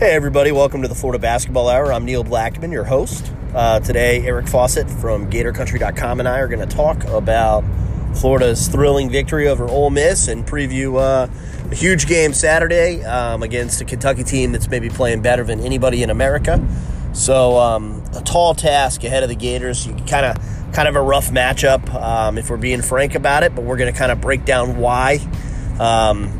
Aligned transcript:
Hey, 0.00 0.12
everybody, 0.12 0.50
welcome 0.50 0.80
to 0.80 0.88
the 0.88 0.94
Florida 0.94 1.18
Basketball 1.18 1.68
Hour. 1.68 1.92
I'm 1.92 2.06
Neil 2.06 2.24
Blackmon, 2.24 2.72
your 2.72 2.84
host. 2.84 3.30
Uh, 3.54 3.80
today, 3.80 4.26
Eric 4.26 4.48
Fawcett 4.48 4.88
from 4.88 5.30
GatorCountry.com 5.30 6.20
and 6.20 6.26
I 6.26 6.38
are 6.38 6.48
going 6.48 6.66
to 6.66 6.74
talk 6.74 7.04
about 7.04 7.62
Florida's 8.14 8.66
thrilling 8.68 9.10
victory 9.10 9.46
over 9.46 9.68
Ole 9.68 9.90
Miss 9.90 10.26
and 10.28 10.46
preview 10.46 10.96
uh, 10.98 11.28
a 11.70 11.74
huge 11.74 12.06
game 12.06 12.32
Saturday 12.32 13.04
um, 13.04 13.42
against 13.42 13.82
a 13.82 13.84
Kentucky 13.84 14.24
team 14.24 14.52
that's 14.52 14.70
maybe 14.70 14.88
playing 14.88 15.20
better 15.20 15.44
than 15.44 15.60
anybody 15.60 16.02
in 16.02 16.08
America. 16.08 16.66
So, 17.12 17.58
um, 17.58 18.02
a 18.14 18.22
tall 18.22 18.54
task 18.54 19.04
ahead 19.04 19.22
of 19.22 19.28
the 19.28 19.36
Gators. 19.36 19.84
Kind 20.06 20.24
of, 20.24 20.72
kind 20.72 20.88
of 20.88 20.96
a 20.96 21.02
rough 21.02 21.28
matchup, 21.28 21.92
um, 21.92 22.38
if 22.38 22.48
we're 22.48 22.56
being 22.56 22.80
frank 22.80 23.16
about 23.16 23.42
it. 23.42 23.54
But 23.54 23.64
we're 23.64 23.76
going 23.76 23.92
to 23.92 23.98
kind 23.98 24.10
of 24.10 24.22
break 24.22 24.46
down 24.46 24.78
why. 24.78 25.18
Um, 25.78 26.39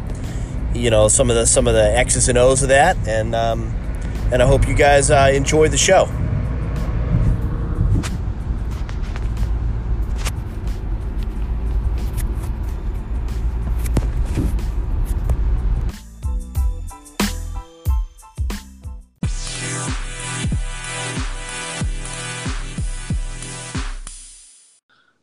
you 0.75 0.91
know 0.91 1.09
some 1.09 1.31
of 1.31 1.37
the 1.37 1.47
some 1.47 1.67
of 1.67 1.75
the 1.75 1.97
X's 1.99 2.29
and 2.29 2.39
O's 2.39 2.63
of 2.63 2.69
that, 2.69 2.97
and 3.09 3.35
um, 3.35 3.75
and 4.33 4.43
I 4.43 4.47
hope 4.47 4.69
you 4.69 4.75
guys 4.75 5.11
uh, 5.11 5.31
enjoy 5.33 5.69
the 5.69 5.79
show. 5.79 6.09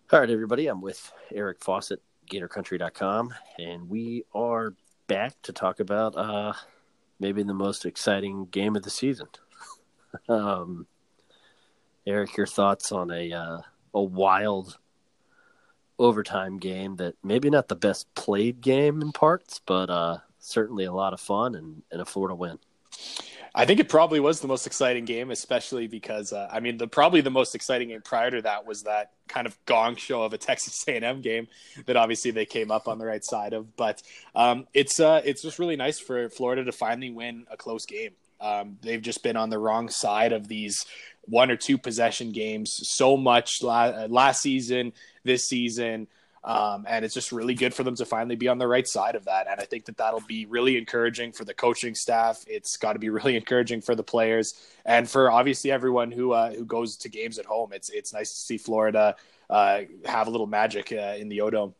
All 0.10 0.22
right, 0.22 0.30
everybody. 0.30 0.68
I'm 0.68 0.82
with 0.82 1.12
Eric 1.32 1.60
Fawcett, 1.62 2.02
GatorCountry.com, 2.32 3.34
and 3.60 3.90
we 3.90 4.24
are 4.34 4.74
back 5.08 5.34
to 5.44 5.54
talk 5.54 5.80
about 5.80 6.16
uh, 6.16 6.54
maybe 7.20 7.44
the 7.44 7.54
most 7.54 7.86
exciting 7.86 8.46
game 8.46 8.76
of 8.76 8.84
the 8.84 8.90
season. 8.90 9.28
um, 10.30 10.88
Eric, 12.06 12.38
your 12.38 12.48
thoughts 12.48 12.92
on 12.92 13.12
a 13.12 13.34
uh, 13.34 13.58
a 13.94 14.02
wild 14.02 14.78
overtime 16.00 16.60
game 16.60 16.96
that 16.98 17.16
maybe 17.24 17.50
not 17.50 17.68
the 17.68 17.76
best 17.76 18.14
played 18.14 18.62
game 18.62 19.02
in 19.02 19.12
parts, 19.12 19.62
but 19.66 19.90
uh, 19.90 20.18
certainly 20.40 20.86
a 20.86 20.94
lot 20.94 21.14
of 21.14 21.20
fun 21.20 21.56
and, 21.56 21.82
and 21.92 22.02
a 22.02 22.06
Florida 22.06 22.36
win. 22.36 22.60
I 23.58 23.66
think 23.66 23.80
it 23.80 23.90
probably 23.90 24.20
was 24.20 24.40
the 24.40 24.48
most 24.48 24.68
exciting 24.68 25.06
game, 25.06 25.32
especially 25.32 25.88
because 25.88 26.32
uh, 26.32 26.48
I 26.52 26.60
mean, 26.60 26.78
the 26.78 26.88
probably 26.88 27.22
the 27.22 27.32
most 27.32 27.56
exciting 27.56 27.88
game 27.88 28.02
prior 28.04 28.30
to 28.30 28.44
that 28.44 28.68
was 28.68 28.84
that 28.84 29.14
kind 29.28 29.48
of 29.48 29.58
gong 29.66 29.96
show 29.96 30.22
of 30.22 30.32
a 30.32 30.38
Texas 30.38 30.86
A&M 30.88 31.22
game 31.22 31.48
that 31.88 31.98
obviously 31.98 32.30
they 32.30 32.46
came 32.46 32.70
up 32.70 32.88
on 32.88 33.00
the 33.00 33.06
right 33.08 33.26
side 33.26 33.54
of. 33.54 33.76
But 33.76 34.04
um, 34.36 34.68
it's 34.76 35.00
uh, 35.00 35.24
it's 35.26 35.42
just 35.42 35.58
really 35.58 35.76
nice 35.76 36.00
for 36.00 36.30
Florida 36.30 36.66
to 36.66 36.72
finally 36.72 37.10
win 37.10 37.48
a 37.50 37.58
close 37.58 37.88
game. 37.88 38.12
Um, 38.40 38.78
they've 38.84 39.02
just 39.02 39.24
been 39.24 39.36
on 39.36 39.50
the 39.50 39.58
wrong 39.58 39.90
side 39.90 40.34
of 40.34 40.48
these 40.48 40.86
one 41.24 41.50
or 41.50 41.58
two 41.58 41.80
possession 41.80 42.32
games 42.32 42.80
so 42.84 43.18
much 43.18 43.64
la- 43.64 44.06
last 44.08 44.44
season, 44.44 44.94
this 45.24 45.50
season. 45.50 46.08
Um, 46.44 46.86
and 46.88 47.04
it's 47.04 47.14
just 47.14 47.32
really 47.32 47.54
good 47.54 47.74
for 47.74 47.84
them 47.84 47.96
to 47.96 48.06
finally 48.06 48.36
be 48.36 48.48
on 48.48 48.58
the 48.58 48.68
right 48.68 48.88
side 48.88 49.16
of 49.16 49.26
that. 49.26 49.48
And 49.50 49.60
I 49.60 49.66
think 49.66 49.86
that 49.86 49.98
that'll 49.98 50.22
be 50.22 50.46
really 50.46 50.78
encouraging 50.78 51.32
for 51.32 51.44
the 51.44 51.54
coaching 51.54 51.96
staff. 51.96 52.44
It's 52.48 52.78
got 52.78 52.94
to 52.94 53.00
be 53.00 53.10
really 53.10 53.36
encouraging 53.42 53.82
for 53.82 53.96
the 53.96 54.04
players 54.04 54.54
and 54.86 55.10
for 55.10 55.32
obviously 55.32 55.72
everyone 55.72 56.12
who 56.12 56.32
uh, 56.32 56.54
who 56.54 56.66
goes 56.66 56.98
to 56.98 57.10
games 57.10 57.40
at 57.40 57.46
home. 57.46 57.74
It's 57.74 57.90
it's 57.90 58.14
nice 58.14 58.34
to 58.34 58.40
see 58.40 58.58
Florida 58.58 59.16
uh, 59.50 59.82
have 60.06 60.28
a 60.28 60.30
little 60.30 60.48
magic 60.48 60.92
uh, 60.92 61.16
in 61.18 61.30
the 61.30 61.42
O'Dome. 61.42 61.74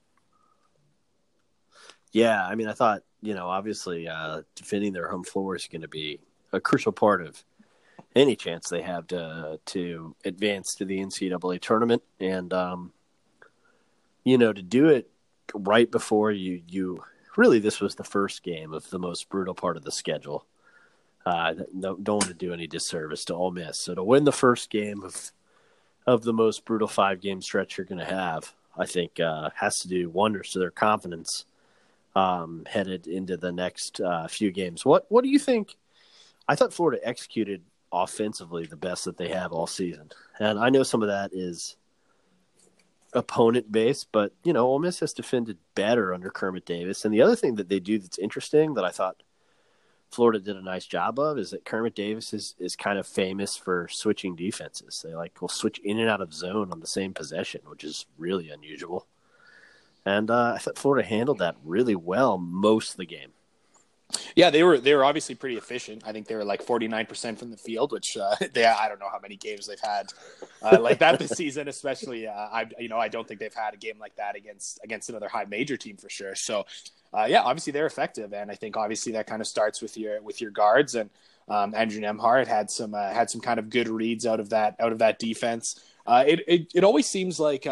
Yeah, 2.12 2.46
I 2.46 2.56
mean, 2.56 2.68
I 2.68 2.74
thought 2.74 3.04
you 3.22 3.36
know 3.36 3.48
obviously 3.48 4.08
uh, 4.08 4.42
defending 4.56 4.94
their 4.94 5.10
home 5.10 5.24
floor 5.24 5.56
is 5.56 5.68
going 5.68 5.82
to 5.82 5.88
be 5.88 6.20
a 6.52 6.60
crucial 6.60 6.92
part 6.92 7.22
of 7.22 7.44
any 8.16 8.36
chance 8.36 8.70
they 8.70 8.82
have 8.82 9.08
to 9.08 9.60
to 9.66 10.16
advance 10.26 10.76
to 10.76 10.86
the 10.86 11.00
NCAA 11.00 11.62
tournament 11.62 12.04
and. 12.20 12.52
Um, 12.54 12.92
you 14.28 14.38
know, 14.38 14.52
to 14.52 14.62
do 14.62 14.90
it 14.90 15.10
right 15.54 15.90
before 15.90 16.32
you 16.32 16.62
you 16.68 17.02
really 17.38 17.60
this 17.60 17.80
was 17.80 17.96
the 17.96 18.04
first 18.04 18.44
game 18.44 18.74
of 18.74 18.90
the 18.90 19.00
most 19.00 19.30
brutal 19.30 19.54
part 19.54 19.78
of 19.78 19.84
the 19.84 19.92
schedule. 19.92 20.46
Uh, 21.26 21.54
don't, 21.80 22.04
don't 22.04 22.18
want 22.18 22.28
to 22.28 22.34
do 22.34 22.52
any 22.52 22.68
disservice 22.68 23.24
to 23.26 23.34
Ole 23.34 23.52
Miss. 23.52 23.80
So 23.80 23.96
to 23.96 24.04
win 24.04 24.26
the 24.26 24.34
first 24.34 24.70
game 24.70 25.02
of 25.02 25.32
of 26.06 26.24
the 26.24 26.34
most 26.34 26.66
brutal 26.66 26.90
five 26.90 27.22
game 27.22 27.42
stretch 27.42 27.78
you're 27.78 27.86
going 27.86 28.00
to 28.00 28.14
have, 28.14 28.54
I 28.78 28.86
think 28.86 29.18
uh, 29.22 29.50
has 29.56 29.78
to 29.80 29.88
do 29.88 30.10
wonders 30.10 30.52
to 30.52 30.60
their 30.60 30.72
confidence 30.72 31.46
um, 32.14 32.64
headed 32.66 33.08
into 33.08 33.38
the 33.38 33.54
next 33.54 34.02
uh, 34.02 34.28
few 34.28 34.52
games. 34.52 34.84
What 34.84 35.06
what 35.08 35.24
do 35.24 35.30
you 35.30 35.40
think? 35.40 35.78
I 36.50 36.56
thought 36.56 36.74
Florida 36.74 37.00
executed 37.02 37.62
offensively 37.94 38.66
the 38.66 38.76
best 38.76 39.06
that 39.06 39.16
they 39.16 39.30
have 39.30 39.54
all 39.54 39.68
season, 39.68 40.12
and 40.38 40.60
I 40.60 40.68
know 40.68 40.84
some 40.84 41.02
of 41.02 41.08
that 41.08 41.32
is 41.32 41.78
opponent 43.14 43.72
base, 43.72 44.04
but 44.04 44.34
you 44.44 44.54
know, 44.54 44.66
Ole 44.66 44.80
Miss 44.80 45.00
has 45.00 45.14
defended 45.14 45.58
better 45.76 46.14
under 46.14 46.30
Kermit 46.30 46.66
Davis. 46.66 47.06
And 47.06 47.14
the 47.14 47.22
other 47.22 47.36
thing 47.36 47.56
that 47.56 47.70
they 47.70 47.80
do 47.80 48.00
that's 48.00 48.18
interesting 48.18 48.74
that 48.76 48.86
I 48.86 48.92
thought 48.92 49.24
Florida 50.12 50.40
did 50.40 50.56
a 50.56 50.62
nice 50.62 50.86
job 50.86 51.20
of 51.20 51.38
is 51.38 51.52
that 51.52 51.66
Kermit 51.66 51.96
Davis 51.96 52.34
is 52.34 52.56
is 52.60 52.76
kind 52.76 52.98
of 53.00 53.08
famous 53.08 53.56
for 53.56 53.88
switching 53.90 54.36
defenses. 54.36 55.04
They 55.06 55.14
like 55.14 55.42
will 55.42 55.50
switch 55.50 55.80
in 55.80 56.00
and 56.00 56.10
out 56.10 56.22
of 56.22 56.34
zone 56.34 56.72
on 56.72 56.80
the 56.80 56.88
same 56.88 57.14
possession, 57.14 57.62
which 57.66 57.84
is 57.84 58.06
really 58.18 58.50
unusual. 58.50 59.08
And 60.06 60.32
uh, 60.32 60.54
I 60.56 60.60
thought 60.60 60.78
Florida 60.78 61.08
handled 61.08 61.40
that 61.40 61.58
really 61.64 61.96
well 61.96 62.38
most 62.38 62.92
of 62.92 62.98
the 62.98 63.06
game. 63.06 63.32
Yeah, 64.36 64.50
they 64.50 64.64
were 64.64 64.78
they 64.78 64.96
were 64.96 65.04
obviously 65.04 65.36
pretty 65.36 65.58
efficient. 65.58 66.04
I 66.06 66.14
think 66.14 66.28
they 66.28 66.36
were 66.36 66.46
like 66.46 66.62
forty 66.62 66.88
nine 66.88 67.06
percent 67.06 67.40
from 67.40 67.52
the 67.52 67.58
field, 67.58 67.92
which 67.92 68.16
uh, 68.16 68.36
they 68.54 68.66
I 68.66 68.88
don't 68.88 69.00
know 69.00 69.10
how 69.12 69.20
many 69.20 69.36
games 69.36 69.68
they've 69.68 69.80
had 69.80 70.08
uh, 70.62 70.80
like 70.80 71.00
that 71.00 71.20
this 71.20 71.32
season. 71.32 71.68
Especially, 71.68 72.28
uh, 72.28 72.32
I 72.32 72.68
you 72.80 72.88
know 72.88 72.98
I 72.98 73.10
don't 73.10 73.28
think 73.28 73.40
they've 73.40 73.54
had 73.54 73.74
a 73.74 73.78
game 73.78 74.00
like 74.00 74.16
that 74.16 74.36
against 74.36 74.80
against 74.84 75.10
another 75.10 75.28
high 75.28 75.46
major 75.46 75.76
team 75.76 75.98
for 75.98 76.10
sure. 76.10 76.36
So, 76.36 76.66
uh, 77.14 77.28
yeah, 77.30 77.42
obviously 77.42 77.74
they're 77.74 77.86
effective, 77.86 78.34
and 78.34 78.50
I 78.50 78.56
think 78.56 78.78
obviously 78.78 79.12
that 79.14 79.28
kind 79.28 79.42
of 79.42 79.48
starts 79.48 79.82
with 79.82 79.98
your 79.98 80.22
with 80.22 80.40
your 80.40 80.52
guards 80.52 80.96
and 80.96 81.10
um, 81.50 81.74
Andrew 81.76 82.02
Nembhard 82.02 82.48
had 82.48 82.70
some 82.70 82.94
uh, 82.94 83.10
had 83.10 83.30
some 83.30 83.42
kind 83.42 83.60
of 83.60 83.70
good 83.70 83.88
reads 83.88 84.26
out 84.26 84.40
of 84.40 84.50
that 84.50 84.76
out 84.80 84.92
of 84.92 85.00
that 85.00 85.20
defense. 85.20 85.82
Uh, 86.06 86.24
it, 86.28 86.42
it 86.48 86.72
it 86.76 86.84
always 86.84 87.08
seems 87.08 87.40
like 87.40 87.66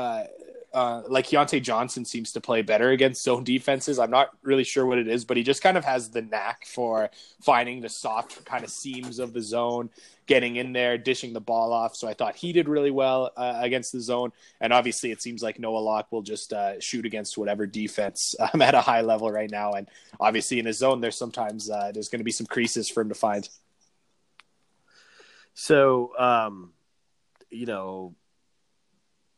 uh, 0.76 1.04
like 1.08 1.28
Keyontae 1.28 1.62
Johnson 1.62 2.04
seems 2.04 2.34
to 2.34 2.42
play 2.42 2.62
better 2.62 2.90
against 2.90 3.24
zone 3.24 3.46
defenses. 3.46 3.98
I'm 3.98 4.12
not 4.12 4.32
really 4.44 4.66
sure 4.66 4.86
what 4.86 4.98
it 4.98 5.08
is, 5.08 5.24
but 5.24 5.38
he 5.38 5.44
just 5.44 5.64
kind 5.64 5.78
of 5.78 5.86
has 5.86 6.10
the 6.10 6.22
knack 6.22 6.66
for 6.66 7.10
finding 7.42 7.80
the 7.80 7.88
soft 7.88 8.44
kind 8.44 8.62
of 8.62 8.70
seams 8.70 9.20
of 9.20 9.32
the 9.32 9.42
zone, 9.42 9.90
getting 10.26 10.58
in 10.58 10.74
there, 10.74 10.98
dishing 10.98 11.32
the 11.32 11.40
ball 11.40 11.72
off. 11.72 11.96
So 11.96 12.10
I 12.10 12.14
thought 12.14 12.36
he 12.36 12.52
did 12.52 12.68
really 12.68 12.92
well 12.92 13.32
uh, 13.38 13.60
against 13.62 13.94
the 13.94 14.02
zone. 14.02 14.34
And 14.60 14.74
obviously, 14.74 15.12
it 15.12 15.22
seems 15.22 15.42
like 15.42 15.60
Noah 15.60 15.78
Locke 15.78 16.12
will 16.12 16.22
just 16.22 16.52
uh, 16.52 16.78
shoot 16.82 17.06
against 17.06 17.38
whatever 17.38 17.66
defense 17.66 18.36
um, 18.54 18.62
at 18.62 18.76
a 18.76 18.82
high 18.82 19.02
level 19.02 19.32
right 19.32 19.50
now. 19.50 19.72
And 19.72 19.88
obviously, 20.20 20.60
in 20.60 20.66
his 20.66 20.78
zone, 20.78 21.00
there's 21.00 21.18
sometimes 21.18 21.70
uh, 21.70 21.92
there's 21.94 22.10
going 22.10 22.20
to 22.20 22.26
be 22.26 22.32
some 22.32 22.48
creases 22.48 22.90
for 22.90 23.00
him 23.00 23.10
to 23.10 23.16
find. 23.16 23.48
So, 25.54 26.12
um, 26.20 26.74
you 27.50 27.66
know, 27.66 28.14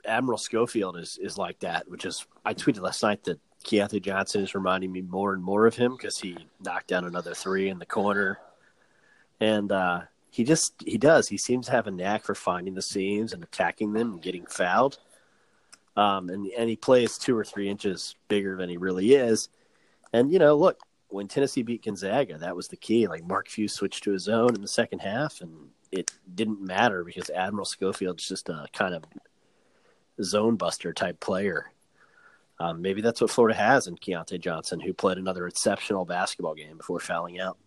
Admiral 0.07 0.37
Schofield 0.37 0.97
is 0.97 1.17
is 1.21 1.37
like 1.37 1.59
that, 1.59 1.89
which 1.89 2.05
is 2.05 2.25
I 2.45 2.53
tweeted 2.53 2.81
last 2.81 3.03
night 3.03 3.23
that 3.25 3.39
Keyontae 3.63 4.01
Johnson 4.01 4.43
is 4.43 4.55
reminding 4.55 4.91
me 4.91 5.01
more 5.01 5.33
and 5.33 5.43
more 5.43 5.65
of 5.65 5.75
him 5.75 5.95
because 5.95 6.17
he 6.17 6.37
knocked 6.63 6.87
down 6.87 7.05
another 7.05 7.33
three 7.33 7.69
in 7.69 7.79
the 7.79 7.85
corner, 7.85 8.39
and 9.39 9.71
uh, 9.71 10.01
he 10.29 10.43
just 10.43 10.73
he 10.85 10.97
does. 10.97 11.27
He 11.27 11.37
seems 11.37 11.67
to 11.67 11.73
have 11.73 11.87
a 11.87 11.91
knack 11.91 12.23
for 12.23 12.35
finding 12.35 12.73
the 12.73 12.81
seams 12.81 13.33
and 13.33 13.43
attacking 13.43 13.93
them 13.93 14.13
and 14.13 14.21
getting 14.21 14.45
fouled, 14.45 14.99
um, 15.95 16.29
and 16.29 16.47
and 16.47 16.69
he 16.69 16.75
plays 16.75 17.17
two 17.17 17.37
or 17.37 17.43
three 17.43 17.69
inches 17.69 18.15
bigger 18.27 18.55
than 18.55 18.69
he 18.69 18.77
really 18.77 19.13
is, 19.13 19.49
and 20.13 20.31
you 20.31 20.39
know 20.39 20.55
look 20.55 20.79
when 21.09 21.27
Tennessee 21.27 21.63
beat 21.63 21.85
Gonzaga 21.85 22.37
that 22.37 22.55
was 22.55 22.67
the 22.67 22.77
key. 22.77 23.07
Like 23.07 23.25
Mark 23.25 23.49
Few 23.49 23.67
switched 23.67 24.03
to 24.03 24.11
his 24.11 24.23
zone 24.23 24.55
in 24.55 24.61
the 24.61 24.67
second 24.67 24.99
half 24.99 25.41
and 25.41 25.69
it 25.91 26.11
didn't 26.35 26.61
matter 26.61 27.03
because 27.03 27.29
Admiral 27.29 27.65
Schofield's 27.65 28.27
just 28.27 28.49
a 28.49 28.67
kind 28.73 28.93
of 28.93 29.03
zone 30.23 30.55
buster 30.55 30.93
type 30.93 31.19
player. 31.19 31.71
Um, 32.59 32.81
maybe 32.81 33.01
that's 33.01 33.21
what 33.21 33.29
Florida 33.29 33.57
has 33.57 33.87
in 33.87 33.95
Keyontae 33.97 34.39
Johnson, 34.39 34.79
who 34.79 34.93
played 34.93 35.17
another 35.17 35.47
exceptional 35.47 36.05
basketball 36.05 36.55
game 36.55 36.77
before 36.77 36.99
fouling 36.99 37.39
out. 37.39 37.57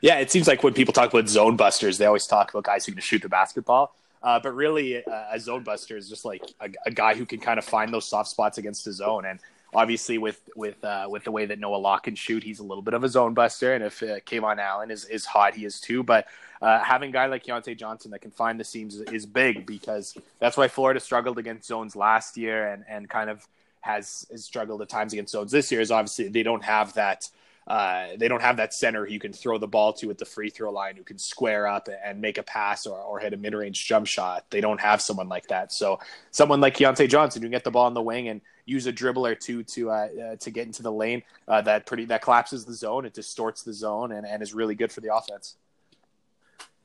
Yeah, 0.00 0.18
it 0.18 0.30
seems 0.30 0.46
like 0.46 0.62
when 0.62 0.72
people 0.72 0.94
talk 0.94 1.12
about 1.12 1.28
zone 1.28 1.56
busters, 1.56 1.98
they 1.98 2.06
always 2.06 2.26
talk 2.26 2.50
about 2.50 2.64
guys 2.64 2.86
who 2.86 2.92
can 2.92 3.00
shoot 3.02 3.22
the 3.22 3.28
basketball. 3.28 3.94
Uh, 4.22 4.40
but 4.40 4.54
really, 4.54 5.04
uh, 5.04 5.24
a 5.32 5.38
zone 5.38 5.62
buster 5.62 5.96
is 5.96 6.08
just 6.08 6.24
like 6.24 6.42
a, 6.60 6.68
a, 6.86 6.90
guy 6.90 7.14
who 7.14 7.24
can 7.24 7.38
kind 7.38 7.58
of 7.58 7.64
find 7.64 7.94
those 7.94 8.04
soft 8.04 8.28
spots 8.28 8.58
against 8.58 8.84
his 8.84 8.96
zone. 8.96 9.24
And 9.24 9.38
obviously, 9.74 10.18
with 10.18 10.48
with 10.56 10.82
uh, 10.84 11.06
with 11.10 11.24
the 11.24 11.32
way 11.32 11.46
that 11.46 11.58
Noah 11.58 11.76
Locke 11.76 12.04
can 12.04 12.14
shoot, 12.14 12.42
he's 12.42 12.58
a 12.58 12.64
little 12.64 12.82
bit 12.82 12.94
of 12.94 13.04
a 13.04 13.08
zone 13.08 13.34
buster. 13.34 13.74
And 13.74 13.84
if 13.84 14.02
uh, 14.02 14.20
KeVaughn 14.20 14.58
Allen 14.58 14.90
is 14.90 15.04
is 15.06 15.24
hot, 15.24 15.54
he 15.54 15.64
is 15.64 15.80
too. 15.80 16.02
But 16.02 16.26
uh, 16.60 16.82
having 16.82 17.10
a 17.10 17.12
guy 17.12 17.26
like 17.26 17.44
Keyontae 17.44 17.76
Johnson 17.76 18.10
that 18.10 18.20
can 18.20 18.30
find 18.30 18.58
the 18.58 18.64
seams 18.64 18.96
is 18.96 19.26
big 19.26 19.66
because 19.66 20.16
that's 20.40 20.56
why 20.56 20.68
Florida 20.68 21.00
struggled 21.00 21.38
against 21.38 21.68
zones 21.68 21.94
last 21.94 22.36
year 22.36 22.68
and, 22.68 22.84
and 22.88 23.08
kind 23.08 23.30
of 23.30 23.46
has, 23.80 24.26
has 24.30 24.44
struggled 24.44 24.82
at 24.82 24.88
times 24.88 25.12
against 25.12 25.32
zones 25.32 25.52
this 25.52 25.70
year 25.70 25.80
is 25.80 25.92
obviously 25.92 26.28
they 26.28 26.42
don't 26.42 26.64
have 26.64 26.92
that 26.94 27.28
uh, 27.68 28.08
they 28.16 28.28
don't 28.28 28.40
have 28.40 28.56
that 28.56 28.72
center 28.72 29.04
who 29.04 29.12
you 29.12 29.20
can 29.20 29.32
throw 29.32 29.58
the 29.58 29.68
ball 29.68 29.92
to 29.92 30.10
at 30.10 30.16
the 30.16 30.24
free 30.24 30.48
throw 30.48 30.72
line 30.72 30.96
who 30.96 31.02
can 31.02 31.18
square 31.18 31.66
up 31.66 31.86
and 32.02 32.18
make 32.18 32.38
a 32.38 32.42
pass 32.42 32.86
or, 32.86 32.98
or 32.98 33.18
hit 33.18 33.34
a 33.34 33.36
mid 33.36 33.52
range 33.52 33.86
jump 33.86 34.06
shot. 34.06 34.46
They 34.48 34.62
don't 34.62 34.80
have 34.80 35.02
someone 35.02 35.28
like 35.28 35.48
that. 35.48 35.70
So 35.70 36.00
someone 36.30 36.62
like 36.62 36.74
Keyontae 36.74 37.10
Johnson 37.10 37.42
who 37.42 37.46
can 37.46 37.52
get 37.52 37.64
the 37.64 37.70
ball 37.70 37.86
in 37.86 37.92
the 37.92 38.02
wing 38.02 38.28
and 38.28 38.40
use 38.68 38.86
a 38.86 38.92
dribble 38.92 39.26
or 39.26 39.34
two 39.34 39.62
to 39.64 39.90
uh, 39.90 40.08
uh, 40.32 40.36
to 40.36 40.50
get 40.50 40.66
into 40.66 40.82
the 40.82 40.92
lane 40.92 41.22
uh, 41.46 41.62
that 41.62 41.86
pretty 41.86 42.04
that 42.06 42.22
collapses 42.22 42.64
the 42.64 42.74
zone, 42.74 43.04
it 43.04 43.14
distorts 43.14 43.62
the 43.62 43.72
zone, 43.72 44.12
and, 44.12 44.26
and 44.26 44.42
is 44.42 44.54
really 44.54 44.74
good 44.74 44.92
for 44.92 45.00
the 45.00 45.14
offense. 45.14 45.56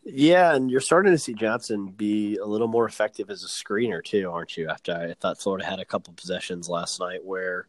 Yeah, 0.05 0.53
and 0.53 0.69
you're 0.69 0.81
starting 0.81 1.13
to 1.13 1.17
see 1.17 1.33
Johnson 1.33 1.87
be 1.87 2.37
a 2.37 2.45
little 2.45 2.67
more 2.67 2.85
effective 2.85 3.29
as 3.29 3.43
a 3.43 3.47
screener 3.47 4.03
too, 4.03 4.29
aren't 4.31 4.57
you? 4.57 4.69
After 4.69 4.93
I 4.93 5.13
thought 5.13 5.39
Florida 5.39 5.65
had 5.65 5.79
a 5.79 5.85
couple 5.85 6.13
possessions 6.13 6.67
last 6.67 6.99
night 6.99 7.23
where 7.23 7.67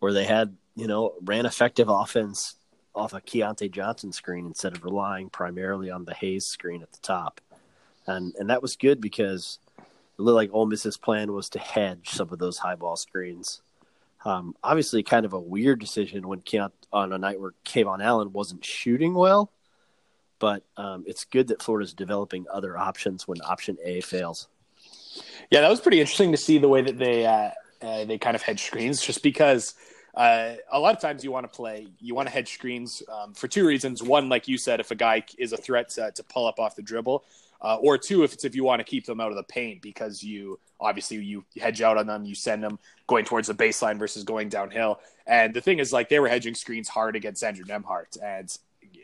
where 0.00 0.12
they 0.12 0.24
had 0.24 0.56
you 0.74 0.86
know, 0.86 1.14
ran 1.22 1.46
effective 1.46 1.88
offense 1.88 2.56
off 2.94 3.12
a 3.12 3.20
Keyontae 3.20 3.70
Johnson 3.70 4.12
screen 4.12 4.46
instead 4.46 4.76
of 4.76 4.84
relying 4.84 5.30
primarily 5.30 5.90
on 5.90 6.04
the 6.04 6.14
Hayes 6.14 6.46
screen 6.46 6.82
at 6.82 6.92
the 6.92 7.00
top. 7.00 7.40
And 8.06 8.34
and 8.38 8.50
that 8.50 8.62
was 8.62 8.76
good 8.76 9.00
because 9.00 9.58
it 10.18 10.22
looked 10.22 10.36
like 10.36 10.50
Ole 10.52 10.66
Miss's 10.66 10.96
plan 10.96 11.32
was 11.32 11.48
to 11.50 11.58
hedge 11.58 12.10
some 12.10 12.32
of 12.32 12.38
those 12.38 12.58
high 12.58 12.74
ball 12.76 12.96
screens. 12.96 13.62
Um, 14.24 14.54
obviously, 14.62 15.02
kind 15.02 15.26
of 15.26 15.32
a 15.32 15.40
weird 15.40 15.80
decision 15.80 16.26
when 16.26 16.40
Keont, 16.40 16.72
on 16.92 17.12
a 17.12 17.18
night 17.18 17.40
where 17.40 17.52
KeVaughn 17.64 18.02
Allen 18.02 18.32
wasn't 18.32 18.64
shooting 18.64 19.14
well, 19.14 19.50
but 20.38 20.62
um, 20.76 21.04
it's 21.06 21.24
good 21.24 21.48
that 21.48 21.62
Florida's 21.62 21.92
developing 21.92 22.46
other 22.50 22.78
options 22.78 23.28
when 23.28 23.40
option 23.42 23.76
A 23.84 24.00
fails. 24.00 24.48
Yeah, 25.50 25.60
that 25.60 25.70
was 25.70 25.80
pretty 25.80 26.00
interesting 26.00 26.32
to 26.32 26.38
see 26.38 26.58
the 26.58 26.68
way 26.68 26.82
that 26.82 26.98
they 26.98 27.26
uh, 27.26 27.50
uh, 27.82 28.04
they 28.04 28.18
kind 28.18 28.34
of 28.34 28.42
hedge 28.42 28.62
screens, 28.62 29.02
just 29.02 29.22
because– 29.22 29.74
uh, 30.16 30.54
a 30.70 30.78
lot 30.78 30.94
of 30.94 31.00
times 31.00 31.24
you 31.24 31.32
want 31.32 31.50
to 31.50 31.54
play, 31.54 31.88
you 32.00 32.14
want 32.14 32.28
to 32.28 32.32
hedge 32.32 32.52
screens 32.52 33.02
um, 33.12 33.34
for 33.34 33.48
two 33.48 33.66
reasons. 33.66 34.02
One, 34.02 34.28
like 34.28 34.46
you 34.46 34.56
said, 34.58 34.80
if 34.80 34.90
a 34.90 34.94
guy 34.94 35.24
is 35.38 35.52
a 35.52 35.56
threat 35.56 35.88
to, 35.90 36.12
to 36.12 36.22
pull 36.24 36.46
up 36.46 36.60
off 36.60 36.76
the 36.76 36.82
dribble, 36.82 37.24
uh, 37.64 37.76
or 37.76 37.96
two, 37.96 38.22
if 38.22 38.34
it's 38.34 38.44
if 38.44 38.54
you 38.54 38.62
want 38.62 38.80
to 38.80 38.84
keep 38.84 39.06
them 39.06 39.20
out 39.20 39.30
of 39.30 39.36
the 39.36 39.42
paint 39.42 39.80
because 39.80 40.22
you 40.22 40.60
obviously 40.78 41.16
you 41.16 41.44
hedge 41.58 41.80
out 41.80 41.96
on 41.96 42.06
them, 42.06 42.24
you 42.24 42.34
send 42.34 42.62
them 42.62 42.78
going 43.06 43.24
towards 43.24 43.48
the 43.48 43.54
baseline 43.54 43.98
versus 43.98 44.22
going 44.22 44.50
downhill. 44.50 45.00
And 45.26 45.54
the 45.54 45.62
thing 45.62 45.78
is, 45.78 45.90
like 45.90 46.10
they 46.10 46.20
were 46.20 46.28
hedging 46.28 46.54
screens 46.54 46.88
hard 46.88 47.16
against 47.16 47.42
Andrew 47.42 47.64
Nembhard, 47.64 48.22
and 48.22 48.54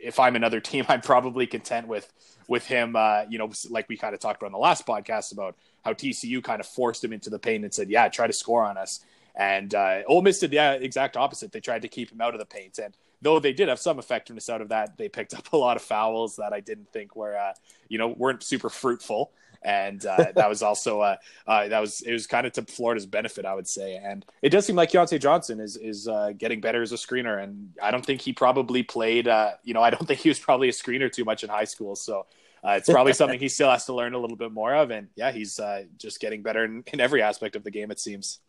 if 0.02 0.20
I'm 0.20 0.36
another 0.36 0.60
team, 0.70 0.84
I'm 0.88 1.00
probably 1.00 1.46
content 1.46 1.88
with 1.88 2.12
with 2.48 2.66
him. 2.66 2.96
Uh, 2.96 3.22
you 3.30 3.38
know, 3.38 3.50
like 3.70 3.88
we 3.88 3.96
kind 3.96 4.14
of 4.14 4.20
talked 4.20 4.42
about 4.42 4.48
in 4.48 4.52
the 4.52 4.58
last 4.58 4.86
podcast 4.86 5.32
about 5.32 5.56
how 5.82 5.94
TCU 5.94 6.44
kind 6.44 6.60
of 6.60 6.66
forced 6.66 7.02
him 7.02 7.14
into 7.14 7.30
the 7.30 7.38
paint 7.38 7.64
and 7.64 7.72
said, 7.72 7.88
"Yeah, 7.88 8.08
try 8.08 8.26
to 8.26 8.32
score 8.32 8.62
on 8.62 8.76
us." 8.76 9.00
And 9.34 9.74
uh, 9.74 10.02
Ole 10.06 10.20
Miss 10.20 10.40
did 10.40 10.50
the 10.50 10.82
exact 10.82 11.16
opposite. 11.16 11.50
They 11.52 11.60
tried 11.60 11.82
to 11.82 11.88
keep 11.88 12.12
him 12.12 12.20
out 12.20 12.34
of 12.34 12.40
the 12.40 12.46
paint, 12.46 12.78
and 12.78 12.94
though 13.22 13.38
they 13.38 13.52
did 13.52 13.69
have 13.69 13.78
some 13.78 13.99
effectiveness 13.99 14.49
out 14.49 14.61
of 14.61 14.69
that, 14.70 14.96
they 14.96 15.08
picked 15.08 15.34
up 15.34 15.52
a 15.52 15.56
lot 15.56 15.76
of 15.76 15.82
fouls 15.82 16.37
that 16.37 16.52
I 16.52 16.61
didn't 16.61 16.93
think 16.93 17.17
were, 17.17 17.37
uh, 17.37 17.52
you 17.88 17.99
know, 17.99 18.08
weren't 18.08 18.43
super 18.43 18.70
fruitful. 18.70 19.32
And 19.62 20.05
uh, 20.06 20.32
that 20.34 20.49
was 20.49 20.62
also 20.62 21.02
uh, 21.02 21.17
uh, 21.46 21.69
that 21.69 21.81
was 21.81 22.00
it 22.00 22.12
was 22.12 22.26
kind 22.26 22.46
of 22.46 22.52
to 22.55 22.62
Florida's 22.62 23.05
benefit, 23.05 23.44
I 23.44 23.55
would 23.55 23.69
say. 23.69 23.96
And 23.96 24.25
it 24.40 24.49
does 24.49 24.64
seem 24.64 24.76
like 24.76 24.90
Keyontae 24.90 25.20
Johnson 25.20 25.61
is 25.61 25.76
is 25.76 26.08
uh, 26.08 26.32
getting 26.37 26.62
better 26.62 26.81
as 26.81 26.93
a 26.93 26.96
screener, 26.96 27.43
and 27.43 27.72
I 27.82 27.90
don't 27.90 28.05
think 28.05 28.22
he 28.22 28.32
probably 28.32 28.82
played. 28.82 29.26
you 29.62 29.75
know, 29.75 29.82
I 29.82 29.90
don't 29.90 30.06
think 30.08 30.20
he 30.20 30.31
was 30.31 30.38
probably 30.38 30.70
a 30.70 30.72
screener 30.72 31.12
too 31.12 31.25
much 31.25 31.44
in 31.44 31.50
high 31.50 31.64
school, 31.64 31.96
so. 31.96 32.26
Uh, 32.62 32.72
it's 32.72 32.90
probably 32.90 33.14
something 33.14 33.40
he 33.40 33.49
still 33.49 33.70
has 33.70 33.87
to 33.87 33.94
learn 33.94 34.12
a 34.12 34.19
little 34.19 34.37
bit 34.37 34.52
more 34.52 34.75
of. 34.75 34.90
And 34.90 35.08
yeah, 35.17 35.32
he's 35.32 35.58
uh, 35.58 35.84
just 35.96 36.20
getting 36.20 36.43
better 36.43 36.62
in, 36.62 36.84
in, 36.93 37.00
every 37.00 37.22
aspect 37.22 37.56
of 37.56 37.64
the 37.64 37.70
game, 37.70 37.90
it 37.90 37.99
seems. 37.99 38.40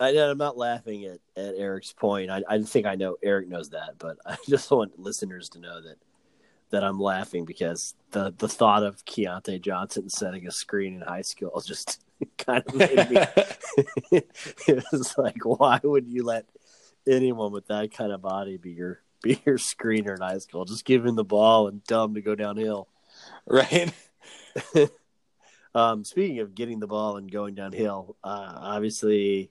I, 0.00 0.10
am 0.10 0.38
not 0.38 0.56
laughing 0.56 1.04
at, 1.04 1.20
at 1.36 1.54
Eric's 1.56 1.92
point. 1.92 2.30
I, 2.30 2.42
I 2.48 2.62
think 2.62 2.86
I 2.86 2.94
know 2.94 3.16
Eric 3.22 3.48
knows 3.48 3.70
that, 3.70 3.94
but 3.98 4.18
I 4.26 4.36
just 4.48 4.70
want 4.70 4.98
listeners 4.98 5.48
to 5.50 5.60
know 5.60 5.80
that 5.80 5.96
that 6.70 6.82
I'm 6.82 6.98
laughing 6.98 7.44
because 7.44 7.94
the 8.10 8.34
the 8.36 8.48
thought 8.48 8.82
of 8.82 9.04
Keyontae 9.04 9.60
Johnson 9.60 10.08
setting 10.08 10.46
a 10.46 10.50
screen 10.50 10.94
in 10.94 11.00
high 11.02 11.22
school 11.22 11.60
just 11.66 12.02
kind 12.38 12.64
of 12.66 12.74
made 12.74 13.10
me. 13.10 13.18
it 14.66 14.84
was 14.90 15.14
like, 15.16 15.44
why 15.44 15.80
would 15.82 16.08
you 16.08 16.24
let 16.24 16.46
anyone 17.06 17.52
with 17.52 17.68
that 17.68 17.92
kind 17.92 18.12
of 18.12 18.22
body 18.22 18.56
be 18.56 18.72
your 18.72 19.00
be 19.22 19.40
your 19.46 19.58
screener 19.58 20.16
in 20.16 20.20
high 20.20 20.38
school? 20.38 20.64
Just 20.64 20.84
give 20.84 21.04
him 21.04 21.14
the 21.14 21.24
ball 21.24 21.68
and 21.68 21.84
tell 21.84 22.04
him 22.04 22.14
to 22.14 22.22
go 22.22 22.34
downhill, 22.34 22.88
right? 23.46 23.92
um, 25.74 26.04
speaking 26.04 26.40
of 26.40 26.54
getting 26.54 26.80
the 26.80 26.86
ball 26.86 27.16
and 27.16 27.30
going 27.30 27.54
downhill, 27.54 28.16
uh, 28.24 28.52
obviously 28.56 29.50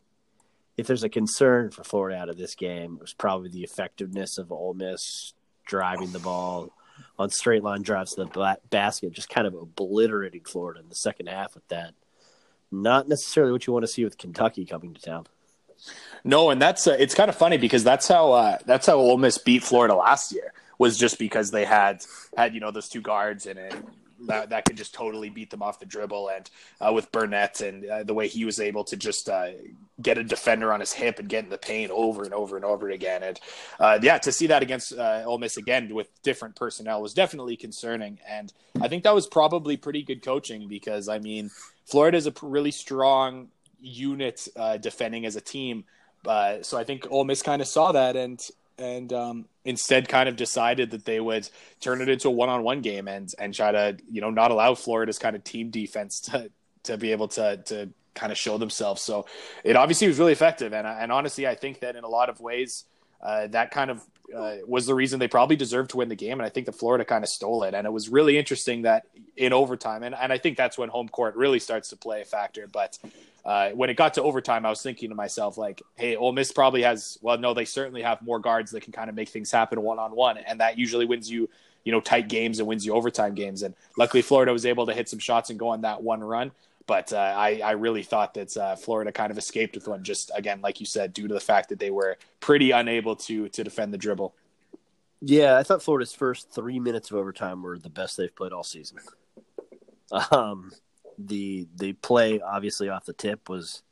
if 0.78 0.88
there's 0.88 1.04
a 1.04 1.10
concern 1.10 1.72
for 1.72 1.84
Florida 1.84 2.20
out 2.20 2.30
of 2.30 2.38
this 2.38 2.56
game, 2.56 2.96
it 2.96 3.02
was 3.02 3.14
probably 3.14 3.50
the 3.50 3.64
effectiveness 3.64 4.38
of 4.38 4.52
Ole 4.52 4.74
Miss 4.74 5.34
driving 5.66 6.12
the 6.12 6.20
ball 6.20 6.72
on 7.18 7.30
straight 7.30 7.64
line 7.64 7.81
drives 7.81 8.14
to 8.14 8.25
the 8.25 8.58
basket, 8.70 9.12
just 9.14 9.30
kind 9.30 9.48
of 9.48 9.54
obliterating 9.54 10.42
Florida 10.42 10.80
in 10.80 10.90
the 10.90 10.96
second 10.96 11.28
half 11.28 11.56
with 11.56 11.68
that. 11.70 11.94
Not 12.72 13.08
necessarily 13.08 13.52
what 13.52 13.68
you 13.68 13.74
want 13.74 13.84
to 13.84 13.92
see 13.92 14.04
with 14.04 14.18
Kentucky 14.18 14.66
coming 14.66 14.94
to 14.94 15.02
town. 15.02 15.28
No, 16.24 16.50
and 16.50 16.62
that's 16.62 16.88
uh, 16.88 16.96
it's 16.98 17.14
kind 17.14 17.30
of 17.30 17.36
funny 17.36 17.58
because 17.58 17.84
that's 17.84 18.08
how 18.08 18.31
uh, 18.31 18.58
that's 18.66 18.88
how 18.88 18.96
Ole 18.96 19.18
Miss 19.18 19.38
beat 19.38 19.64
Florida 19.64 19.96
last 19.96 20.31
year 20.31 20.54
was 20.80 20.98
just 20.98 21.20
because 21.20 21.52
they 21.52 21.66
had 21.66 22.04
had 22.36 22.54
you 22.54 22.60
know 22.60 22.72
those 22.72 22.90
two 22.90 23.02
guards 23.02 23.46
in 23.46 23.58
it 23.58 23.75
that, 24.28 24.50
that 24.50 24.66
could 24.66 24.78
just 24.78 24.94
totally 24.94 25.30
beat 25.30 25.50
them 25.50 25.62
off 25.62 25.80
the 25.80 25.86
dribble. 25.86 26.30
And 26.30 26.50
uh, 26.81 26.94
with 26.94 27.12
Burnett 27.12 27.62
and 27.62 27.86
uh, 27.86 28.04
the 28.04 28.14
way 28.14 28.28
he 28.28 28.46
was 28.46 28.60
able 28.60 28.84
to 28.86 28.98
just 28.98 29.30
uh, 29.30 29.50
get 30.02 30.18
a 30.18 30.24
defender 30.24 30.74
on 30.74 30.80
his 30.80 30.94
hip 30.94 31.20
and 31.20 31.30
get 31.30 31.44
in 31.44 31.50
the 31.50 31.58
paint 31.58 31.92
over 31.92 32.24
and 32.24 32.34
over 32.34 32.56
and 32.56 32.66
over 32.66 32.90
again. 32.90 33.24
And 33.24 33.40
uh, 33.80 34.00
yeah, 34.02 34.18
to 34.20 34.31
see 34.31 34.48
that 34.48 34.64
against 34.64 34.94
uh, 34.94 35.24
Ole 35.25 35.38
Miss 35.38 35.58
again 35.58 35.94
with 35.94 36.10
different 36.24 36.56
personnel 36.56 37.02
was 37.02 37.14
definitely 37.14 37.58
concerning. 37.58 38.20
And 38.28 38.52
I 38.81 38.88
think 38.88 39.04
that 39.04 39.16
was 39.16 39.28
probably 39.28 39.78
pretty 39.78 40.04
good 40.04 40.22
coaching 40.22 40.68
because, 40.68 41.08
I 41.08 41.20
mean, 41.20 41.50
Florida 41.86 42.18
is 42.18 42.28
a 42.28 42.34
really 42.42 42.72
strong 42.72 43.50
unit 43.81 44.48
uh, 44.56 44.78
defending 44.78 45.25
as 45.25 45.36
a 45.36 45.42
team. 45.42 45.86
so 46.25 46.78
I 46.78 46.84
think 46.84 47.08
Ole 47.12 47.25
Miss 47.25 47.42
kind 47.42 47.62
of 47.62 47.68
saw 47.68 47.92
that 47.92 48.16
and 48.16 48.50
and 48.78 49.12
um, 49.14 49.46
instead 49.66 50.08
kind 50.08 50.28
of 50.28 50.36
decided 50.36 50.92
that 50.92 51.06
they 51.06 51.20
would 51.20 51.50
turn 51.80 52.02
it 52.02 52.10
into 52.10 52.28
a 52.28 52.31
one-on-one 52.31 52.81
game 52.81 53.08
and 53.08 53.30
and 53.40 53.54
try 53.54 53.72
to 53.72 53.98
you 54.10 54.22
know 54.22 54.30
not 54.30 54.52
allow 54.52 54.75
Florida's 54.75 55.20
kind 55.20 55.36
of 55.36 55.44
team 55.44 55.70
defense 55.70 56.20
to 56.22 56.50
to 56.84 56.98
be 56.98 57.12
able 57.12 57.28
to 57.30 57.58
to 57.66 57.90
kind 58.14 58.31
of 58.31 58.38
show 58.38 58.58
themselves. 58.58 59.02
So 59.02 59.25
it 59.64 59.75
obviously 59.75 60.08
was 60.08 60.20
really 60.20 60.34
effective, 60.34 60.74
and 60.74 60.88
and 60.88 61.12
honestly, 61.12 61.48
I 61.48 61.56
think 61.56 61.80
that 61.81 61.96
in 61.96 62.04
a 62.04 62.10
lot 62.10 62.30
of 62.30 62.39
ways. 62.39 62.86
Uh, 63.22 63.48
that 63.48 63.72
kind 63.72 63.89
of 63.89 64.06
uh, 64.36 64.56
was 64.65 64.86
the 64.86 64.96
reason 64.96 65.20
they 65.20 65.27
probably 65.27 65.56
deserved 65.56 65.92
to 65.92 65.98
win 65.98 66.10
the 66.10 66.15
game. 66.15 66.34
And 66.34 66.44
I 66.44 66.50
think 66.50 66.65
that 66.65 66.74
Florida 66.74 67.06
kind 67.06 67.24
of 67.24 67.30
stole 67.30 67.63
it. 67.63 67.74
And 67.74 67.86
it 67.86 67.92
was 67.92 68.10
really 68.10 68.38
interesting 68.38 68.84
that 68.84 69.06
in 69.36 69.53
overtime, 69.53 70.03
and, 70.03 70.15
and 70.15 70.32
I 70.32 70.38
think 70.38 70.58
that's 70.58 70.77
when 70.77 70.89
home 70.89 71.10
court 71.10 71.36
really 71.36 71.60
starts 71.60 71.89
to 71.89 71.98
play 71.98 72.22
a 72.22 72.25
factor. 72.25 72.68
But 72.68 72.98
uh, 73.44 73.72
when 73.72 73.89
it 73.89 73.96
got 73.96 74.13
to 74.15 74.24
overtime, 74.24 74.65
I 74.65 74.70
was 74.70 74.82
thinking 74.82 75.10
to 75.10 75.15
myself, 75.15 75.58
like, 75.58 75.82
hey, 75.96 76.15
Ole 76.15 76.32
Miss 76.32 76.51
probably 76.51 76.84
has, 76.84 77.18
well, 77.22 77.38
no, 77.38 77.53
they 77.53 77.65
certainly 77.65 78.01
have 78.01 78.22
more 78.22 78.39
guards 78.39 78.72
that 78.72 78.82
can 78.82 78.94
kind 78.94 79.10
of 79.10 79.15
make 79.15 79.30
things 79.30 79.51
happen 79.51 79.82
one 79.82 80.00
on 80.00 80.12
one. 80.15 80.38
And 80.38 80.60
that 80.62 80.77
usually 80.77 81.06
wins 81.06 81.30
you, 81.30 81.50
you 81.84 81.92
know, 81.92 82.00
tight 82.00 82.30
games 82.30 82.60
and 82.60 82.68
wins 82.68 82.86
you 82.86 82.94
overtime 82.94 83.34
games. 83.34 83.62
And 83.63 83.75
luckily, 83.98 84.22
Florida 84.22 84.53
was 84.53 84.65
able 84.65 84.86
to 84.86 84.94
hit 84.94 85.10
some 85.10 85.20
shots 85.20 85.50
and 85.50 85.60
go 85.60 85.70
on 85.70 85.82
that 85.82 86.01
one 86.01 86.24
run. 86.24 86.51
But 86.86 87.13
uh, 87.13 87.18
I, 87.18 87.62
I 87.63 87.72
really 87.72 88.04
thought 88.04 88.34
that 88.34 88.58
uh, 88.58 88.75
Florida 88.75 89.12
kind 89.12 89.32
of 89.32 89.38
escaped 89.38 89.75
with 89.75 89.88
one, 89.88 90.04
just 90.04 90.32
again, 90.36 90.60
like 90.62 90.80
you 90.80 90.86
said, 90.86 91.13
due 91.13 91.28
to 91.28 91.34
the 91.34 91.40
fact 91.40 91.70
that 91.70 91.80
they 91.80 91.92
were 91.92 92.18
pretty 92.40 92.72
unable 92.72 93.16
to 93.16 93.48
to 93.50 93.63
defend 93.63 93.94
the 93.94 93.98
dribble. 93.98 94.36
Yeah, 95.22 95.58
I 95.58 95.63
thought 95.63 95.82
Florida's 95.82 96.13
first 96.13 96.52
three 96.52 96.80
minutes 96.80 97.10
of 97.10 97.18
overtime 97.18 97.63
were 97.63 97.80
the 97.80 97.90
best 97.90 98.18
they've 98.18 98.36
played 98.36 98.52
all 98.52 98.63
season. 98.63 98.98
Um, 100.32 100.72
the 101.18 101.68
the 101.78 101.94
play 101.94 102.42
obviously 102.42 102.90
off 102.90 103.06
the 103.06 103.13
tip 103.13 103.48
was 103.50 103.84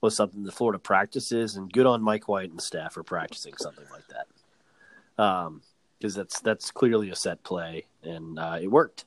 was 0.00 0.14
something 0.14 0.44
the 0.44 0.52
Florida 0.52 0.78
practices, 0.78 1.56
and 1.56 1.72
good 1.72 1.86
on 1.86 2.02
Mike 2.02 2.28
White 2.28 2.50
and 2.50 2.60
staff 2.60 2.92
for 2.92 3.02
practicing 3.02 3.56
something 3.56 3.86
like 3.90 4.04
that. 4.08 5.22
Um, 5.22 5.62
because 5.98 6.14
that's 6.14 6.40
that's 6.40 6.70
clearly 6.70 7.10
a 7.10 7.16
set 7.16 7.42
play, 7.42 7.86
and 8.02 8.38
uh, 8.38 8.58
it 8.60 8.70
worked. 8.70 9.06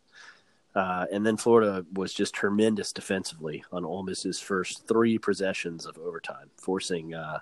Uh, 0.78 1.08
and 1.12 1.26
then 1.26 1.36
Florida 1.36 1.84
was 1.94 2.14
just 2.14 2.36
tremendous 2.36 2.94
defensively 2.94 3.64
on 3.72 3.84
Ole 3.84 4.04
Miss's 4.04 4.40
first 4.40 4.88
three 4.88 5.18
possessions 5.18 5.88
of 5.88 5.98
overtime, 5.98 6.52
forcing, 6.56 7.16
uh, 7.16 7.40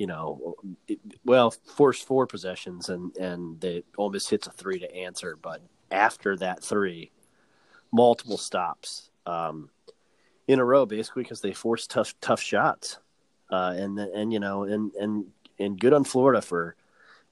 you 0.00 0.08
know, 0.08 0.56
it, 0.88 0.98
well, 1.24 1.52
forced 1.52 2.04
four 2.04 2.26
possessions, 2.26 2.88
and 2.88 3.16
and 3.18 3.60
the 3.60 3.84
Ole 3.96 4.10
Miss 4.10 4.28
hits 4.28 4.48
a 4.48 4.50
three 4.50 4.80
to 4.80 4.92
answer. 4.92 5.38
But 5.40 5.62
after 5.92 6.36
that 6.38 6.60
three, 6.60 7.12
multiple 7.92 8.36
stops 8.36 9.10
um, 9.26 9.70
in 10.48 10.58
a 10.58 10.64
row, 10.64 10.86
basically 10.86 11.22
because 11.22 11.40
they 11.40 11.52
forced 11.52 11.92
tough 11.92 12.16
tough 12.20 12.40
shots, 12.40 12.98
uh, 13.52 13.74
and 13.76 13.96
and 13.96 14.32
you 14.32 14.40
know 14.40 14.64
and 14.64 14.90
and 14.94 15.26
and 15.60 15.78
good 15.78 15.92
on 15.92 16.02
Florida 16.02 16.42
for, 16.42 16.74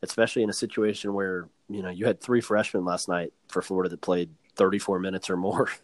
especially 0.01 0.45
in 0.45 0.51
a 0.51 0.53
situation 0.53 1.13
where 1.13 1.49
you 1.69 1.83
know 1.83 1.91
you 1.91 2.07
had 2.07 2.21
three 2.21 2.41
freshmen 2.41 2.85
last 2.85 3.09
night 3.09 3.33
for 3.49 3.63
Florida 3.63 3.89
that 3.89 4.01
played 4.01 4.31
34 4.57 4.99
minutes 4.99 5.31
or 5.31 5.37
more. 5.37 5.69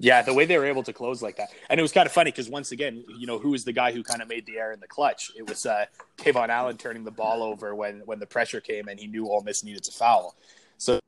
Yeah, 0.00 0.22
the 0.22 0.34
way 0.34 0.44
they 0.44 0.58
were 0.58 0.66
able 0.66 0.82
to 0.82 0.92
close 0.92 1.22
like 1.22 1.36
that, 1.36 1.50
and 1.70 1.78
it 1.78 1.82
was 1.82 1.92
kind 1.92 2.04
of 2.04 2.12
funny 2.12 2.32
because 2.32 2.48
once 2.48 2.72
again, 2.72 3.04
you 3.16 3.28
know, 3.28 3.38
who 3.38 3.50
was 3.50 3.64
the 3.64 3.72
guy 3.72 3.92
who 3.92 4.02
kind 4.02 4.20
of 4.20 4.28
made 4.28 4.44
the 4.44 4.58
error 4.58 4.72
in 4.72 4.80
the 4.80 4.88
clutch? 4.88 5.30
It 5.36 5.48
was 5.48 5.66
uh, 5.66 5.86
KeVaughn 6.18 6.48
Allen 6.48 6.76
turning 6.76 7.04
the 7.04 7.12
ball 7.12 7.44
over 7.44 7.76
when 7.76 8.02
when 8.04 8.18
the 8.18 8.26
pressure 8.26 8.60
came, 8.60 8.88
and 8.88 8.98
he 8.98 9.06
knew 9.06 9.28
Ole 9.28 9.42
Miss 9.42 9.62
needed 9.62 9.84
to 9.84 9.92
foul. 9.92 10.34
So 10.78 10.98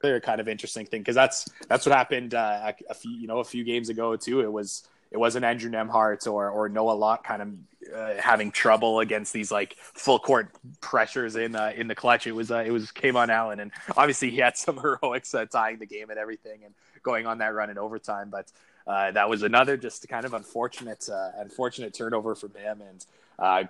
they're 0.00 0.20
kind 0.20 0.40
of 0.40 0.48
interesting 0.48 0.86
thing 0.86 1.00
because 1.00 1.16
that's 1.16 1.48
that's 1.68 1.84
what 1.84 1.96
happened 1.96 2.34
uh, 2.34 2.72
a, 2.72 2.74
a, 2.90 2.94
few 2.94 3.10
you 3.10 3.26
know 3.26 3.40
a 3.40 3.44
few 3.44 3.64
games 3.64 3.88
ago 3.88 4.14
too. 4.14 4.40
It 4.40 4.52
was 4.52 4.88
it 5.10 5.18
wasn't 5.18 5.44
Andrew 5.44 5.70
Nembhard 5.70 6.26
or 6.26 6.50
or 6.50 6.68
Noah 6.68 6.92
Locke 6.92 7.24
kind 7.24 7.42
of 7.42 7.48
uh, 7.94 8.14
having 8.20 8.50
trouble 8.50 9.00
against 9.00 9.32
these 9.32 9.50
like 9.50 9.76
full 9.78 10.18
court 10.18 10.54
pressures 10.80 11.36
in 11.36 11.56
uh, 11.56 11.72
in 11.74 11.88
the 11.88 11.94
clutch. 11.94 12.26
It 12.26 12.32
was 12.32 12.50
uh, 12.50 12.62
it 12.64 12.70
was 12.70 12.92
KeVaughn 12.92 13.28
Allen, 13.28 13.60
and 13.60 13.72
obviously 13.96 14.30
he 14.30 14.38
had 14.38 14.56
some 14.56 14.78
heroics 14.78 15.34
uh, 15.34 15.46
tying 15.46 15.78
the 15.78 15.86
game 15.86 16.10
and 16.10 16.18
everything, 16.18 16.64
and 16.64 16.74
going 17.02 17.26
on 17.26 17.38
that 17.38 17.54
run 17.54 17.70
in 17.70 17.78
overtime. 17.78 18.30
But 18.30 18.52
uh, 18.86 19.10
that 19.12 19.28
was 19.28 19.42
another 19.42 19.76
just 19.76 20.08
kind 20.08 20.24
of 20.24 20.34
unfortunate 20.34 21.08
uh, 21.08 21.30
unfortunate 21.38 21.94
turnover 21.94 22.34
from 22.34 22.54
him, 22.54 22.82
and 22.82 23.04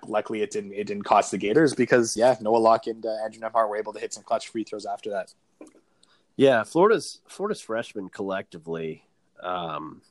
luckily 0.06 0.42
it 0.42 0.50
didn't 0.50 0.72
it 0.72 0.86
didn't 0.86 1.04
cost 1.04 1.30
the 1.30 1.38
Gators 1.38 1.74
because 1.74 2.16
yeah, 2.16 2.36
Noah 2.40 2.58
Locke 2.58 2.86
and 2.86 3.04
Andrew 3.06 3.40
Nembhard 3.40 3.68
were 3.68 3.76
able 3.76 3.92
to 3.94 4.00
hit 4.00 4.12
some 4.12 4.24
clutch 4.24 4.48
free 4.48 4.64
throws 4.64 4.84
after 4.84 5.10
that. 5.10 5.32
Yeah, 6.36 6.64
Florida's 6.64 7.20
Florida's 7.28 7.60
freshmen 7.60 8.08
collectively 8.08 9.04
um, 9.42 10.02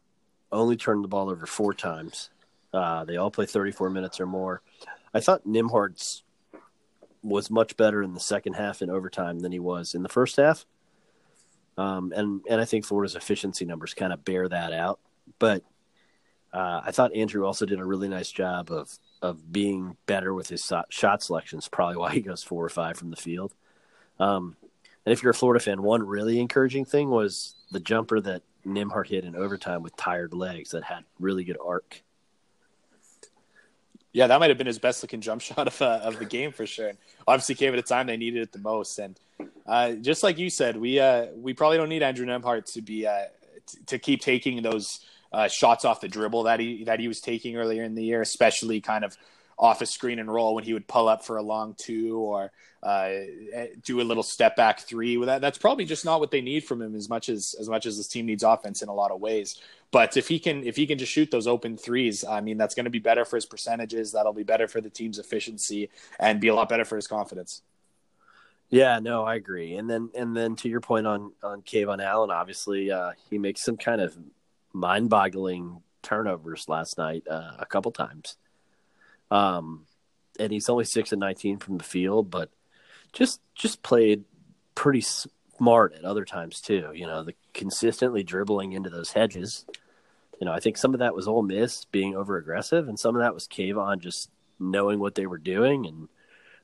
only 0.52 0.78
turned 0.78 1.04
the 1.04 1.08
ball 1.08 1.30
over 1.30 1.46
four 1.46 1.74
times. 1.74 2.30
Uh, 2.74 3.06
they 3.06 3.18
all 3.18 3.32
play 3.32 3.46
34 3.46 3.90
minutes 3.90 4.20
or 4.20 4.26
more. 4.26 4.62
I 5.14 5.20
thought 5.20 5.48
Nembhard's 5.48 6.24
was 7.22 7.50
much 7.50 7.76
better 7.76 8.02
in 8.02 8.14
the 8.14 8.20
second 8.20 8.54
half 8.54 8.82
in 8.82 8.90
overtime 8.90 9.40
than 9.40 9.52
he 9.52 9.60
was 9.60 9.94
in 9.94 10.04
the 10.04 10.10
first 10.10 10.38
half. 10.38 10.66
Um, 11.78 12.14
and 12.16 12.42
and 12.50 12.60
I 12.60 12.66
think 12.66 12.86
Florida's 12.86 13.16
efficiency 13.16 13.66
numbers 13.66 13.94
kind 13.94 14.14
of 14.14 14.24
bear 14.26 14.48
that 14.48 14.74
out. 14.74 15.00
But 15.40 15.64
uh, 16.54 16.82
I 16.84 16.92
thought 16.92 17.16
Andrew 17.16 17.46
also 17.46 17.66
did 17.66 17.80
a 17.80 17.86
really 17.86 18.10
nice 18.10 18.32
job 18.32 18.72
of 18.72 18.90
of 19.22 19.52
being 19.52 19.98
better 20.06 20.34
with 20.34 20.50
his 20.50 20.72
shot 20.90 21.24
selections. 21.24 21.68
Probably 21.68 21.98
why 21.98 22.14
he 22.14 22.22
goes 22.22 22.44
four 22.44 22.64
or 22.64 22.70
five 22.70 22.98
from 22.98 23.12
the 23.12 23.18
field. 23.18 23.54
Um, 24.20 24.58
and 25.06 25.14
if 25.14 25.24
you're 25.24 25.32
a 25.32 25.36
Florida 25.36 25.64
fan, 25.64 25.82
one 25.82 26.06
really 26.06 26.40
encouraging 26.40 26.86
thing 26.86 27.10
was 27.10 27.56
the 27.72 27.80
jumper 27.80 28.20
that 28.22 28.42
Nembhard 28.66 29.08
hit 29.08 29.24
in 29.24 29.36
overtime 29.36 29.82
with 29.82 29.96
tired 29.96 30.34
legs 30.34 30.72
that 30.72 30.84
had 30.84 31.04
really 31.20 31.44
good 31.44 31.58
arc. 31.64 32.02
Yeah, 34.12 34.28
that 34.28 34.40
might 34.40 34.50
have 34.50 34.58
been 34.58 34.68
his 34.68 34.80
best 34.80 35.04
looking 35.04 35.22
jump 35.22 35.42
shot 35.42 35.68
of 35.68 35.82
uh, 35.82 36.02
of 36.04 36.20
the 36.20 36.26
game 36.26 36.52
for 36.52 36.66
sure. 36.66 36.90
And 36.90 36.98
obviously, 37.28 37.56
came 37.56 37.74
at 37.74 37.80
a 37.80 37.84
time 37.84 38.08
they 38.08 38.18
needed 38.18 38.42
it 38.42 38.52
the 38.52 38.60
most. 38.60 39.00
And 39.00 39.20
uh, 39.66 39.94
just 39.94 40.24
like 40.24 40.38
you 40.38 40.50
said, 40.50 40.78
we 40.78 41.00
uh, 41.00 41.28
we 41.36 41.54
probably 41.54 41.78
don't 41.78 41.90
need 41.90 42.04
Andrew 42.04 42.26
Nembhard 42.26 42.72
to 42.74 42.82
be 42.82 43.08
uh, 43.08 43.26
t- 43.66 43.80
to 43.88 44.00
keep 44.00 44.22
taking 44.22 44.62
those 44.62 45.06
uh, 45.32 45.48
shots 45.48 45.86
off 45.86 46.02
the 46.02 46.08
dribble 46.08 46.44
that 46.44 46.60
he 46.60 46.84
that 46.86 47.00
he 47.00 47.08
was 47.08 47.22
taking 47.22 47.56
earlier 47.56 47.84
in 47.84 47.96
the 47.96 48.04
year, 48.04 48.22
especially 48.22 48.82
kind 48.82 49.06
of 49.06 49.16
off 49.60 49.82
a 49.82 49.86
screen 49.86 50.20
and 50.20 50.34
roll 50.34 50.56
when 50.56 50.64
he 50.64 50.74
would 50.74 50.88
pull 50.88 51.10
up 51.10 51.24
for 51.24 51.36
a 51.36 51.42
long 51.44 51.76
two 51.78 52.18
or 52.18 52.50
uh, 52.82 53.10
do 53.84 54.00
a 54.00 54.04
little 54.04 54.24
step 54.24 54.56
back 54.56 54.80
three. 54.80 55.24
That, 55.26 55.42
that's 55.42 55.58
probably 55.58 55.84
just 55.84 56.06
not 56.06 56.22
what 56.22 56.32
they 56.32 56.40
need 56.40 56.64
from 56.64 56.82
him 56.82 56.96
as 56.96 57.10
much 57.10 57.28
as 57.28 57.54
as 57.60 57.68
much 57.68 57.86
as 57.86 57.98
this 57.98 58.08
team 58.08 58.26
needs 58.26 58.44
offense 58.44 58.82
in 58.82 58.88
a 58.88 58.94
lot 58.94 59.12
of 59.12 59.20
ways. 59.20 59.62
But 59.92 60.16
if 60.16 60.30
he 60.30 60.40
can 60.40 60.64
if 60.64 60.78
he 60.78 60.88
can 60.88 60.98
just 60.98 61.12
shoot 61.12 61.30
those 61.30 61.46
open 61.46 61.76
threes, 61.76 62.24
I 62.24 62.40
mean 62.40 62.58
that's 62.58 62.74
going 62.74 62.86
to 62.86 62.90
be 62.90 63.00
better 63.00 63.26
for 63.26 63.36
his 63.36 63.46
percentages. 63.46 64.14
That'll 64.14 64.32
be 64.32 64.44
better 64.44 64.68
for 64.70 64.80
the 64.80 64.90
team's 64.90 65.20
efficiency 65.20 65.90
and 66.20 66.40
be 66.40 66.48
a 66.48 66.56
lot 66.56 66.70
better 66.70 66.86
for 66.86 66.96
his 66.96 67.08
confidence. 67.08 67.62
Yeah, 68.70 69.00
no, 69.00 69.24
I 69.26 69.36
agree. 69.36 69.76
And 69.76 69.90
then 69.90 70.10
and 70.16 70.38
then 70.38 70.56
to 70.58 70.70
your 70.70 70.80
point 70.80 71.06
on 71.06 71.34
on 71.44 71.64
KeVaughn 71.64 72.02
Allen, 72.02 72.32
obviously 72.32 72.92
uh, 72.92 73.12
he 73.30 73.38
makes 73.38 73.62
some 73.62 73.76
kind 73.76 74.00
of 74.00 74.16
mind-boggling 74.72 75.82
turnovers 76.02 76.70
last 76.70 76.98
night 76.98 77.24
uh, 77.30 77.54
a 77.60 77.66
couple 77.66 77.92
times. 77.92 78.38
Um, 79.32 79.86
and 80.40 80.52
he's 80.52 80.70
only 80.70 80.86
six 80.86 81.12
and 81.12 81.20
nineteen 81.20 81.58
from 81.58 81.78
the 81.78 81.84
field, 81.84 82.32
but 82.32 82.50
just 83.14 83.42
just 83.56 83.84
played 83.84 84.24
pretty 84.76 85.02
smart 85.02 85.94
at 85.94 86.06
other 86.06 86.26
times 86.26 86.62
too. 86.62 86.92
You 86.94 87.06
know, 87.06 87.24
the 87.24 87.36
consistently 87.54 88.24
dribbling 88.24 88.72
into 88.74 88.90
those 88.90 89.12
hedges. 89.12 89.66
You 90.40 90.46
know, 90.46 90.54
I 90.54 90.60
think 90.60 90.78
some 90.78 90.94
of 90.94 91.00
that 91.02 91.14
was 91.14 91.28
Ole 91.28 91.44
Miss 91.44 91.86
being 91.86 92.16
over 92.16 92.38
aggressive, 92.38 92.88
and 92.88 92.98
some 92.98 93.16
of 93.16 93.22
that 93.22 93.34
was 93.34 93.48
KeVaughn 93.48 94.00
just 94.00 94.30
knowing 94.60 95.00
what 95.00 95.16
they 95.16 95.26
were 95.26 95.38
doing 95.38 95.86
and 95.86 96.08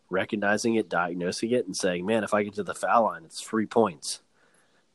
recognizing 0.10 0.76
it, 0.76 0.88
diagnosing 0.90 1.52
it, 1.52 1.66
and 1.66 1.76
saying, 1.76 2.06
"Man, 2.06 2.24
if 2.24 2.34
I 2.34 2.44
get 2.44 2.54
to 2.56 2.64
the 2.64 2.74
foul 2.74 3.04
line, 3.04 3.26
it's 3.26 3.42
three 3.42 3.66
points." 3.66 4.22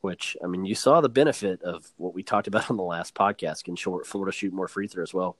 Which 0.01 0.35
I 0.43 0.47
mean, 0.47 0.65
you 0.65 0.73
saw 0.73 0.99
the 0.99 1.09
benefit 1.09 1.61
of 1.61 1.91
what 1.97 2.15
we 2.15 2.23
talked 2.23 2.47
about 2.47 2.69
on 2.71 2.77
the 2.77 2.83
last 2.83 3.13
podcast. 3.13 3.65
Can 3.65 3.75
short 3.75 4.07
Florida 4.07 4.31
shoot 4.31 4.53
more 4.53 4.67
free 4.67 4.87
throws? 4.87 5.09
As 5.09 5.13
well, 5.13 5.37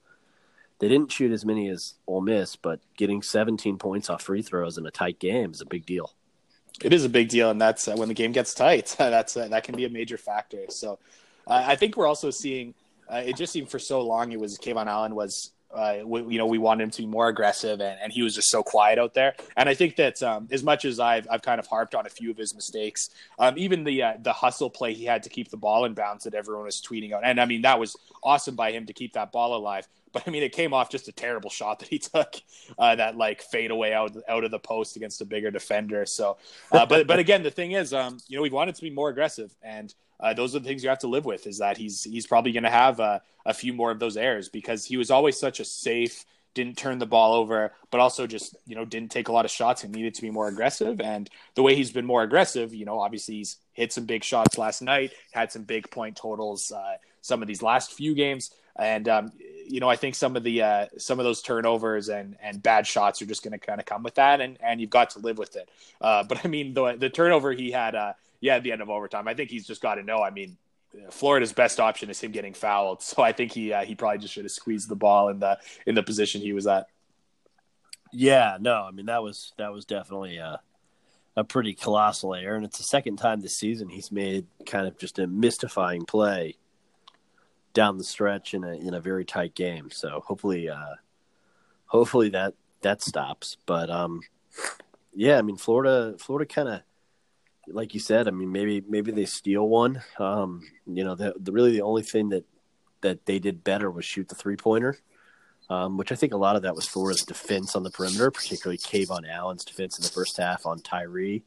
they 0.82 0.90
didn't 0.90 1.12
shoot 1.12 1.32
as 1.32 1.46
many 1.46 1.70
as 1.70 1.94
Ole 2.08 2.22
Miss, 2.22 2.56
but 2.56 2.80
getting 2.98 3.22
17 3.22 3.78
points 3.78 4.10
off 4.10 4.24
free 4.24 4.42
throws 4.42 4.80
in 4.80 4.86
a 4.88 4.92
tight 4.92 5.20
game 5.20 5.52
is 5.52 5.62
a 5.62 5.66
big 5.66 5.86
deal. 5.86 6.12
It 6.84 6.92
is 6.92 7.06
a 7.06 7.10
big 7.10 7.30
deal, 7.30 7.52
and 7.52 7.62
that's 7.62 7.88
uh, 7.88 7.94
when 7.94 8.08
the 8.08 8.16
game 8.16 8.32
gets 8.32 8.56
tight. 8.56 8.88
that's 8.98 9.38
uh, 9.38 9.48
that 9.50 9.64
can 9.64 9.76
be 9.76 9.86
a 9.86 9.90
major 9.90 10.18
factor. 10.18 10.66
So, 10.70 10.98
uh, 11.46 11.64
I 11.68 11.76
think 11.76 11.96
we're 11.96 12.08
also 12.08 12.32
seeing. 12.32 12.74
Uh, 13.08 13.22
it 13.24 13.36
just 13.36 13.54
seemed 13.54 13.70
for 13.70 13.78
so 13.78 14.02
long 14.02 14.32
it 14.32 14.40
was 14.40 14.58
KeVaughn 14.58 14.88
Allen 14.88 15.14
was 15.14 15.52
uh, 15.74 16.00
we, 16.06 16.22
you 16.34 16.38
know, 16.38 16.46
we 16.46 16.58
wanted 16.58 16.84
him 16.84 16.92
to 16.92 17.02
be 17.02 17.08
more 17.08 17.28
aggressive, 17.28 17.82
and, 17.82 18.00
and 18.02 18.12
he 18.12 18.22
was 18.22 18.36
just 18.36 18.50
so 18.50 18.64
quiet 18.64 19.00
out 19.00 19.14
there. 19.14 19.36
And 19.58 19.68
I 19.70 19.74
think 19.74 19.96
that 19.98 20.22
um, 20.24 20.48
as 20.52 20.64
much 20.64 20.86
as 20.86 21.00
I've 21.00 21.28
I've 21.30 21.42
kind 21.42 21.60
of 21.60 21.68
harped 21.68 21.96
on 21.96 22.06
a 22.06 22.10
few 22.10 22.32
of 22.32 22.38
his 22.38 22.54
mistakes, 22.56 23.10
um, 23.40 23.58
even 23.58 23.84
the 23.84 24.04
uh, 24.04 24.14
the 24.22 24.34
hustle 24.34 24.70
play 24.70 24.94
he 24.94 25.06
had 25.06 25.24
to 25.24 25.30
keep 25.30 25.50
the 25.50 25.58
ball 25.58 25.86
in 25.86 25.94
bounds 25.94 26.24
that 26.26 26.34
everyone 26.34 26.66
was 26.66 26.82
tweeting 26.82 27.14
out, 27.14 27.22
and 27.24 27.40
I 27.40 27.46
mean 27.46 27.62
that 27.64 27.80
was 27.80 27.96
awesome 28.24 28.56
by 28.56 28.72
him 28.72 28.86
to 28.86 28.94
keep 28.94 29.14
that 29.14 29.32
ball 29.32 29.56
alive. 29.56 29.88
But 30.14 30.24
I 30.28 30.32
mean, 30.32 30.44
it 30.44 30.52
came 30.52 30.74
off 30.74 30.90
just 30.90 31.08
a 31.08 31.12
terrible 31.12 31.50
shot 31.50 31.80
that 31.80 31.88
he 31.88 32.00
took, 32.00 32.36
uh, 32.78 32.96
that 32.96 33.16
like 33.18 33.42
fade 33.42 33.72
away 33.72 33.94
out 33.94 34.16
out 34.28 34.44
of 34.44 34.52
the 34.52 34.60
post 34.60 34.96
against 34.96 35.22
a 35.22 35.26
bigger 35.26 35.52
defender. 35.52 36.06
So, 36.06 36.38
uh, 36.72 36.86
but 36.86 37.08
but 37.08 37.20
again, 37.20 37.44
the 37.44 37.52
thing 37.52 37.72
is, 37.74 37.94
um, 37.94 38.18
you 38.28 38.36
know, 38.36 38.42
we 38.42 38.50
wanted 38.50 38.76
to 38.76 38.82
be 38.82 38.90
more 38.90 39.10
aggressive, 39.10 39.56
and 39.62 39.94
uh, 40.22 40.34
those 40.34 40.56
are 40.56 40.60
the 40.60 40.68
things 40.68 40.84
you 40.84 40.90
have 40.90 41.00
to 41.00 41.08
live 41.08 41.26
with. 41.26 41.48
Is 41.48 41.58
that 41.60 41.78
he's 41.78 42.04
he's 42.04 42.28
probably 42.28 42.52
going 42.52 42.64
to 42.64 42.70
have 42.70 43.00
a, 43.00 43.22
a 43.46 43.54
few 43.54 43.74
more 43.74 43.92
of 43.92 44.00
those 44.00 44.18
errors 44.18 44.50
because 44.50 44.86
he 44.86 44.98
was 44.98 45.12
always 45.12 45.38
such 45.40 45.60
a 45.60 45.66
safe, 45.66 46.26
didn't 46.54 46.78
turn 46.78 47.00
the 47.00 47.06
ball 47.06 47.34
over, 47.34 47.74
but 47.90 48.00
also 48.00 48.28
just 48.28 48.56
you 48.66 48.76
know 48.76 48.86
didn't 48.86 49.12
take 49.12 49.28
a 49.28 49.32
lot 49.32 49.46
of 49.46 49.52
shots 49.52 49.84
and 49.84 49.94
needed 49.94 50.14
to 50.16 50.22
be 50.22 50.32
more 50.32 50.48
aggressive. 50.48 51.02
And 51.02 51.30
the 51.56 51.64
way 51.64 51.76
he's 51.76 51.92
been 51.92 52.06
more 52.06 52.24
aggressive, 52.24 52.74
you 52.74 52.86
know, 52.86 53.00
obviously 53.00 53.36
he's 53.36 53.58
hit 53.74 53.94
some 53.94 54.06
big 54.06 54.24
shots 54.24 54.58
last 54.58 54.82
night, 54.82 55.12
had 55.32 55.52
some 55.52 55.64
big 55.64 55.90
point 55.90 56.16
totals 56.18 56.72
uh, 56.72 56.98
some 57.22 57.42
of 57.42 57.48
these 57.48 57.62
last 57.62 57.94
few 57.94 58.14
games, 58.14 58.52
and 58.76 59.08
um, 59.08 59.32
you 59.68 59.80
know 59.80 59.90
I 59.90 59.96
think 59.96 60.16
some 60.16 60.36
of 60.36 60.44
the 60.44 60.62
uh, 60.62 60.86
some 60.98 61.20
of 61.20 61.26
those 61.26 61.42
turnovers 61.42 62.10
and 62.10 62.36
and 62.42 62.62
bad 62.62 62.86
shots 62.86 63.22
are 63.22 63.26
just 63.26 63.44
going 63.44 63.58
to 63.58 63.60
kind 63.60 63.80
of 63.80 63.86
come 63.86 64.04
with 64.04 64.16
that, 64.16 64.42
and 64.42 64.58
and 64.62 64.82
you've 64.82 64.90
got 64.90 65.12
to 65.12 65.20
live 65.20 65.38
with 65.38 65.56
it. 65.56 65.70
Uh, 66.02 66.24
but 66.24 66.44
I 66.44 66.48
mean 66.48 66.74
the 66.74 66.96
the 66.98 67.10
turnover 67.10 67.54
he 67.54 67.72
had 67.72 67.96
uh, 67.96 68.14
yeah, 68.42 68.56
at 68.56 68.64
the 68.64 68.72
end 68.72 68.82
of 68.82 68.90
overtime. 68.90 69.28
I 69.28 69.34
think 69.34 69.50
he's 69.50 69.66
just 69.66 69.82
got 69.82 69.96
to 69.96 70.04
know. 70.04 70.22
I 70.22 70.32
mean, 70.32 70.58
Florida's 71.12 71.54
best 71.54 71.80
option 71.80 72.10
is 72.10 72.20
him 72.20 72.32
getting 72.32 72.54
fouled, 72.54 73.02
so 73.02 73.24
I 73.24 73.32
think 73.32 73.54
he 73.54 73.72
uh, 73.72 73.86
he 73.86 73.96
probably 73.96 74.18
just 74.18 74.34
should 74.34 74.44
have 74.44 74.52
squeezed 74.52 74.90
the 74.90 74.96
ball 74.96 75.30
in 75.30 75.40
the 75.40 75.58
in 75.86 75.96
the 75.96 76.04
position 76.04 76.42
he 76.42 76.52
was 76.52 76.68
at. 76.68 76.88
Yeah, 78.12 78.58
no, 78.60 78.84
I 78.84 78.92
mean 78.92 79.06
that 79.06 79.24
was 79.24 79.54
that 79.58 79.72
was 79.72 79.86
definitely 79.86 80.38
a 80.38 80.60
a 81.38 81.44
pretty 81.44 81.74
colossal 81.74 82.36
error, 82.36 82.56
and 82.56 82.66
it's 82.66 82.78
the 82.78 82.84
second 82.84 83.18
time 83.18 83.40
this 83.40 83.56
season 83.56 83.88
he's 83.88 84.12
made 84.12 84.48
kind 84.66 84.86
of 84.86 84.98
just 84.98 85.18
a 85.18 85.28
mystifying 85.28 86.06
play 86.06 86.58
down 87.74 87.98
the 87.98 88.04
stretch 88.04 88.54
in 88.54 88.64
a 88.64 88.74
in 88.74 88.94
a 88.94 89.00
very 89.00 89.24
tight 89.24 89.56
game. 89.56 89.90
So 89.92 90.24
hopefully, 90.26 90.68
uh, 90.68 90.96
hopefully 91.86 92.30
that 92.30 92.56
that 92.82 93.02
stops. 93.02 93.56
But 93.66 93.90
um, 93.90 94.22
yeah, 95.14 95.38
I 95.38 95.42
mean 95.42 95.58
Florida 95.58 96.16
Florida 96.18 96.52
kind 96.52 96.68
of 96.68 96.82
like 97.74 97.94
you 97.94 98.00
said, 98.00 98.28
I 98.28 98.32
mean, 98.32 98.52
maybe 98.52 98.84
maybe 98.88 99.12
they 99.12 99.26
steal 99.26 99.68
one. 99.68 100.02
Um, 100.20 100.64
you 100.86 101.04
know, 101.04 101.16
the, 101.16 101.34
the 101.40 101.52
really 101.52 101.72
the 101.72 101.82
only 101.82 102.04
thing 102.04 102.30
that 102.30 102.46
that 103.02 103.26
they 103.26 103.40
did 103.40 103.64
better 103.64 103.90
was 103.90 104.06
shoot 104.06 104.28
the 104.30 104.36
three 104.36 104.56
pointer, 104.56 104.98
um, 105.70 105.98
which 105.98 106.12
I 106.12 106.16
think 106.16 106.34
a 106.34 106.38
lot 106.38 106.56
of 106.56 106.62
that 106.64 106.76
was 106.76 106.88
Florida's 106.88 107.24
defense 107.24 107.76
on 107.76 107.84
the 107.84 107.92
perimeter, 107.92 108.30
particularly 108.32 108.78
KeVaughn 108.78 109.30
Allen's 109.30 109.66
defense 109.66 109.98
in 109.98 110.04
the 110.04 110.10
first 110.10 110.38
half 110.38 110.66
on 110.66 110.80
Tyree, 110.80 111.44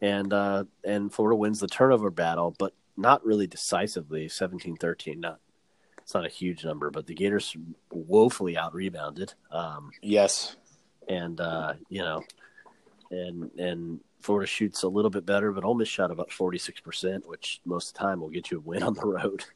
and 0.00 0.32
uh, 0.32 0.64
and 0.84 1.12
Florida 1.12 1.36
wins 1.36 1.60
the 1.60 1.68
turnover 1.68 2.10
battle, 2.10 2.54
but 2.58 2.72
not 2.96 3.24
really 3.24 3.46
decisively, 3.46 4.28
17-13, 4.28 5.18
Not 5.18 5.40
it's 5.98 6.14
not 6.14 6.26
a 6.26 6.30
huge 6.30 6.64
number, 6.64 6.90
but 6.90 7.06
the 7.06 7.14
Gators 7.14 7.56
woefully 7.90 8.58
out 8.58 8.74
rebounded. 8.74 9.32
Um, 9.50 9.90
yes, 10.02 10.56
and 11.08 11.40
uh, 11.40 11.74
you 11.88 12.02
know, 12.02 12.22
and 13.14 13.50
and 13.58 14.00
Florida 14.20 14.46
shoots 14.46 14.82
a 14.82 14.88
little 14.88 15.10
bit 15.10 15.26
better, 15.26 15.52
but 15.52 15.64
Ole 15.64 15.74
Miss 15.74 15.88
shot 15.88 16.10
about 16.10 16.32
forty 16.32 16.58
six 16.58 16.80
percent, 16.80 17.28
which 17.28 17.60
most 17.64 17.88
of 17.88 17.94
the 17.94 17.98
time 18.00 18.20
will 18.20 18.30
get 18.30 18.50
you 18.50 18.58
a 18.58 18.60
win 18.60 18.82
on 18.82 18.94
the 18.94 19.06
road. 19.06 19.44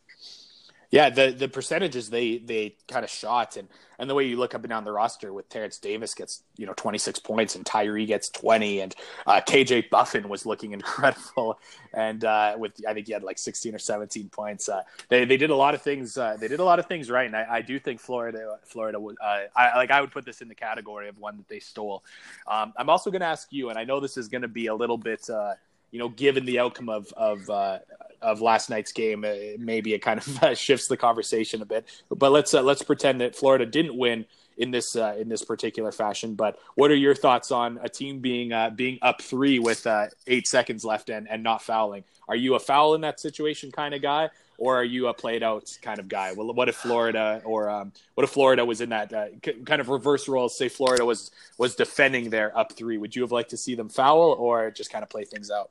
Yeah, 0.90 1.11
the 1.11 1.33
the 1.33 1.49
percentages 1.49 2.09
they 2.09 2.38
they 2.38 2.76
kind 2.88 3.04
of 3.04 3.11
shot 3.11 3.59
and 3.59 3.68
and 3.99 4.09
the 4.09 4.14
way 4.14 4.26
you 4.26 4.38
look 4.38 4.54
up 4.54 4.62
and 4.62 4.71
down 4.71 4.85
the 4.85 4.92
roster 4.92 5.35
with 5.35 5.50
Terence 5.50 5.76
Davis 5.76 6.14
gets 6.14 6.45
you 6.57 6.64
know 6.64 6.73
26 6.75 7.18
points 7.18 7.57
and 7.57 7.66
Tyree 7.66 8.07
gets 8.07 8.30
20 8.30 8.80
and 8.80 8.95
uh, 9.26 9.42
KJ 9.47 9.90
Buffen 9.90 10.30
was 10.30 10.47
looking 10.47 10.73
incredible 10.78 11.59
and 11.92 12.25
uh, 12.25 12.54
with 12.57 12.73
I 12.88 12.95
think 12.95 13.07
he 13.07 13.12
had 13.12 13.23
like 13.23 13.38
16 13.38 13.75
or 13.75 13.78
17 13.78 14.30
points. 14.30 14.71
Uh, 14.71 14.83
they 15.11 15.26
they 15.26 15.37
did 15.37 15.50
a 15.50 15.57
lot 15.57 15.75
of 15.75 15.83
things. 15.83 16.16
Uh, 16.16 16.38
they 16.40 16.49
did 16.49 16.61
a 16.61 16.64
lot 16.64 16.78
of 16.78 16.87
things 16.87 17.11
right, 17.11 17.26
and 17.26 17.37
I, 17.37 17.47
I 17.57 17.61
do 17.61 17.78
think 17.78 18.00
Florida 18.00 18.57
Florida 18.64 18.99
would 18.99 19.16
uh, 19.23 19.40
I 19.54 19.76
like 19.76 19.90
I 19.90 20.00
would 20.00 20.11
put 20.11 20.25
this 20.25 20.40
in 20.40 20.49
the 20.49 20.54
category 20.54 21.11
of 21.11 21.18
one 21.18 21.37
that 21.37 21.49
they 21.49 21.61
stole. 21.61 22.02
Um, 22.47 22.73
I'm 22.78 22.88
also 22.88 23.11
going 23.11 23.21
to 23.21 23.26
ask 23.26 23.49
you, 23.50 23.68
and 23.68 23.78
I 23.78 23.85
know 23.85 24.00
this 24.00 24.16
is 24.16 24.28
going 24.28 24.42
to 24.42 24.49
be 24.49 24.68
a 24.68 24.75
little 24.75 24.97
bit 24.97 25.28
uh, 25.28 25.52
you 25.90 25.99
know, 25.99 26.09
given 26.09 26.45
the 26.45 26.59
outcome 26.59 26.88
of 26.88 27.12
of 27.16 27.49
uh, 27.49 27.78
of 28.23 28.41
last 28.41 28.71
night's 28.71 28.93
game, 28.93 29.25
uh, 29.25 29.35
maybe 29.59 29.95
it 29.95 30.01
kind 30.01 30.19
of 30.19 30.43
uh, 30.43 30.55
shifts 30.55 30.89
the 30.89 30.97
conversation 30.97 31.63
a 31.63 31.67
bit. 31.67 31.87
But 32.11 32.33
let's 32.33 32.55
uh, 32.55 32.63
let's 32.63 32.83
pretend 32.83 33.21
that 33.21 33.37
Florida 33.37 33.67
didn't 33.67 33.97
win 33.97 34.27
in 34.57 34.71
this 34.71 34.97
uh, 34.97 35.17
in 35.19 35.29
this 35.29 35.45
particular 35.45 35.93
fashion. 35.93 36.35
But 36.35 36.59
what 36.75 36.91
are 36.91 36.97
your 36.97 37.15
thoughts 37.15 37.51
on 37.53 37.79
a 37.83 37.89
team 37.89 38.21
being 38.21 38.53
uh, 38.53 38.71
being 38.71 38.99
up 39.03 39.23
three 39.23 39.59
with 39.59 39.87
eight 40.27 40.47
seconds 40.47 40.85
left 40.85 41.11
and 41.11 41.29
and 41.29 41.43
not 41.43 41.63
fouling? 41.63 42.05
Are 42.29 42.37
you 42.37 42.55
a 42.55 42.61
foul 42.61 42.95
in 42.95 43.01
that 43.03 43.21
situation 43.21 43.73
kind 43.73 43.95
of 43.95 44.03
guy, 44.03 44.29
or 44.59 44.77
are 44.77 44.85
you 44.85 45.07
a 45.07 45.15
played 45.15 45.43
out 45.43 45.71
kind 45.81 45.99
of 45.99 46.09
guy? 46.09 46.33
Well, 46.33 46.53
what 46.53 46.69
if 46.69 46.77
Florida 46.77 47.41
or 47.45 47.71
um, 47.71 47.93
what 48.15 48.25
if 48.25 48.31
Florida 48.31 48.65
was 48.65 48.81
in 48.81 48.91
that 48.91 49.13
uh, 49.13 49.27
kind 49.65 49.81
of 49.81 49.89
reverse 49.89 50.29
role? 50.29 50.49
Say 50.49 50.69
Florida 50.69 51.05
was 51.05 51.31
was 51.57 51.75
defending 51.75 52.29
their 52.29 52.57
up 52.57 52.73
three. 52.73 52.99
Would 52.99 53.17
you 53.17 53.23
have 53.23 53.33
liked 53.33 53.51
to 53.51 53.57
see 53.57 53.75
them 53.77 53.89
foul 53.89 54.33
or 54.33 54.71
just 54.71 54.93
kind 54.93 55.03
of 55.03 55.09
play 55.09 55.25
things 55.25 55.51
out? 55.51 55.71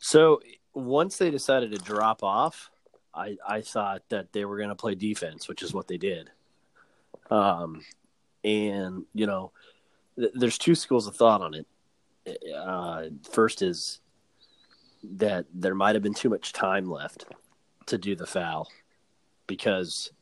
So 0.00 0.40
once 0.74 1.16
they 1.16 1.30
decided 1.30 1.72
to 1.72 1.78
drop 1.78 2.22
off, 2.22 2.70
I, 3.14 3.36
I 3.46 3.60
thought 3.60 4.02
that 4.08 4.32
they 4.32 4.44
were 4.44 4.56
going 4.56 4.70
to 4.70 4.74
play 4.74 4.94
defense, 4.94 5.48
which 5.48 5.62
is 5.62 5.74
what 5.74 5.88
they 5.88 5.98
did. 5.98 6.30
Um, 7.30 7.82
and 8.44 9.04
you 9.14 9.26
know, 9.26 9.52
th- 10.18 10.32
there's 10.34 10.58
two 10.58 10.74
schools 10.74 11.06
of 11.06 11.16
thought 11.16 11.42
on 11.42 11.54
it. 11.54 11.66
Uh, 12.54 13.04
first 13.30 13.62
is 13.62 14.00
that 15.02 15.46
there 15.52 15.74
might 15.74 15.96
have 15.96 16.02
been 16.02 16.14
too 16.14 16.28
much 16.28 16.52
time 16.52 16.88
left 16.88 17.26
to 17.86 17.98
do 17.98 18.14
the 18.14 18.26
foul 18.26 18.68
because 19.46 20.12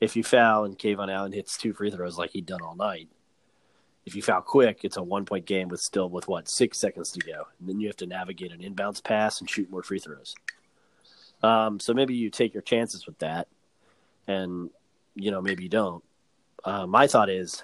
if 0.00 0.16
you 0.16 0.24
foul 0.24 0.64
and 0.64 0.78
KeVaughn 0.78 1.12
Allen 1.12 1.32
hits 1.32 1.56
two 1.58 1.72
free 1.74 1.90
throws 1.90 2.18
like 2.18 2.30
he'd 2.30 2.46
done 2.46 2.62
all 2.62 2.74
night, 2.74 3.08
if 4.06 4.14
you 4.14 4.22
foul 4.22 4.42
quick, 4.42 4.80
it's 4.84 4.96
a 4.96 5.02
one 5.02 5.24
point 5.24 5.46
game 5.46 5.68
with 5.68 5.80
still 5.80 6.08
with 6.08 6.28
what 6.28 6.48
six 6.48 6.78
seconds 6.78 7.10
to 7.12 7.20
go, 7.20 7.46
and 7.58 7.68
then 7.68 7.80
you 7.80 7.88
have 7.88 7.96
to 7.96 8.06
navigate 8.06 8.52
an 8.52 8.60
inbounds 8.60 9.02
pass 9.02 9.40
and 9.40 9.48
shoot 9.48 9.70
more 9.70 9.82
free 9.82 9.98
throws. 9.98 10.34
Um, 11.42 11.80
so 11.80 11.94
maybe 11.94 12.14
you 12.14 12.30
take 12.30 12.54
your 12.54 12.62
chances 12.62 13.06
with 13.06 13.18
that, 13.18 13.48
and 14.26 14.70
you 15.14 15.30
know 15.30 15.40
maybe 15.40 15.62
you 15.62 15.68
don't. 15.68 16.04
Uh, 16.64 16.86
my 16.86 17.06
thought 17.06 17.30
is 17.30 17.62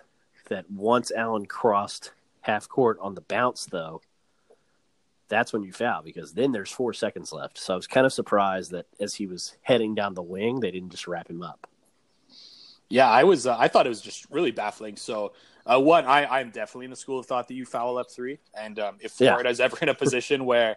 that 0.49 0.71
once 0.71 1.11
Allen 1.13 1.47
crossed 1.47 2.13
half 2.43 2.69
court 2.69 2.99
on 3.01 3.15
the 3.15 3.21
bounce, 3.23 3.67
though, 3.67 4.01
that's 5.29 5.53
when 5.53 5.63
you 5.63 5.73
foul 5.73 6.03
because 6.03 6.33
then 6.33 6.53
there's 6.53 6.71
four 6.71 6.93
seconds 6.93 7.33
left. 7.33 7.59
So 7.59 7.73
I 7.73 7.77
was 7.77 7.87
kind 7.87 8.05
of 8.05 8.13
surprised 8.13 8.73
that 8.73 8.87
as 8.99 9.15
he 9.15 9.27
was 9.27 9.57
heading 9.63 9.95
down 9.95 10.15
the 10.15 10.23
wing, 10.23 10.61
they 10.61 10.71
didn't 10.71 10.91
just 10.91 11.07
wrap 11.07 11.31
him 11.31 11.43
up. 11.43 11.67
Yeah, 12.91 13.09
I 13.09 13.25
was. 13.25 13.47
Uh, 13.47 13.57
I 13.59 13.69
thought 13.69 13.87
it 13.87 13.89
was 13.89 14.03
just 14.03 14.29
really 14.31 14.51
baffling. 14.51 14.97
So 14.97 15.33
uh, 15.65 15.79
one, 15.81 16.05
I, 16.05 16.27
I'm 16.27 16.51
definitely 16.51 16.87
in 16.87 16.91
the 16.91 16.97
school 16.97 17.21
of 17.21 17.27
thought 17.27 17.49
that 17.49 17.55
you 17.55 17.65
foul 17.65 17.97
up 17.97 18.11
three, 18.11 18.39
and 18.55 18.79
um, 18.79 18.97
if 19.01 19.13
Florida's 19.13 19.61
yeah. 19.61 19.67
ever 19.67 19.79
in 19.81 19.89
a 19.89 19.95
position 19.95 20.45
where, 20.45 20.77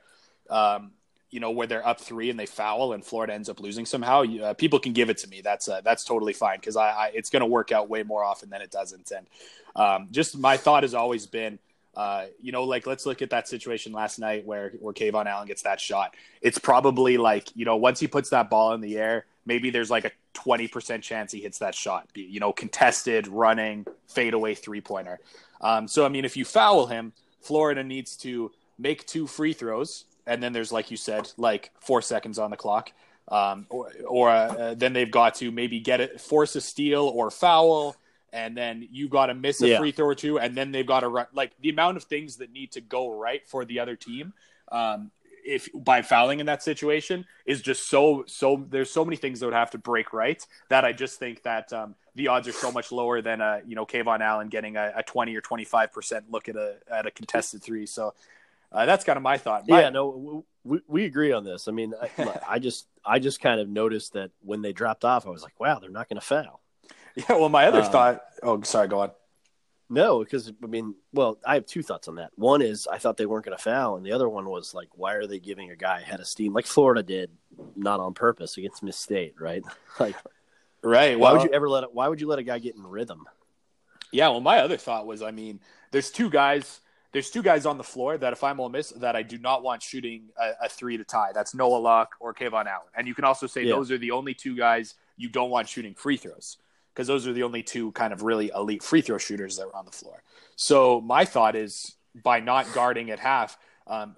um, 0.50 0.92
you 1.32 1.40
know, 1.40 1.50
where 1.50 1.66
they're 1.66 1.86
up 1.86 2.00
three 2.00 2.30
and 2.30 2.40
they 2.40 2.46
foul 2.46 2.94
and 2.94 3.04
Florida 3.04 3.34
ends 3.34 3.50
up 3.50 3.60
losing 3.60 3.88
somehow, 3.88 4.24
uh, 4.24 4.54
people 4.54 4.80
can 4.80 4.94
give 4.94 5.10
it 5.10 5.18
to 5.18 5.28
me. 5.28 5.42
That's 5.42 5.68
uh, 5.68 5.82
that's 5.82 6.04
totally 6.04 6.34
fine 6.34 6.60
because 6.60 6.76
I, 6.78 6.90
I, 6.90 7.12
it's 7.16 7.32
going 7.32 7.40
to 7.40 7.48
work 7.48 7.72
out 7.72 7.90
way 7.90 8.04
more 8.04 8.24
often 8.24 8.52
than 8.52 8.62
it 8.62 8.70
doesn't. 8.70 9.12
And 9.12 9.28
um, 9.76 10.08
just 10.12 10.38
my 10.38 10.56
thought 10.58 10.84
has 10.84 10.94
always 10.94 11.26
been. 11.26 11.60
Uh, 11.96 12.26
you 12.42 12.52
know, 12.52 12.64
like 12.64 12.88
let's 12.88 13.06
look 13.06 13.22
at 13.22 13.30
that 13.30 13.48
situation 13.48 13.94
last 13.94 14.18
night 14.18 14.44
where 14.48 14.72
where 14.80 14.96
KeVaughn 14.96 15.28
Allen 15.28 15.48
gets 15.48 15.62
that 15.62 15.80
shot. 15.80 16.16
It's 16.42 16.58
probably 16.58 17.18
like 17.18 17.50
you 17.56 17.66
know 17.66 17.76
once 17.76 18.00
he 18.00 18.08
puts 18.08 18.32
that 18.32 18.50
ball 18.50 18.74
in 18.74 18.82
the 18.82 18.98
air, 18.98 19.28
maybe 19.46 19.70
there's 19.70 19.92
like 19.92 20.06
a 20.06 20.12
20% 20.34 21.02
chance 21.02 21.32
he 21.32 21.42
hits 21.42 21.60
that 21.60 21.76
shot, 21.76 22.08
you 22.16 22.40
know, 22.40 22.52
contested, 22.52 23.28
running, 23.28 23.86
fadeaway 24.08 24.56
three 24.56 24.82
pointer. 24.82 25.20
Um, 25.62 25.88
so, 25.88 26.06
I 26.06 26.10
mean, 26.10 26.26
if 26.26 26.36
you 26.36 26.46
foul 26.46 26.88
him, 26.88 27.14
Florida 27.42 27.84
needs 27.84 28.16
to 28.18 28.52
make 28.78 29.06
two 29.06 29.28
free 29.28 29.54
throws. 29.54 30.06
And 30.26 30.42
then 30.42 30.54
there's, 30.54 30.72
like 30.72 30.92
you 30.92 30.98
said, 30.98 31.32
like 31.38 31.72
four 31.80 32.02
seconds 32.02 32.40
on 32.40 32.52
the 32.52 32.58
clock. 32.58 32.92
Um, 33.30 33.68
or 33.70 33.92
or 34.06 34.30
uh, 34.30 34.74
then 34.76 34.92
they've 34.94 35.10
got 35.10 35.36
to 35.36 35.50
maybe 35.52 35.80
get 35.80 36.02
it, 36.02 36.20
force 36.20 36.56
a 36.56 36.62
steal 36.62 37.04
or 37.04 37.32
foul. 37.32 37.96
And 38.34 38.58
then 38.58 38.88
you 38.92 39.08
got 39.08 39.28
to 39.28 39.34
miss 39.34 39.62
a 39.62 39.68
yeah. 39.70 39.80
free 39.80 39.92
throw 39.92 40.08
or 40.08 40.16
two. 40.16 40.40
And 40.40 40.56
then 40.58 40.72
they've 40.72 40.86
got 40.86 41.02
to 41.02 41.08
run 41.08 41.28
like 41.34 41.52
the 41.62 41.70
amount 41.70 41.98
of 41.98 42.04
things 42.04 42.38
that 42.38 42.52
need 42.52 42.72
to 42.74 42.82
go 42.82 43.18
right 43.18 43.46
for 43.48 43.64
the 43.64 43.80
other 43.80 43.96
team 43.96 44.34
um, 44.72 45.12
if 45.46 45.70
by 45.74 46.02
fouling 46.02 46.40
in 46.40 46.46
that 46.46 46.64
situation 46.64 47.26
is 47.46 47.62
just 47.62 47.90
so 47.90 48.24
so 48.28 48.66
there's 48.70 48.90
so 48.90 49.04
many 49.04 49.18
things 49.18 49.40
that 49.40 49.46
would 49.46 49.54
have 49.54 49.72
to 49.72 49.78
break 49.78 50.14
right 50.14 50.46
that 50.70 50.86
I 50.86 50.94
just 50.94 51.20
think 51.20 51.44
that 51.44 51.72
um, 51.74 51.96
the 52.16 52.28
odds 52.28 52.48
are 52.48 52.54
so 52.54 52.72
much 52.72 52.92
lower 52.92 53.22
than 53.22 53.42
uh, 53.42 53.60
you 53.66 53.76
know 53.76 53.86
KeVaughn 53.86 54.22
Allen 54.22 54.50
getting 54.50 54.78
a, 54.78 54.94
a 54.98 55.04
20 55.04 55.36
or 55.36 55.42
25 55.42 55.92
percent 55.92 56.32
look 56.32 56.50
at 56.50 56.56
a 56.56 56.76
at 56.92 57.06
a 57.06 57.12
contested 57.12 57.62
three. 57.62 57.86
So 57.86 58.14
uh, 58.72 58.86
that's 58.86 59.04
kind 59.04 59.18
of 59.18 59.24
my 59.24 59.38
thought. 59.38 59.68
My, 59.68 59.82
yeah, 59.82 59.90
no, 59.90 60.46
we, 60.64 60.80
we 60.88 61.06
agree 61.06 61.32
on 61.32 61.44
this. 61.44 61.68
I 61.68 61.72
mean, 61.72 61.94
I, 62.02 62.40
I 62.50 62.60
just 62.60 62.88
I 63.06 63.20
just 63.20 63.42
kind 63.42 63.60
of 63.60 63.70
noticed 63.70 64.14
that 64.14 64.32
when 64.42 64.62
they 64.62 64.74
dropped 64.74 65.06
off, 65.06 65.28
I 65.28 65.30
was 65.30 65.44
like, 65.44 65.60
wow, 65.60 65.80
they're 65.80 65.90
not 65.90 66.10
going 66.10 66.20
to 66.20 66.26
foul. 66.26 66.60
Yeah, 67.16 67.36
well, 67.36 67.50
my 67.50 67.68
other 67.68 67.82
um, 67.82 67.92
thought. 67.92 68.24
Oh, 68.42 68.60
sorry, 68.64 68.88
go 68.88 69.02
on. 69.02 69.12
No, 69.90 70.20
because 70.20 70.52
I 70.64 70.68
mean, 70.68 70.96
well, 71.12 71.38
I 71.46 71.56
have 71.56 71.66
two 71.66 71.84
thoughts 71.84 72.08
on 72.08 72.16
that. 72.16 72.32
One 72.36 72.62
is 72.62 72.88
I 72.88 72.98
thought 72.98 73.18
they 73.18 73.26
weren't 73.26 73.46
going 73.46 73.58
to 73.58 73.64
foul, 73.64 73.98
and 73.98 74.06
the 74.06 74.14
other 74.14 74.30
one 74.30 74.50
was 74.50 74.74
like, 74.74 74.90
why 74.94 75.14
are 75.14 75.28
they 75.28 75.40
giving 75.40 75.72
a 75.72 75.76
guy 75.76 76.00
a 76.00 76.04
head 76.04 76.20
of 76.20 76.28
steam 76.28 76.54
like 76.54 76.66
Florida 76.66 77.04
did, 77.04 77.32
not 77.76 78.00
on 78.00 78.14
purpose 78.14 78.58
against 78.58 78.82
Miss 78.82 78.98
State, 78.98 79.36
right? 79.40 79.64
like, 80.00 80.16
right? 80.82 81.20
Why 81.20 81.32
well, 81.32 81.42
would 81.42 81.50
you 81.50 81.56
ever 81.56 81.70
let? 81.70 81.94
Why 81.94 82.08
would 82.08 82.22
you 82.22 82.28
let 82.28 82.40
a 82.40 82.44
guy 82.44 82.60
get 82.60 82.76
in 82.76 82.84
rhythm? 82.84 83.26
Yeah. 84.12 84.30
Well, 84.30 84.42
my 84.42 84.60
other 84.60 84.78
thought 84.78 85.06
was, 85.06 85.22
I 85.22 85.32
mean, 85.32 85.60
there's 85.92 86.12
two 86.12 86.30
guys. 86.30 86.80
There's 87.12 87.30
two 87.30 87.44
guys 87.44 87.68
on 87.68 87.78
the 87.78 87.84
floor 87.84 88.18
that 88.18 88.34
if 88.34 88.44
I'm 88.44 88.60
Ole 88.60 88.70
Miss 88.70 88.90
that 88.90 89.16
I 89.16 89.22
do 89.22 89.38
not 89.38 89.62
want 89.62 89.84
shooting 89.84 90.30
a, 90.42 90.66
a 90.66 90.70
three 90.70 90.98
to 90.98 91.04
tie. 91.04 91.32
That's 91.32 91.54
Noah 91.54 91.78
Locke 91.78 92.16
or 92.20 92.34
KeVaughn 92.34 92.66
Allen, 92.66 92.88
and 92.96 93.08
you 93.08 93.14
can 93.14 93.26
also 93.26 93.46
say 93.46 93.64
yeah. 93.64 93.76
those 93.76 93.92
are 93.92 94.00
the 94.00 94.12
only 94.12 94.34
two 94.34 94.56
guys 94.56 94.96
you 95.18 95.30
don't 95.30 95.52
want 95.52 95.70
shooting 95.70 95.94
free 95.94 96.18
throws 96.18 96.58
because 96.94 97.08
those 97.08 97.28
are 97.28 97.34
the 97.34 97.44
only 97.44 97.64
two 97.64 97.92
kind 97.94 98.14
of 98.14 98.22
really 98.22 98.52
elite 98.56 98.84
free 98.84 99.02
throw 99.02 99.18
shooters 99.18 99.58
that 99.58 99.68
were 99.68 99.76
on 99.76 99.86
the 99.86 99.92
floor. 99.92 100.24
So 100.56 101.02
my 101.02 101.26
thought 101.26 101.56
is 101.56 101.96
by 102.24 102.40
not 102.40 102.72
guarding 102.74 103.10
at 103.10 103.20
half, 103.20 103.58
um, 103.88 104.16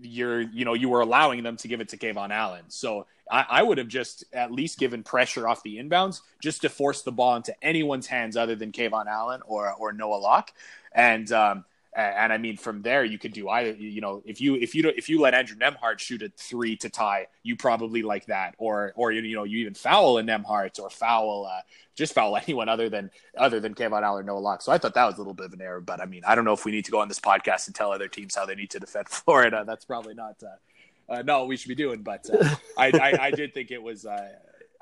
you're 0.00 0.40
you 0.40 0.64
know 0.64 0.74
you 0.74 0.88
were 0.88 1.00
allowing 1.00 1.42
them 1.42 1.56
to 1.58 1.68
give 1.68 1.80
it 1.80 1.90
to 1.90 1.96
KeVaughn 1.96 2.30
Allen. 2.30 2.64
So 2.68 3.06
I, 3.30 3.44
I, 3.48 3.62
would 3.62 3.78
have 3.78 3.88
just 3.88 4.24
at 4.32 4.52
least 4.52 4.78
given 4.78 5.02
pressure 5.02 5.48
off 5.48 5.62
the 5.62 5.76
inbounds 5.76 6.20
just 6.42 6.62
to 6.62 6.68
force 6.68 7.02
the 7.02 7.12
ball 7.12 7.36
into 7.36 7.54
anyone's 7.62 8.06
hands 8.06 8.36
other 8.36 8.54
than 8.56 8.72
KeVaughn 8.72 9.06
Allen 9.06 9.40
or 9.46 9.72
or 9.72 9.92
Noah 9.92 10.16
Locke. 10.16 10.52
And 10.92 11.30
um, 11.32 11.64
and 11.96 12.32
I 12.32 12.38
mean, 12.38 12.56
from 12.58 12.82
there, 12.82 13.04
you 13.04 13.18
could 13.18 13.32
do 13.32 13.48
either. 13.48 13.72
You 13.72 14.00
know, 14.00 14.22
if 14.26 14.40
you 14.40 14.56
if 14.56 14.74
you 14.74 14.82
don't, 14.82 14.96
if 14.98 15.08
you 15.08 15.20
let 15.20 15.32
Andrew 15.32 15.56
Nembhard 15.56 15.98
shoot 15.98 16.22
a 16.22 16.30
three 16.36 16.76
to 16.76 16.90
tie, 16.90 17.28
you 17.42 17.56
probably 17.56 18.02
like 18.02 18.26
that, 18.26 18.54
or 18.58 18.92
or 18.96 19.12
you 19.12 19.34
know, 19.34 19.44
you 19.44 19.58
even 19.58 19.74
foul 19.74 20.18
a 20.18 20.22
Nembhard 20.22 20.78
or 20.78 20.90
foul 20.90 21.46
uh, 21.50 21.60
just 21.94 22.12
foul 22.12 22.36
anyone 22.46 22.68
other 22.68 22.88
than 22.88 23.10
other 23.36 23.60
than 23.60 23.74
KeVaughn 23.74 24.02
Allen 24.02 24.24
or 24.24 24.26
Noah 24.26 24.38
Locke. 24.40 24.62
So 24.62 24.72
I 24.72 24.78
thought 24.78 24.94
that 24.94 25.06
was 25.06 25.14
a 25.16 25.18
little 25.18 25.34
bit 25.34 25.46
of 25.46 25.52
an 25.54 25.62
error. 25.62 25.80
But 25.80 26.00
I 26.00 26.04
mean, 26.04 26.22
I 26.26 26.34
don't 26.34 26.44
know 26.44 26.52
if 26.52 26.64
we 26.64 26.72
need 26.72 26.84
to 26.84 26.90
go 26.90 27.00
on 27.00 27.08
this 27.08 27.20
podcast 27.20 27.66
and 27.66 27.74
tell 27.74 27.92
other 27.92 28.08
teams 28.08 28.34
how 28.34 28.46
they 28.46 28.54
need 28.54 28.70
to 28.70 28.78
defend 28.78 29.08
Florida. 29.08 29.64
That's 29.66 29.84
probably 29.84 30.14
not 30.14 30.36
uh, 30.42 31.12
uh, 31.12 31.22
no 31.22 31.40
what 31.40 31.48
we 31.48 31.56
should 31.56 31.68
be 31.68 31.74
doing. 31.74 32.02
But 32.02 32.28
uh, 32.30 32.54
I, 32.78 32.90
I, 32.90 33.26
I 33.26 33.30
did 33.30 33.54
think 33.54 33.70
it 33.70 33.82
was. 33.82 34.04
Uh, 34.04 34.32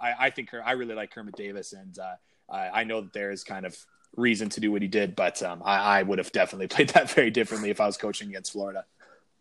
I, 0.01 0.15
I 0.19 0.31
think 0.31 0.53
I 0.53 0.73
really 0.73 0.95
like 0.95 1.13
Kermit 1.13 1.37
Davis, 1.37 1.73
and 1.73 1.97
uh, 1.99 2.17
I, 2.51 2.81
I 2.81 2.85
know 2.85 3.03
that 3.03 3.13
there 3.13 3.31
is 3.31 3.45
kind 3.45 3.65
of 3.65 3.77
reason 4.17 4.49
to 4.51 4.61
do 4.61 4.71
what 4.73 4.83
he 4.83 4.89
did, 4.89 5.17
but 5.17 5.43
um, 5.43 5.63
I, 5.65 5.99
I, 5.99 6.03
would 6.03 6.19
have 6.19 6.33
definitely 6.33 6.67
played 6.75 6.91
that 6.91 7.11
very 7.11 7.31
differently 7.31 7.71
if 7.71 7.81
I 7.81 7.87
was 7.87 7.97
coaching 7.97 8.29
against 8.29 8.53
Florida. 8.53 8.85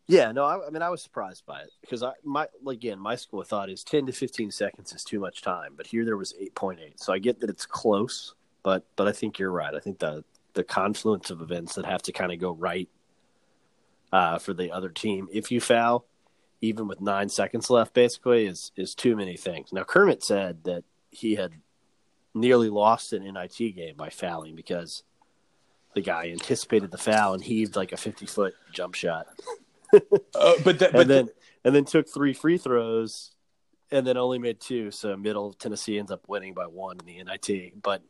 Yeah, 0.07 0.31
no, 0.31 0.43
I, 0.43 0.67
I 0.67 0.69
mean, 0.69 0.81
I 0.81 0.89
was 0.89 1.01
surprised 1.01 1.45
by 1.45 1.61
it 1.61 1.69
because 1.81 2.03
I, 2.03 2.11
my, 2.23 2.47
again, 2.67 2.99
my 2.99 3.15
school 3.15 3.41
of 3.41 3.47
thought 3.47 3.69
is 3.69 3.83
ten 3.83 4.05
to 4.05 4.11
fifteen 4.11 4.51
seconds 4.51 4.91
is 4.91 5.03
too 5.03 5.19
much 5.19 5.41
time, 5.41 5.73
but 5.77 5.87
here 5.87 6.03
there 6.03 6.17
was 6.17 6.33
eight 6.39 6.53
point 6.55 6.79
eight, 6.85 6.99
so 6.99 7.13
I 7.13 7.19
get 7.19 7.39
that 7.39 7.49
it's 7.49 7.65
close, 7.65 8.35
but 8.63 8.85
but 8.97 9.07
I 9.07 9.13
think 9.13 9.39
you're 9.39 9.51
right. 9.51 9.73
I 9.73 9.79
think 9.79 9.99
the 9.99 10.25
the 10.53 10.63
confluence 10.63 11.29
of 11.29 11.41
events 11.41 11.75
that 11.75 11.85
have 11.85 12.01
to 12.03 12.11
kind 12.11 12.31
of 12.31 12.39
go 12.39 12.51
right 12.51 12.89
uh, 14.11 14.37
for 14.37 14.53
the 14.53 14.71
other 14.71 14.89
team, 14.89 15.27
if 15.31 15.51
you 15.51 15.59
foul, 15.59 16.05
even 16.61 16.87
with 16.87 17.01
nine 17.01 17.29
seconds 17.29 17.69
left, 17.69 17.93
basically 17.93 18.45
is 18.45 18.73
is 18.75 18.93
too 18.93 19.15
many 19.15 19.37
things. 19.37 19.71
Now 19.71 19.83
Kermit 19.83 20.21
said 20.21 20.65
that 20.65 20.83
he 21.11 21.35
had 21.35 21.53
nearly 22.33 22.69
lost 22.69 23.13
an 23.13 23.23
NIT 23.23 23.75
game 23.75 23.95
by 23.95 24.09
fouling 24.09 24.55
because 24.55 25.03
the 25.93 26.01
guy 26.01 26.29
anticipated 26.29 26.91
the 26.91 26.97
foul 26.97 27.33
and 27.33 27.43
heaved 27.43 27.75
like 27.75 27.91
a 27.91 27.97
50 27.97 28.25
foot 28.25 28.55
jump 28.71 28.95
shot. 28.95 29.27
uh, 29.93 29.99
but, 30.63 30.79
but 30.79 30.95
and 30.95 31.09
then 31.09 31.29
and 31.63 31.75
then 31.75 31.85
took 31.85 32.09
three 32.09 32.33
free 32.33 32.57
throws 32.57 33.31
and 33.91 34.07
then 34.07 34.17
only 34.17 34.39
made 34.39 34.59
two. 34.59 34.91
So 34.91 35.15
Middle 35.15 35.53
Tennessee 35.53 35.99
ends 35.99 36.11
up 36.11 36.21
winning 36.27 36.53
by 36.53 36.65
one 36.65 36.97
in 36.99 37.05
the 37.05 37.23
NIT. 37.23 37.81
But 37.81 38.01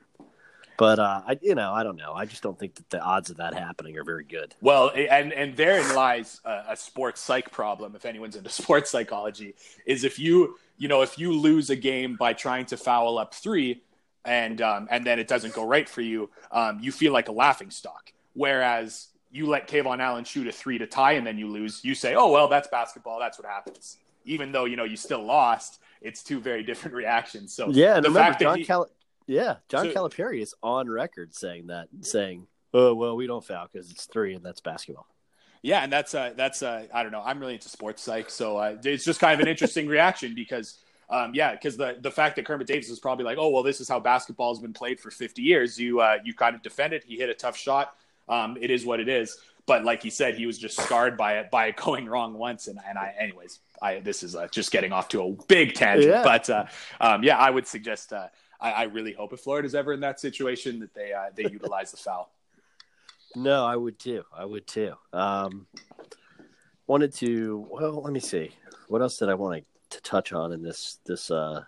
but 0.78 0.98
uh, 0.98 1.22
I 1.28 1.40
you 1.42 1.56
know 1.56 1.74
I 1.74 1.84
don't 1.84 1.98
know. 1.98 2.14
I 2.14 2.26
just 2.26 2.42
don't 2.42 2.58
think 2.58 2.76
that 2.76 2.90
the 2.90 3.02
odds 3.02 3.30
of 3.30 3.38
that 3.38 3.54
happening 3.54 3.98
are 3.98 4.04
very 4.04 4.24
good. 4.24 4.56
Well, 4.62 4.92
and 4.96 5.34
and 5.34 5.56
therein 5.56 5.94
lies 5.94 6.42
a, 6.46 6.64
a 6.70 6.78
sports 6.78 7.22
psych 7.22 7.52
problem. 7.52 7.96
If 7.96 8.06
anyone's 8.06 8.36
into 8.36 8.50
sports 8.62 8.90
psychology, 8.90 9.56
is 9.86 10.04
if 10.04 10.18
you 10.18 10.58
you 10.78 10.88
know 10.88 11.02
if 11.02 11.20
you 11.20 11.34
lose 11.34 11.70
a 11.70 11.76
game 11.76 12.16
by 12.16 12.34
trying 12.34 12.66
to 12.68 12.78
foul 12.78 13.18
up 13.18 13.34
three, 13.34 13.84
and 14.26 14.62
um, 14.62 14.88
and 14.92 15.06
then 15.06 15.20
it 15.20 15.28
doesn't 15.28 15.54
go 15.54 15.66
right 15.66 15.88
for 15.88 16.02
you, 16.02 16.30
um, 16.52 16.80
you 16.82 16.92
feel 16.92 17.14
like 17.14 17.28
a 17.30 17.32
laughing 17.32 17.70
stock. 17.72 18.12
Whereas 18.34 19.08
you 19.32 19.48
let 19.48 19.68
KeVaughn 19.68 20.00
Allen 20.00 20.24
shoot 20.24 20.48
a 20.48 20.52
three 20.52 20.78
to 20.78 20.88
tie 20.88 21.14
and 21.14 21.26
then 21.26 21.38
you 21.38 21.48
lose, 21.48 21.84
you 21.84 21.96
say, 21.96 22.16
"Oh 22.16 22.32
well, 22.32 22.48
that's 22.48 22.68
basketball. 22.68 23.20
That's 23.20 23.38
what 23.38 23.48
happens." 23.48 23.98
Even 24.26 24.52
though 24.52 24.66
you 24.66 24.76
know 24.76 24.86
you 24.86 24.96
still 24.96 25.24
lost, 25.24 25.80
it's 26.02 26.24
two 26.24 26.40
very 26.40 26.64
different 26.64 26.96
reactions. 27.04 27.54
So 27.54 27.70
yeah, 27.70 27.96
the 28.00 28.10
remember, 28.10 28.20
fact 28.20 28.42
John 28.42 28.54
that 28.54 28.60
he, 28.60 28.66
Cal- 28.66 28.90
yeah, 29.28 29.56
John 29.70 29.92
So- 29.92 29.94
Calipari 30.10 30.42
is 30.42 30.54
on 30.64 30.90
record 30.90 31.34
saying 31.36 31.68
that, 31.68 31.88
saying, 32.02 32.48
"Oh 32.74 32.94
well, 32.94 33.16
we 33.16 33.28
don't 33.28 33.44
foul 33.44 33.68
because 33.72 33.92
it's 33.92 34.06
three 34.06 34.34
and 34.36 34.46
that's 34.46 34.62
basketball." 34.62 35.08
Yeah, 35.62 35.82
and 35.82 35.92
that's 35.92 36.14
uh 36.14 36.34
that's 36.36 36.62
uh 36.62 36.88
I 36.94 37.04
don't 37.04 37.12
know. 37.12 37.22
I'm 37.24 37.40
really 37.40 37.54
into 37.54 37.70
sports 37.70 38.02
psych, 38.04 38.30
so 38.30 38.58
uh, 38.58 38.78
it's 38.84 39.06
just 39.06 39.20
kind 39.20 39.34
of 39.34 39.40
an 39.40 39.48
interesting 39.48 39.88
reaction 39.88 40.36
because 40.36 40.78
um 41.10 41.34
yeah, 41.34 41.52
because 41.52 41.78
the 41.78 41.98
the 42.02 42.12
fact 42.12 42.36
that 42.36 42.46
Kermit 42.46 42.68
Davis 42.68 42.90
is 42.90 43.00
probably 43.00 43.26
like, 43.26 43.38
oh 43.40 43.50
well, 43.50 43.64
this 43.64 43.82
is 43.82 43.88
how 43.88 44.00
basketball 44.00 44.54
has 44.54 44.60
been 44.60 44.74
played 44.74 45.00
for 45.00 45.12
50 45.12 45.42
years. 45.42 45.80
You 45.80 46.02
uh 46.02 46.18
you 46.24 46.34
kind 46.34 46.56
of 46.56 46.62
defend 46.62 46.94
it. 46.94 47.04
He 47.04 47.18
hit 47.18 47.30
a 47.30 47.34
tough 47.34 47.58
shot. 47.58 47.96
Um, 48.30 48.58
it 48.60 48.72
is 48.72 48.86
what 48.86 49.00
it 49.00 49.10
is. 49.10 49.38
But 49.66 49.86
like 49.86 50.04
he 50.04 50.10
said, 50.10 50.36
he 50.36 50.46
was 50.46 50.58
just 50.58 50.80
scarred 50.80 51.18
by 51.18 51.38
it 51.40 51.52
by 51.52 51.68
it 51.68 51.76
going 51.84 52.06
wrong 52.06 52.34
once. 52.34 52.68
And 52.68 52.80
and 52.88 52.98
I, 52.98 53.14
anyways, 53.20 53.60
I 53.82 54.00
this 54.00 54.24
is 54.24 54.36
uh, 54.36 54.48
just 54.48 54.72
getting 54.72 54.92
off 54.92 55.08
to 55.10 55.24
a 55.24 55.32
big 55.48 55.74
tangent. 55.74 56.12
Yeah. 56.12 56.24
But 56.24 56.50
uh, 56.50 56.66
um, 57.00 57.24
yeah, 57.24 57.38
I 57.38 57.50
would 57.50 57.68
suggest. 57.68 58.14
Uh, 58.14 58.28
I, 58.60 58.72
I 58.72 58.84
really 58.84 59.14
hope 59.14 59.34
if 59.34 59.42
Florida's 59.42 59.76
ever 59.76 59.94
in 59.94 60.00
that 60.02 60.20
situation 60.20 60.80
that 60.80 60.94
they 60.94 61.14
uh, 61.14 61.30
they 61.36 61.44
utilize 61.44 61.92
the 61.92 61.98
foul. 61.98 62.32
No, 63.36 63.66
I 63.66 63.76
would 63.76 64.00
too. 64.00 64.24
I 64.36 64.46
would 64.46 64.68
too. 64.68 64.94
Um, 65.12 65.68
wanted 66.88 67.14
to. 67.16 67.68
Well, 67.70 68.02
let 68.02 68.14
me 68.14 68.20
see. 68.20 68.52
What 68.88 69.02
else 69.02 69.18
did 69.18 69.30
I 69.30 69.34
want 69.34 69.58
to 69.58 69.73
touch 70.02 70.34
on 70.34 70.52
in 70.52 70.62
this 70.62 71.00
this 71.06 71.32
uh 71.32 71.64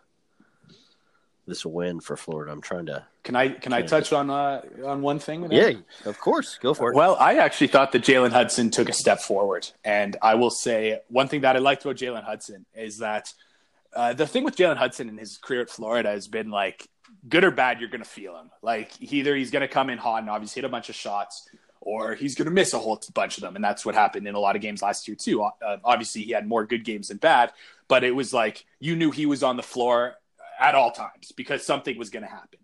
this 1.48 1.66
win 1.66 2.00
for 2.00 2.18
Florida? 2.18 2.52
I'm 2.52 2.62
trying 2.62 2.88
to. 2.88 3.06
Can 3.24 3.36
I 3.36 3.50
can 3.50 3.74
I 3.74 3.82
touch 3.82 4.14
on 4.14 4.30
uh, 4.30 4.62
on 4.86 5.02
one 5.02 5.20
thing? 5.20 5.42
that? 5.42 5.52
Yeah, 5.52 5.74
of 6.06 6.20
course. 6.20 6.58
Go 6.62 6.74
for 6.74 6.92
it. 6.92 6.96
Well, 6.96 7.16
I 7.20 7.38
actually 7.38 7.68
thought 7.68 7.92
that 7.92 8.04
Jalen 8.04 8.32
Hudson 8.32 8.70
took 8.70 8.90
a 8.90 8.94
step 8.94 9.20
forward. 9.20 9.68
And 9.84 10.18
I 10.22 10.36
will 10.36 10.50
say 10.50 11.02
one 11.08 11.28
thing 11.28 11.42
that 11.42 11.56
I 11.56 11.60
liked 11.60 11.84
about 11.86 11.98
Jalen 11.98 12.24
Hudson 12.24 12.66
is 12.76 13.00
that 13.00 13.34
uh, 13.96 14.14
the 14.14 14.28
thing 14.28 14.44
with 14.44 14.56
Jalen 14.56 14.78
Hudson 14.78 15.10
in 15.10 15.18
his 15.18 15.38
career 15.38 15.62
at 15.62 15.70
Florida 15.70 16.10
has 16.10 16.28
been 16.28 16.52
like, 16.52 16.88
good 17.28 17.44
or 17.44 17.52
bad, 17.52 17.80
you're 17.80 17.90
going 17.90 18.04
to 18.04 18.10
feel 18.10 18.38
him. 18.38 18.52
Like, 18.62 18.92
either 19.00 19.36
he's 19.36 19.52
going 19.52 19.62
to 19.62 19.68
come 19.68 19.90
in 19.90 19.98
hot 19.98 20.22
and 20.22 20.30
obviously 20.30 20.62
hit 20.62 20.66
a 20.66 20.72
bunch 20.72 20.90
of 20.90 20.96
shots, 20.96 21.48
or 21.86 22.16
he's 22.16 22.36
going 22.36 22.48
to 22.48 22.52
miss 22.52 22.74
a 22.74 22.80
whole 22.80 23.02
bunch 23.14 23.38
of 23.38 23.42
them. 23.42 23.56
And 23.56 23.64
that's 23.64 23.86
what 23.86 23.96
happened 23.96 24.28
in 24.28 24.36
a 24.36 24.40
lot 24.40 24.58
of 24.58 24.62
games 24.62 24.82
last 24.82 25.08
year, 25.08 25.16
too. 25.16 25.44
Uh, 25.44 25.78
obviously, 25.86 26.24
he 26.24 26.32
had 26.32 26.46
more 26.46 26.66
good 26.66 26.84
games 26.84 27.08
than 27.08 27.18
bad, 27.18 27.54
but 27.88 28.04
it 28.04 28.14
was 28.14 28.34
like 28.34 28.66
you 28.80 28.96
knew 28.96 29.12
he 29.12 29.26
was 29.26 29.44
on 29.44 29.56
the 29.56 29.64
floor 29.64 30.16
at 30.60 30.76
all 30.76 30.92
times 30.92 31.32
because 31.32 31.66
something 31.66 31.98
was 31.98 32.10
going 32.10 32.24
to 32.24 32.30
happen. 32.30 32.60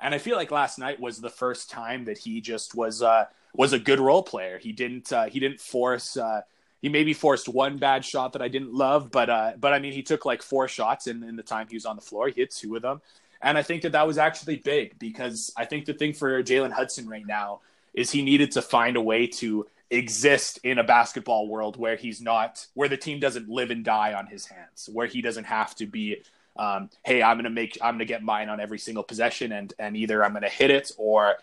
And 0.00 0.14
I 0.14 0.18
feel 0.18 0.36
like 0.36 0.50
last 0.50 0.78
night 0.78 0.98
was 0.98 1.20
the 1.20 1.30
first 1.30 1.70
time 1.70 2.06
that 2.06 2.18
he 2.18 2.40
just 2.40 2.74
was 2.74 3.02
uh, 3.02 3.26
was 3.54 3.72
a 3.72 3.78
good 3.78 4.00
role 4.00 4.22
player. 4.22 4.58
He 4.58 4.72
didn't 4.72 5.12
uh, 5.12 5.26
he 5.26 5.38
didn't 5.38 5.60
force 5.60 6.16
uh, 6.16 6.40
he 6.80 6.88
maybe 6.88 7.14
forced 7.14 7.48
one 7.48 7.78
bad 7.78 8.04
shot 8.04 8.32
that 8.32 8.42
I 8.42 8.48
didn't 8.48 8.74
love, 8.74 9.12
but 9.12 9.30
uh, 9.30 9.52
but 9.60 9.72
I 9.72 9.78
mean 9.78 9.92
he 9.92 10.02
took 10.02 10.24
like 10.26 10.42
four 10.42 10.66
shots 10.66 11.06
in, 11.06 11.22
in 11.22 11.36
the 11.36 11.42
time 11.42 11.68
he 11.68 11.76
was 11.76 11.86
on 11.86 11.94
the 11.94 12.02
floor. 12.02 12.26
He 12.28 12.40
hit 12.40 12.50
two 12.50 12.74
of 12.74 12.82
them, 12.82 13.00
and 13.40 13.56
I 13.56 13.62
think 13.62 13.82
that 13.82 13.92
that 13.92 14.06
was 14.06 14.18
actually 14.18 14.56
big 14.56 14.98
because 14.98 15.52
I 15.56 15.64
think 15.64 15.84
the 15.84 15.94
thing 15.94 16.12
for 16.12 16.42
Jalen 16.42 16.72
Hudson 16.72 17.08
right 17.08 17.26
now 17.26 17.60
is 17.94 18.10
he 18.10 18.22
needed 18.22 18.52
to 18.52 18.62
find 18.62 18.96
a 18.96 19.00
way 19.00 19.26
to 19.26 19.66
exist 19.90 20.58
in 20.64 20.78
a 20.78 20.84
basketball 20.84 21.48
world 21.48 21.76
where 21.76 21.96
he's 21.96 22.20
not 22.20 22.66
where 22.74 22.88
the 22.88 22.96
team 22.96 23.20
doesn't 23.20 23.48
live 23.48 23.70
and 23.70 23.84
die 23.84 24.14
on 24.14 24.26
his 24.26 24.46
hands, 24.46 24.88
where 24.92 25.06
he 25.06 25.20
doesn't 25.20 25.44
have 25.44 25.74
to 25.76 25.86
be 25.86 26.22
um, 26.56 26.90
hey, 27.04 27.22
I'm 27.22 27.38
gonna 27.38 27.50
make 27.50 27.78
I'm 27.80 27.94
gonna 27.94 28.04
get 28.04 28.22
mine 28.22 28.48
on 28.48 28.60
every 28.60 28.78
single 28.78 29.02
possession, 29.02 29.52
and 29.52 29.72
and 29.78 29.96
either 29.96 30.24
I'm 30.24 30.32
gonna 30.32 30.48
hit 30.48 30.70
it 30.70 30.92
or 30.98 31.36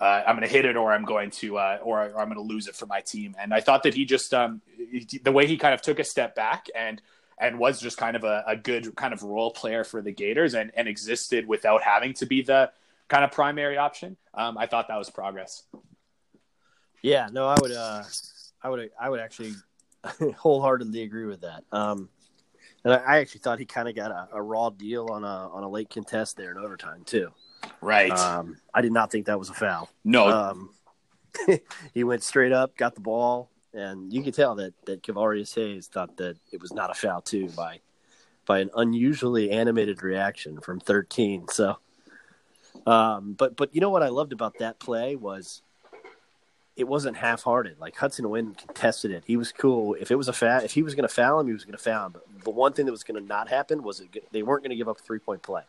uh, 0.00 0.22
I'm 0.26 0.36
gonna 0.36 0.46
hit 0.46 0.64
it 0.64 0.76
or 0.76 0.92
I'm 0.92 1.04
going 1.04 1.30
to 1.32 1.58
uh, 1.58 1.78
or, 1.82 2.04
or 2.04 2.20
I'm 2.20 2.28
gonna 2.28 2.40
lose 2.40 2.66
it 2.66 2.74
for 2.74 2.86
my 2.86 3.00
team. 3.00 3.36
And 3.38 3.52
I 3.52 3.60
thought 3.60 3.82
that 3.82 3.94
he 3.94 4.04
just 4.04 4.32
um, 4.32 4.62
the 5.22 5.32
way 5.32 5.46
he 5.46 5.56
kind 5.56 5.74
of 5.74 5.82
took 5.82 5.98
a 5.98 6.04
step 6.04 6.34
back 6.34 6.68
and 6.74 7.02
and 7.38 7.58
was 7.58 7.80
just 7.80 7.96
kind 7.98 8.16
of 8.16 8.24
a, 8.24 8.44
a 8.46 8.56
good 8.56 8.94
kind 8.96 9.12
of 9.12 9.22
role 9.22 9.50
player 9.50 9.84
for 9.84 10.00
the 10.00 10.12
Gators 10.12 10.54
and 10.54 10.70
and 10.74 10.88
existed 10.88 11.46
without 11.46 11.82
having 11.82 12.14
to 12.14 12.26
be 12.26 12.42
the 12.42 12.70
kind 13.08 13.24
of 13.24 13.32
primary 13.32 13.76
option. 13.76 14.16
Um, 14.32 14.56
I 14.56 14.66
thought 14.66 14.88
that 14.88 14.96
was 14.96 15.10
progress. 15.10 15.62
Yeah, 17.04 17.28
no, 17.30 17.46
I 17.46 17.56
would, 17.60 17.72
uh, 17.72 18.02
I 18.62 18.70
would, 18.70 18.90
I 18.98 19.10
would 19.10 19.20
actually 19.20 19.52
wholeheartedly 20.38 21.02
agree 21.02 21.26
with 21.26 21.42
that. 21.42 21.62
Um, 21.70 22.08
and 22.82 22.94
I, 22.94 22.96
I 22.96 23.18
actually 23.18 23.40
thought 23.40 23.58
he 23.58 23.66
kind 23.66 23.90
of 23.90 23.94
got 23.94 24.10
a, 24.10 24.28
a 24.32 24.42
raw 24.42 24.70
deal 24.70 25.08
on 25.10 25.22
a 25.22 25.50
on 25.52 25.64
a 25.64 25.68
late 25.68 25.90
contest 25.90 26.38
there 26.38 26.50
in 26.50 26.56
overtime 26.56 27.02
too. 27.04 27.30
Right. 27.82 28.10
Um, 28.10 28.56
I 28.72 28.80
did 28.80 28.92
not 28.92 29.12
think 29.12 29.26
that 29.26 29.38
was 29.38 29.50
a 29.50 29.54
foul. 29.54 29.90
no. 30.02 30.28
Um, 30.28 30.70
he 31.92 32.04
went 32.04 32.22
straight 32.22 32.52
up, 32.52 32.74
got 32.78 32.94
the 32.94 33.02
ball, 33.02 33.50
and 33.74 34.10
you 34.10 34.22
could 34.22 34.32
tell 34.34 34.54
that 34.54 34.72
that 34.86 35.02
Kevarius 35.02 35.54
Hayes 35.56 35.88
thought 35.88 36.16
that 36.16 36.38
it 36.52 36.62
was 36.62 36.72
not 36.72 36.90
a 36.90 36.94
foul 36.94 37.20
too 37.20 37.50
by 37.50 37.80
by 38.46 38.60
an 38.60 38.70
unusually 38.74 39.50
animated 39.50 40.02
reaction 40.02 40.58
from 40.58 40.80
13. 40.80 41.48
So, 41.48 41.76
um, 42.86 43.34
but 43.34 43.56
but 43.56 43.74
you 43.74 43.82
know 43.82 43.90
what 43.90 44.02
I 44.02 44.08
loved 44.08 44.32
about 44.32 44.58
that 44.60 44.78
play 44.78 45.16
was 45.16 45.60
it 46.76 46.88
wasn't 46.88 47.16
half-hearted. 47.16 47.78
Like 47.78 47.96
Hudson 47.96 48.28
Wynn 48.28 48.54
contested 48.54 49.10
it. 49.10 49.24
He 49.26 49.36
was 49.36 49.52
cool. 49.52 49.94
If 50.00 50.10
it 50.10 50.16
was 50.16 50.28
a 50.28 50.32
foul, 50.32 50.60
if 50.62 50.72
he 50.72 50.82
was 50.82 50.94
going 50.94 51.08
to 51.08 51.14
foul 51.14 51.40
him, 51.40 51.46
he 51.46 51.52
was 51.52 51.64
going 51.64 51.76
to 51.76 51.82
foul 51.82 52.06
him. 52.06 52.12
But 52.12 52.44
the 52.44 52.50
one 52.50 52.72
thing 52.72 52.86
that 52.86 52.92
was 52.92 53.04
going 53.04 53.20
to 53.20 53.26
not 53.26 53.48
happen 53.48 53.82
was 53.82 54.00
it, 54.00 54.32
they 54.32 54.42
weren't 54.42 54.62
going 54.62 54.70
to 54.70 54.76
give 54.76 54.88
up 54.88 54.98
a 54.98 55.02
three-point 55.02 55.42
play. 55.42 55.62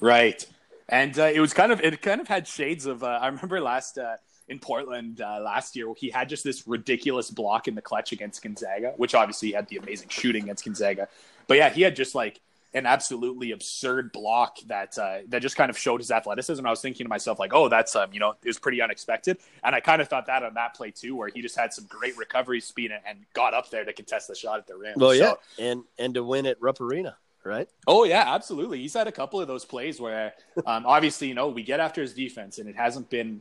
Right. 0.00 0.46
And 0.88 1.18
uh, 1.18 1.24
it 1.24 1.40
was 1.40 1.52
kind 1.52 1.72
of 1.72 1.80
it 1.80 2.00
kind 2.00 2.20
of 2.20 2.28
had 2.28 2.46
shades 2.46 2.86
of 2.86 3.02
uh, 3.02 3.18
I 3.20 3.26
remember 3.26 3.60
last 3.60 3.98
uh, 3.98 4.16
in 4.48 4.58
Portland 4.58 5.20
uh, 5.20 5.40
last 5.40 5.76
year 5.76 5.92
he 5.96 6.08
had 6.08 6.28
just 6.28 6.44
this 6.44 6.66
ridiculous 6.66 7.30
block 7.30 7.68
in 7.68 7.74
the 7.74 7.82
clutch 7.82 8.12
against 8.12 8.42
Gonzaga, 8.42 8.94
which 8.96 9.14
obviously 9.14 9.48
he 9.48 9.54
had 9.54 9.68
the 9.68 9.76
amazing 9.76 10.08
shooting 10.08 10.44
against 10.44 10.64
Gonzaga. 10.64 11.08
But 11.46 11.58
yeah, 11.58 11.70
he 11.70 11.82
had 11.82 11.94
just 11.94 12.14
like 12.14 12.40
an 12.74 12.84
absolutely 12.84 13.52
absurd 13.52 14.12
block 14.12 14.58
that 14.66 14.98
uh, 14.98 15.18
that 15.28 15.40
just 15.40 15.56
kind 15.56 15.70
of 15.70 15.78
showed 15.78 16.00
his 16.00 16.10
athleticism. 16.10 16.64
I 16.66 16.70
was 16.70 16.80
thinking 16.82 17.04
to 17.04 17.08
myself 17.08 17.38
like, 17.38 17.52
oh, 17.54 17.68
that's 17.68 17.96
um, 17.96 18.12
you 18.12 18.20
know, 18.20 18.30
it 18.42 18.46
was 18.46 18.58
pretty 18.58 18.82
unexpected. 18.82 19.38
And 19.64 19.74
I 19.74 19.80
kind 19.80 20.02
of 20.02 20.08
thought 20.08 20.26
that 20.26 20.42
on 20.42 20.54
that 20.54 20.74
play 20.74 20.90
too, 20.90 21.16
where 21.16 21.28
he 21.28 21.40
just 21.40 21.56
had 21.56 21.72
some 21.72 21.86
great 21.88 22.16
recovery 22.18 22.60
speed 22.60 22.90
and, 22.90 23.00
and 23.06 23.18
got 23.32 23.54
up 23.54 23.70
there 23.70 23.84
to 23.84 23.92
contest 23.92 24.28
the 24.28 24.34
shot 24.34 24.58
at 24.58 24.66
the 24.66 24.76
rim. 24.76 24.94
Well, 24.96 25.10
So- 25.10 25.38
yeah, 25.58 25.64
and 25.70 25.84
and 25.98 26.14
to 26.14 26.22
win 26.22 26.44
at 26.46 26.60
Rupp 26.60 26.80
Arena, 26.80 27.16
right? 27.42 27.68
Oh 27.86 28.04
yeah, 28.04 28.34
absolutely. 28.34 28.80
He's 28.80 28.94
had 28.94 29.06
a 29.08 29.12
couple 29.12 29.40
of 29.40 29.48
those 29.48 29.64
plays 29.64 29.98
where, 30.00 30.34
um, 30.66 30.84
obviously, 30.86 31.28
you 31.28 31.34
know, 31.34 31.48
we 31.48 31.62
get 31.62 31.80
after 31.80 32.02
his 32.02 32.12
defense, 32.12 32.58
and 32.58 32.68
it 32.68 32.76
hasn't 32.76 33.08
been 33.08 33.40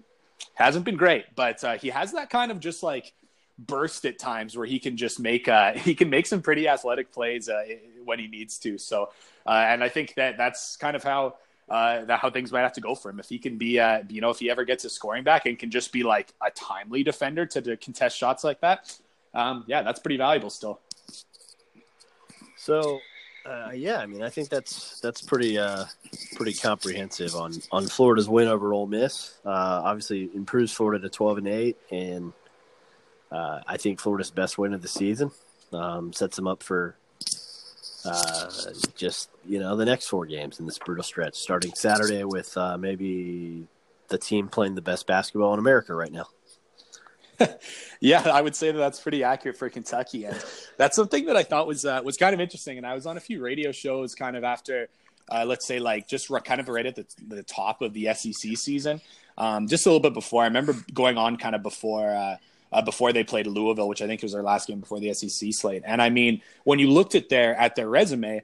hasn't 0.53 0.85
been 0.85 0.95
great, 0.97 1.25
but 1.35 1.61
uh, 1.63 1.77
he 1.77 1.89
has 1.89 2.13
that 2.13 2.29
kind 2.29 2.51
of 2.51 2.59
just 2.59 2.81
like 2.83 3.11
burst 3.59 4.05
at 4.05 4.19
times 4.19 4.55
where 4.55 4.67
he 4.67 4.77
can 4.79 4.95
just 4.97 5.19
make 5.19 5.47
uh, 5.47 5.73
he 5.73 5.95
can 5.95 6.09
make 6.09 6.27
some 6.27 6.41
pretty 6.41 6.67
athletic 6.67 7.11
plays 7.11 7.49
uh, 7.49 7.63
when 8.08 8.17
he 8.17 8.28
needs 8.28 8.58
to. 8.60 8.80
So, 8.80 9.12
uh, 9.46 9.52
and 9.52 9.84
I 9.84 9.89
think 9.89 10.15
that 10.15 10.38
that's 10.38 10.78
kind 10.78 10.96
of 10.96 11.04
how. 11.04 11.36
Uh, 11.70 12.06
that 12.06 12.22
how 12.22 12.30
things 12.30 12.50
might 12.50 12.62
have 12.62 12.72
to 12.72 12.80
go 12.80 12.96
for 12.96 13.10
him 13.10 13.20
if 13.20 13.28
he 13.28 13.38
can 13.38 13.58
be, 13.58 13.78
uh, 13.78 14.02
you 14.08 14.22
know, 14.22 14.30
if 14.30 14.39
he 14.39 14.50
ever 14.50 14.63
gets 14.63 14.84
his 14.84 14.93
scoring 14.93 15.22
back 15.22 15.46
and 15.46 15.60
can 15.60 15.70
just 15.70 15.91
be 15.91 16.02
like 16.02 16.34
a 16.41 16.50
timely 16.52 17.04
defender 17.04 17.46
to, 17.46 17.62
to 17.62 17.76
contest 17.76 18.17
shots 18.17 18.41
like 18.41 18.62
that. 18.62 18.98
Um, 19.34 19.65
yeah, 19.67 19.82
that's 19.82 20.00
pretty 20.00 20.15
valuable 20.15 20.50
still. 20.50 20.80
So, 22.56 23.02
uh, 23.46 23.72
yeah, 23.74 23.98
I 23.98 24.06
mean, 24.06 24.24
I 24.24 24.30
think 24.30 24.48
that's 24.48 25.02
that's 25.02 25.22
pretty 25.22 25.60
uh, 25.60 25.84
pretty 26.38 26.54
comprehensive 26.54 27.36
on 27.36 27.52
on 27.74 27.88
Florida's 27.88 28.30
win 28.30 28.48
over 28.48 28.74
Ole 28.74 28.88
Miss. 28.88 29.38
Uh, 29.46 29.82
obviously, 29.84 30.30
improves 30.34 30.72
Florida 30.72 31.02
to 31.02 31.10
twelve 31.10 31.38
and 31.38 31.50
eight, 31.50 31.76
and 31.91 32.32
uh, 33.30 33.60
I 33.67 33.76
think 33.76 34.00
Florida's 34.00 34.32
best 34.32 34.58
win 34.58 34.74
of 34.74 34.82
the 34.82 34.88
season. 34.88 35.32
Um, 35.74 36.13
sets 36.13 36.38
them 36.38 36.48
up 36.48 36.63
for 36.63 36.96
uh, 38.08 38.50
just 38.96 39.30
you 39.46 39.60
know 39.60 39.76
the 39.76 39.86
next 39.86 40.08
four 40.08 40.26
games 40.26 40.60
in 40.60 40.65
this 40.65 40.78
brutal 40.78 41.04
stretch, 41.04 41.36
starting 41.36 41.74
Saturday 41.76 42.24
with 42.24 42.56
uh, 42.58 42.78
maybe 42.78 43.67
the 44.10 44.17
team 44.17 44.48
playing 44.48 44.76
the 44.76 44.82
best 44.82 45.08
basketball 45.08 45.54
in 45.54 45.60
America 45.60 45.93
right 45.93 46.12
now. 46.12 46.28
Yeah, 48.00 48.22
I 48.30 48.41
would 48.41 48.56
say 48.56 48.72
that 48.72 48.78
that's 48.78 49.00
pretty 49.00 49.24
accurate 49.24 49.58
for 49.58 49.70
Kentucky, 49.70 50.26
and 50.26 50.39
that's 50.78 50.96
something 50.96 51.26
that 51.26 51.36
I 51.36 51.41
thought 51.41 51.65
was 51.65 51.84
uh, 51.84 52.00
was 52.04 52.15
kind 52.15 52.32
of 52.36 52.39
interesting. 52.39 52.78
And 52.78 52.86
I 52.86 52.93
was 52.93 53.08
on 53.08 53.17
a 53.17 53.20
few 53.20 53.41
radio 53.41 53.72
shows, 53.72 54.13
kind 54.13 54.38
of 54.38 54.43
after, 54.43 54.89
uh, 55.32 55.46
let's 55.48 55.65
say, 55.65 55.80
like 55.80 56.08
just 56.08 56.30
kind 56.46 56.62
of 56.62 56.67
right 56.67 56.86
at 56.86 56.96
the, 56.96 57.06
the 57.28 57.41
top 57.41 57.82
of 57.82 57.93
the 57.93 58.13
SEC 58.13 58.56
season, 58.56 59.02
um, 59.36 59.67
just 59.67 59.88
a 59.88 59.89
little 59.89 60.00
bit 60.00 60.13
before. 60.13 60.43
I 60.43 60.46
remember 60.46 60.76
going 60.93 61.17
on 61.17 61.38
kind 61.38 61.56
of 61.56 61.63
before. 61.63 62.08
Uh, 62.08 62.38
uh, 62.71 62.82
before 62.82 63.13
they 63.13 63.23
played 63.23 63.47
Louisville, 63.47 63.88
which 63.88 64.01
I 64.01 64.08
think 64.08 64.21
was 64.21 64.34
their 64.34 64.43
last 64.43 64.67
game 64.67 64.80
before 64.80 64.99
the 64.99 65.13
SEC 65.13 65.49
slate, 65.51 65.84
and 65.86 66.01
I 66.01 66.10
mean, 66.10 66.41
when 66.63 66.80
you 66.80 66.89
looked 66.89 67.15
at 67.15 67.30
their 67.30 67.56
at 67.56 67.75
their 67.75 67.89
resume, 67.89 68.43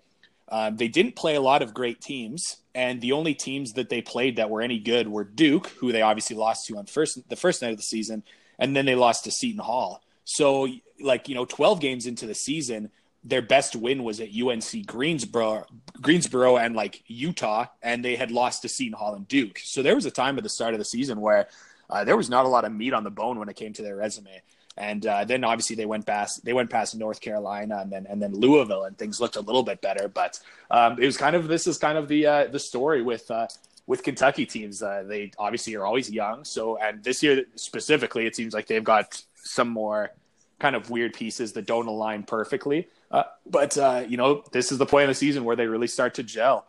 um, 0.50 0.78
they 0.78 0.88
didn't 0.88 1.16
play 1.16 1.36
a 1.36 1.42
lot 1.42 1.62
of 1.62 1.74
great 1.74 2.02
teams, 2.02 2.58
and 2.76 3.02
the 3.02 3.12
only 3.12 3.34
teams 3.34 3.74
that 3.74 3.90
they 3.90 4.02
played 4.02 4.38
that 4.38 4.50
were 4.50 4.62
any 4.62 4.80
good 4.80 5.08
were 5.08 5.24
Duke, 5.24 5.68
who 5.80 5.92
they 5.92 6.02
obviously 6.02 6.36
lost 6.36 6.66
to 6.68 6.78
on 6.78 6.86
first 6.86 7.28
the 7.30 7.36
first 7.36 7.62
night 7.62 7.72
of 7.72 7.78
the 7.78 7.84
season, 7.84 8.24
and 8.60 8.76
then 8.76 8.86
they 8.86 8.96
lost 8.96 9.24
to 9.26 9.32
Seton 9.32 9.64
Hall. 9.64 10.04
So, 10.26 10.68
like 11.02 11.28
you 11.28 11.36
know, 11.36 11.46
twelve 11.46 11.80
games 11.80 12.06
into 12.06 12.28
the 12.28 12.36
season, 12.36 12.92
their 13.24 13.42
best 13.42 13.76
win 13.76 14.04
was 14.04 14.20
at 14.20 14.30
UNC 14.36 14.86
Greensboro, 14.86 15.66
Greensboro, 16.02 16.58
and 16.58 16.76
like 16.76 17.04
Utah, 17.08 17.66
and 17.82 18.04
they 18.04 18.16
had 18.16 18.32
lost 18.32 18.62
to 18.64 18.70
Seton 18.70 18.98
Hall 18.98 19.16
and 19.16 19.28
Duke. 19.28 19.60
So 19.64 19.82
there 19.82 19.96
was 19.96 20.06
a 20.06 20.12
time 20.12 20.38
at 20.38 20.44
the 20.44 20.50
start 20.50 20.74
of 20.74 20.80
the 20.80 20.86
season 20.86 21.22
where 21.22 21.48
uh, 21.90 22.04
there 22.04 22.18
was 22.18 22.30
not 22.30 22.46
a 22.46 22.50
lot 22.50 22.66
of 22.66 22.72
meat 22.72 22.94
on 22.94 23.04
the 23.04 23.12
bone 23.12 23.40
when 23.40 23.50
it 23.50 23.56
came 23.56 23.74
to 23.74 23.82
their 23.82 23.96
resume. 23.96 24.42
And 24.76 25.06
uh, 25.06 25.24
then 25.26 25.44
obviously 25.44 25.76
they 25.76 25.86
went 25.86 26.06
past 26.06 26.44
they 26.44 26.54
went 26.54 26.70
past 26.70 26.96
North 26.96 27.22
Carolina 27.22 27.80
and 27.82 27.92
then 27.92 28.08
and 28.10 28.22
then 28.22 28.34
Louisville 28.34 28.86
and 28.86 28.98
things 28.98 29.22
looked 29.22 29.36
a 29.36 29.42
little 29.42 29.64
bit 29.64 29.82
better. 29.82 30.08
But 30.08 30.40
um, 30.72 31.00
it 31.00 31.06
was 31.06 31.18
kind 31.18 31.36
of 31.36 31.48
this 31.48 31.68
is 31.68 31.78
kind 31.78 31.98
of 31.98 32.08
the 32.08 32.26
uh, 32.26 32.48
the 32.48 32.60
story 32.60 33.02
with 33.02 33.30
uh, 33.30 33.48
with 33.86 34.04
Kentucky 34.04 34.46
teams. 34.46 34.82
Uh, 34.82 35.04
they 35.06 35.32
obviously 35.38 35.76
are 35.76 35.86
always 35.86 36.10
young. 36.10 36.44
So 36.44 36.78
and 36.78 37.04
this 37.04 37.22
year 37.22 37.46
specifically, 37.56 38.26
it 38.26 38.36
seems 38.36 38.54
like 38.54 38.66
they've 38.66 38.84
got 38.84 39.22
some 39.36 39.70
more 39.70 40.12
kind 40.60 40.76
of 40.76 40.90
weird 40.90 41.14
pieces 41.14 41.54
that 41.54 41.68
don't 41.68 41.88
align 41.88 42.24
perfectly. 42.24 42.88
Uh, 43.12 43.24
but 43.46 43.78
uh, 43.78 44.04
you 44.08 44.18
know, 44.18 44.44
this 44.52 44.72
is 44.72 44.80
the 44.80 44.88
point 44.88 45.04
of 45.04 45.10
the 45.10 45.16
season 45.16 45.44
where 45.44 45.56
they 45.56 45.68
really 45.68 45.88
start 45.88 46.16
to 46.16 46.24
gel, 46.24 46.66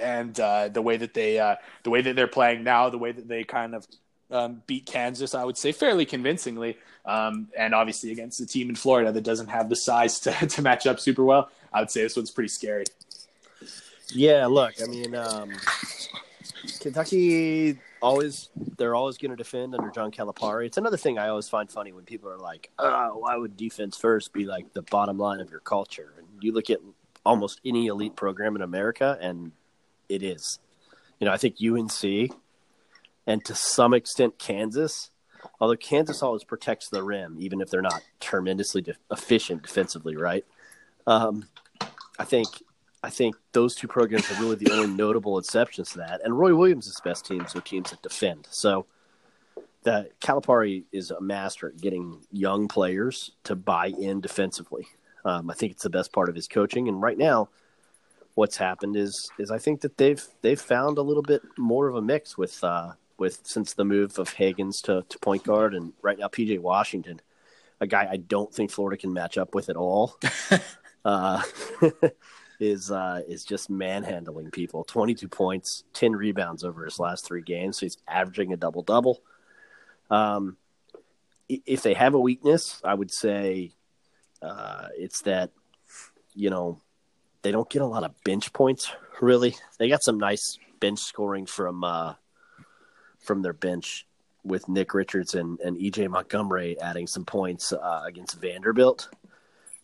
and 0.00 0.34
the 0.34 0.82
way 0.82 0.96
that 0.96 1.14
they, 1.14 1.36
the 1.84 1.90
way 1.90 2.00
that 2.00 2.16
they're 2.16 2.26
playing 2.26 2.64
now, 2.64 2.90
the 2.90 2.98
way 2.98 3.12
that 3.12 3.28
they 3.28 3.44
kind 3.44 3.72
of 3.72 3.86
um, 4.30 4.62
beat 4.66 4.86
Kansas, 4.86 5.34
I 5.34 5.44
would 5.44 5.56
say 5.56 5.72
fairly 5.72 6.04
convincingly, 6.04 6.78
um, 7.04 7.48
and 7.56 7.74
obviously 7.74 8.12
against 8.12 8.40
a 8.40 8.46
team 8.46 8.68
in 8.68 8.74
Florida 8.74 9.12
that 9.12 9.22
doesn't 9.22 9.48
have 9.48 9.68
the 9.68 9.76
size 9.76 10.20
to 10.20 10.32
to 10.48 10.62
match 10.62 10.86
up 10.86 11.00
super 11.00 11.24
well. 11.24 11.50
I 11.72 11.80
would 11.80 11.90
say 11.90 12.02
this 12.02 12.16
one's 12.16 12.30
pretty 12.30 12.48
scary. 12.48 12.84
Yeah, 14.08 14.46
look, 14.46 14.74
I 14.82 14.86
mean, 14.86 15.14
um, 15.14 15.50
Kentucky 16.80 17.78
always 18.02 18.50
they're 18.76 18.94
always 18.94 19.18
going 19.18 19.30
to 19.30 19.36
defend 19.36 19.74
under 19.74 19.90
John 19.90 20.10
Calipari. 20.10 20.66
It's 20.66 20.76
another 20.76 20.96
thing 20.96 21.18
I 21.18 21.28
always 21.28 21.48
find 21.48 21.70
funny 21.70 21.92
when 21.92 22.04
people 22.04 22.30
are 22.30 22.38
like, 22.38 22.70
"Oh, 22.78 23.18
why 23.18 23.36
would 23.36 23.56
defense 23.56 23.96
first 23.96 24.32
be 24.32 24.44
like 24.44 24.72
the 24.72 24.82
bottom 24.82 25.18
line 25.18 25.40
of 25.40 25.50
your 25.50 25.60
culture?" 25.60 26.12
And 26.18 26.26
you 26.40 26.52
look 26.52 26.70
at 26.70 26.78
almost 27.24 27.60
any 27.64 27.86
elite 27.86 28.16
program 28.16 28.56
in 28.56 28.62
America, 28.62 29.18
and 29.20 29.52
it 30.08 30.22
is. 30.22 30.58
You 31.18 31.26
know, 31.26 31.32
I 31.32 31.36
think 31.36 31.56
UNC 31.60 32.30
and 33.26 33.44
to 33.44 33.54
some 33.54 33.94
extent 33.94 34.38
Kansas, 34.38 35.10
although 35.60 35.76
Kansas 35.76 36.22
always 36.22 36.44
protects 36.44 36.88
the 36.88 37.02
rim, 37.02 37.36
even 37.38 37.60
if 37.60 37.70
they're 37.70 37.82
not 37.82 38.02
tremendously 38.20 38.82
de- 38.82 38.94
efficient 39.10 39.62
defensively, 39.62 40.16
right? 40.16 40.44
Um, 41.06 41.46
I 42.18 42.24
think 42.24 42.48
I 43.02 43.10
think 43.10 43.36
those 43.52 43.74
two 43.74 43.86
programs 43.86 44.30
are 44.30 44.40
really 44.40 44.56
the 44.56 44.72
only 44.72 44.88
notable 44.88 45.38
exceptions 45.38 45.90
to 45.90 45.98
that. 45.98 46.22
And 46.24 46.36
Roy 46.36 46.54
Williams' 46.56 47.00
best 47.04 47.26
teams 47.26 47.54
are 47.54 47.60
teams 47.60 47.90
that 47.90 48.02
defend. 48.02 48.48
So 48.50 48.86
the 49.82 50.10
Calipari 50.20 50.84
is 50.92 51.12
a 51.12 51.20
master 51.20 51.68
at 51.68 51.80
getting 51.80 52.20
young 52.32 52.66
players 52.66 53.30
to 53.44 53.54
buy 53.54 53.86
in 53.86 54.20
defensively. 54.20 54.88
Um, 55.24 55.50
I 55.50 55.54
think 55.54 55.72
it's 55.72 55.84
the 55.84 55.90
best 55.90 56.12
part 56.12 56.28
of 56.28 56.34
his 56.34 56.48
coaching. 56.48 56.88
And 56.88 57.00
right 57.00 57.16
now, 57.16 57.48
what's 58.34 58.56
happened 58.56 58.96
is 58.96 59.30
is 59.38 59.50
I 59.50 59.58
think 59.58 59.82
that 59.82 59.96
they've 59.96 60.24
they've 60.42 60.60
found 60.60 60.98
a 60.98 61.02
little 61.02 61.22
bit 61.22 61.42
more 61.56 61.86
of 61.88 61.94
a 61.94 62.02
mix 62.02 62.36
with 62.36 62.62
uh, 62.64 62.92
with 63.18 63.40
since 63.44 63.74
the 63.74 63.84
move 63.84 64.18
of 64.18 64.34
Hagans 64.34 64.82
to, 64.82 65.04
to 65.08 65.18
point 65.18 65.44
guard 65.44 65.74
and 65.74 65.92
right 66.02 66.18
now 66.18 66.28
PJ 66.28 66.58
Washington, 66.60 67.20
a 67.80 67.86
guy 67.86 68.08
I 68.10 68.16
don't 68.16 68.52
think 68.52 68.70
Florida 68.70 69.00
can 69.00 69.12
match 69.12 69.38
up 69.38 69.54
with 69.54 69.68
at 69.68 69.76
all. 69.76 70.18
uh, 71.04 71.42
is 72.60 72.90
uh, 72.90 73.22
is 73.28 73.44
just 73.44 73.70
manhandling 73.70 74.50
people. 74.50 74.84
Twenty 74.84 75.14
two 75.14 75.28
points, 75.28 75.84
ten 75.92 76.12
rebounds 76.12 76.64
over 76.64 76.84
his 76.84 76.98
last 76.98 77.26
three 77.26 77.42
games. 77.42 77.78
So 77.78 77.86
he's 77.86 77.98
averaging 78.08 78.52
a 78.52 78.56
double 78.56 78.82
double. 78.82 79.20
Um, 80.10 80.56
if 81.48 81.82
they 81.82 81.94
have 81.94 82.14
a 82.14 82.20
weakness, 82.20 82.80
I 82.84 82.94
would 82.94 83.12
say 83.12 83.72
uh, 84.42 84.88
it's 84.96 85.22
that 85.22 85.50
you 86.34 86.50
know 86.50 86.80
they 87.42 87.52
don't 87.52 87.70
get 87.70 87.82
a 87.82 87.86
lot 87.86 88.04
of 88.04 88.12
bench 88.24 88.52
points. 88.52 88.90
Really, 89.20 89.56
they 89.78 89.88
got 89.88 90.02
some 90.02 90.18
nice 90.18 90.58
bench 90.80 90.98
scoring 90.98 91.46
from 91.46 91.84
uh, 91.84 92.14
from 93.26 93.42
their 93.42 93.52
bench 93.52 94.06
with 94.44 94.68
Nick 94.68 94.94
Richards 94.94 95.34
and, 95.34 95.58
and 95.60 95.76
EJ 95.76 96.08
Montgomery 96.08 96.80
adding 96.80 97.06
some 97.06 97.24
points 97.24 97.72
uh, 97.72 98.02
against 98.06 98.40
Vanderbilt 98.40 99.08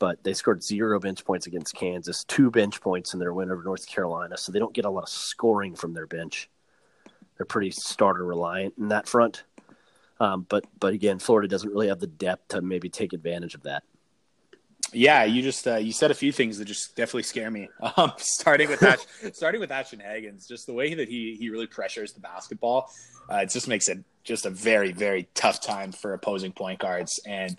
but 0.02 0.24
they 0.24 0.34
scored 0.34 0.64
zero 0.64 0.98
bench 0.98 1.24
points 1.24 1.46
against 1.46 1.76
Kansas, 1.76 2.24
two 2.24 2.50
bench 2.50 2.80
points 2.80 3.14
in 3.14 3.20
their 3.20 3.32
win 3.32 3.52
over 3.52 3.62
North 3.62 3.86
Carolina. 3.86 4.36
So 4.36 4.50
they 4.50 4.58
don't 4.58 4.74
get 4.74 4.84
a 4.84 4.90
lot 4.90 5.04
of 5.04 5.08
scoring 5.08 5.76
from 5.76 5.94
their 5.94 6.08
bench. 6.08 6.50
They're 7.36 7.46
pretty 7.46 7.70
starter 7.70 8.26
reliant 8.26 8.74
in 8.78 8.88
that 8.88 9.06
front. 9.06 9.44
Um, 10.18 10.44
but 10.48 10.64
but 10.80 10.92
again, 10.92 11.20
Florida 11.20 11.46
doesn't 11.46 11.70
really 11.70 11.86
have 11.86 12.00
the 12.00 12.08
depth 12.08 12.48
to 12.48 12.62
maybe 12.62 12.88
take 12.88 13.12
advantage 13.12 13.54
of 13.54 13.62
that. 13.62 13.84
Yeah, 14.92 15.24
you 15.24 15.42
just 15.42 15.66
uh, 15.66 15.76
you 15.76 15.92
said 15.92 16.10
a 16.10 16.14
few 16.14 16.32
things 16.32 16.58
that 16.58 16.66
just 16.66 16.94
definitely 16.96 17.22
scare 17.24 17.50
me. 17.50 17.68
Um, 17.96 18.12
starting 18.16 18.68
with 18.68 18.80
that, 18.80 19.04
starting 19.34 19.60
with 19.60 19.70
Ashton 19.70 20.00
Hagans, 20.00 20.48
just 20.48 20.66
the 20.66 20.72
way 20.72 20.94
that 20.94 21.08
he 21.08 21.36
he 21.38 21.50
really 21.50 21.66
pressures 21.66 22.12
the 22.12 22.20
basketball, 22.20 22.90
uh, 23.30 23.36
it 23.36 23.50
just 23.50 23.68
makes 23.68 23.88
it 23.88 23.98
just 24.24 24.46
a 24.46 24.50
very 24.50 24.92
very 24.92 25.28
tough 25.34 25.60
time 25.60 25.92
for 25.92 26.14
opposing 26.14 26.52
point 26.52 26.78
guards. 26.78 27.20
And 27.26 27.58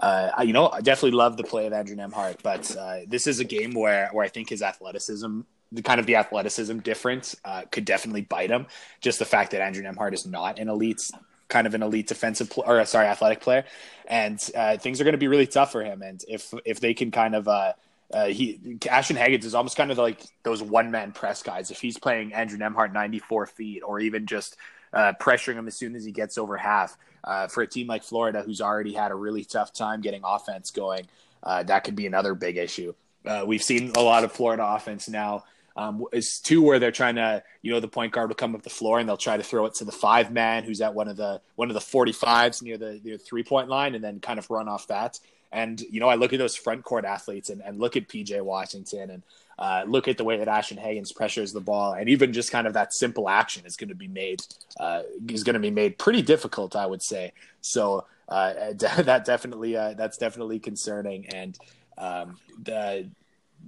uh, 0.00 0.30
you 0.44 0.52
know, 0.52 0.68
I 0.68 0.80
definitely 0.80 1.16
love 1.16 1.36
the 1.36 1.44
play 1.44 1.66
of 1.66 1.72
Andrew 1.72 1.96
Nembhard, 1.96 2.36
but 2.42 2.74
uh, 2.76 3.00
this 3.06 3.26
is 3.26 3.40
a 3.40 3.44
game 3.44 3.72
where 3.72 4.08
where 4.12 4.24
I 4.24 4.28
think 4.28 4.48
his 4.48 4.62
athleticism, 4.62 5.40
the 5.72 5.82
kind 5.82 6.00
of 6.00 6.06
the 6.06 6.16
athleticism 6.16 6.78
difference, 6.78 7.36
uh, 7.44 7.62
could 7.70 7.84
definitely 7.84 8.22
bite 8.22 8.50
him. 8.50 8.66
Just 9.00 9.18
the 9.18 9.24
fact 9.24 9.52
that 9.52 9.60
Andrew 9.60 9.82
Nembhard 9.82 10.12
is 10.12 10.26
not 10.26 10.58
an 10.58 10.68
elite, 10.68 11.02
kind 11.50 11.66
of 11.66 11.74
an 11.74 11.82
elite 11.82 12.06
defensive 12.06 12.48
pl- 12.48 12.64
or 12.66 12.84
sorry, 12.86 13.06
athletic 13.06 13.40
player, 13.40 13.64
and 14.06 14.42
uh, 14.56 14.78
things 14.78 15.00
are 15.00 15.04
going 15.04 15.12
to 15.12 15.18
be 15.18 15.28
really 15.28 15.46
tough 15.46 15.72
for 15.72 15.84
him. 15.84 16.02
And 16.02 16.24
if 16.26 16.54
if 16.64 16.80
they 16.80 16.94
can 16.94 17.10
kind 17.10 17.34
of 17.34 17.46
uh, 17.46 17.74
uh, 18.12 18.26
he 18.26 18.78
Ashton 18.90 19.16
Hagans 19.16 19.44
is 19.44 19.54
almost 19.54 19.76
kind 19.76 19.90
of 19.90 19.98
like 19.98 20.22
those 20.42 20.62
one 20.62 20.90
man 20.90 21.12
press 21.12 21.42
guys. 21.42 21.70
If 21.70 21.80
he's 21.80 21.98
playing 21.98 22.32
Andrew 22.32 22.58
Nembhard 22.58 22.92
94 22.92 23.46
feet, 23.46 23.82
or 23.82 24.00
even 24.00 24.26
just 24.26 24.56
uh, 24.92 25.12
pressuring 25.20 25.54
him 25.54 25.66
as 25.66 25.76
soon 25.76 25.94
as 25.94 26.04
he 26.04 26.12
gets 26.12 26.38
over 26.38 26.56
half. 26.56 26.96
Uh, 27.22 27.46
for 27.46 27.62
a 27.62 27.66
team 27.66 27.86
like 27.86 28.02
Florida, 28.02 28.42
who's 28.42 28.62
already 28.62 28.94
had 28.94 29.10
a 29.10 29.14
really 29.14 29.44
tough 29.44 29.74
time 29.74 30.00
getting 30.00 30.22
offense 30.24 30.70
going, 30.70 31.06
uh, 31.42 31.62
that 31.62 31.84
could 31.84 31.94
be 31.94 32.06
another 32.06 32.34
big 32.34 32.56
issue. 32.56 32.94
Uh, 33.26 33.44
we've 33.46 33.62
seen 33.62 33.92
a 33.96 34.00
lot 34.00 34.24
of 34.24 34.32
Florida 34.32 34.64
offense 34.66 35.06
now. 35.06 35.44
Um, 35.76 36.04
is 36.12 36.40
two 36.40 36.62
where 36.62 36.78
they're 36.78 36.90
trying 36.90 37.14
to, 37.14 37.42
you 37.62 37.72
know, 37.72 37.80
the 37.80 37.88
point 37.88 38.12
guard 38.12 38.28
will 38.28 38.34
come 38.34 38.54
up 38.54 38.62
the 38.62 38.70
floor 38.70 38.98
and 38.98 39.08
they'll 39.08 39.16
try 39.16 39.36
to 39.36 39.42
throw 39.42 39.66
it 39.66 39.74
to 39.74 39.84
the 39.84 39.92
five 39.92 40.32
man 40.32 40.64
who's 40.64 40.80
at 40.80 40.94
one 40.94 41.08
of 41.08 41.16
the 41.16 41.40
one 41.54 41.70
of 41.70 41.74
the 41.74 41.80
forty 41.80 42.12
fives 42.12 42.60
near 42.60 42.76
the, 42.76 43.00
the 43.02 43.16
three 43.16 43.42
point 43.42 43.68
line 43.68 43.94
and 43.94 44.02
then 44.02 44.20
kind 44.20 44.38
of 44.38 44.50
run 44.50 44.68
off 44.68 44.88
that. 44.88 45.18
And 45.52 45.80
you 45.80 46.00
know, 46.00 46.08
I 46.08 46.16
look 46.16 46.32
at 46.32 46.38
those 46.38 46.56
front 46.56 46.84
court 46.84 47.04
athletes 47.04 47.50
and, 47.50 47.62
and 47.62 47.78
look 47.78 47.96
at 47.96 48.08
PJ 48.08 48.40
Washington 48.42 49.10
and 49.10 49.22
uh, 49.60 49.84
look 49.86 50.08
at 50.08 50.16
the 50.16 50.24
way 50.24 50.38
that 50.38 50.48
Ashton 50.48 50.78
Hagans 50.78 51.14
pressures 51.14 51.52
the 51.52 51.60
ball, 51.60 51.92
and 51.92 52.08
even 52.08 52.32
just 52.32 52.50
kind 52.50 52.66
of 52.66 52.72
that 52.72 52.94
simple 52.94 53.28
action 53.28 53.66
is 53.66 53.76
going 53.76 53.90
to 53.90 53.94
be 53.94 54.08
made 54.08 54.42
uh, 54.78 55.02
is 55.28 55.44
going 55.44 55.54
to 55.54 55.60
be 55.60 55.70
made 55.70 55.98
pretty 55.98 56.22
difficult, 56.22 56.74
I 56.74 56.86
would 56.86 57.02
say. 57.02 57.32
So 57.60 58.06
uh, 58.28 58.72
that 58.78 59.24
definitely 59.26 59.76
uh, 59.76 59.94
that's 59.94 60.16
definitely 60.16 60.60
concerning, 60.60 61.26
and 61.28 61.58
um, 61.98 62.38
the 62.62 63.10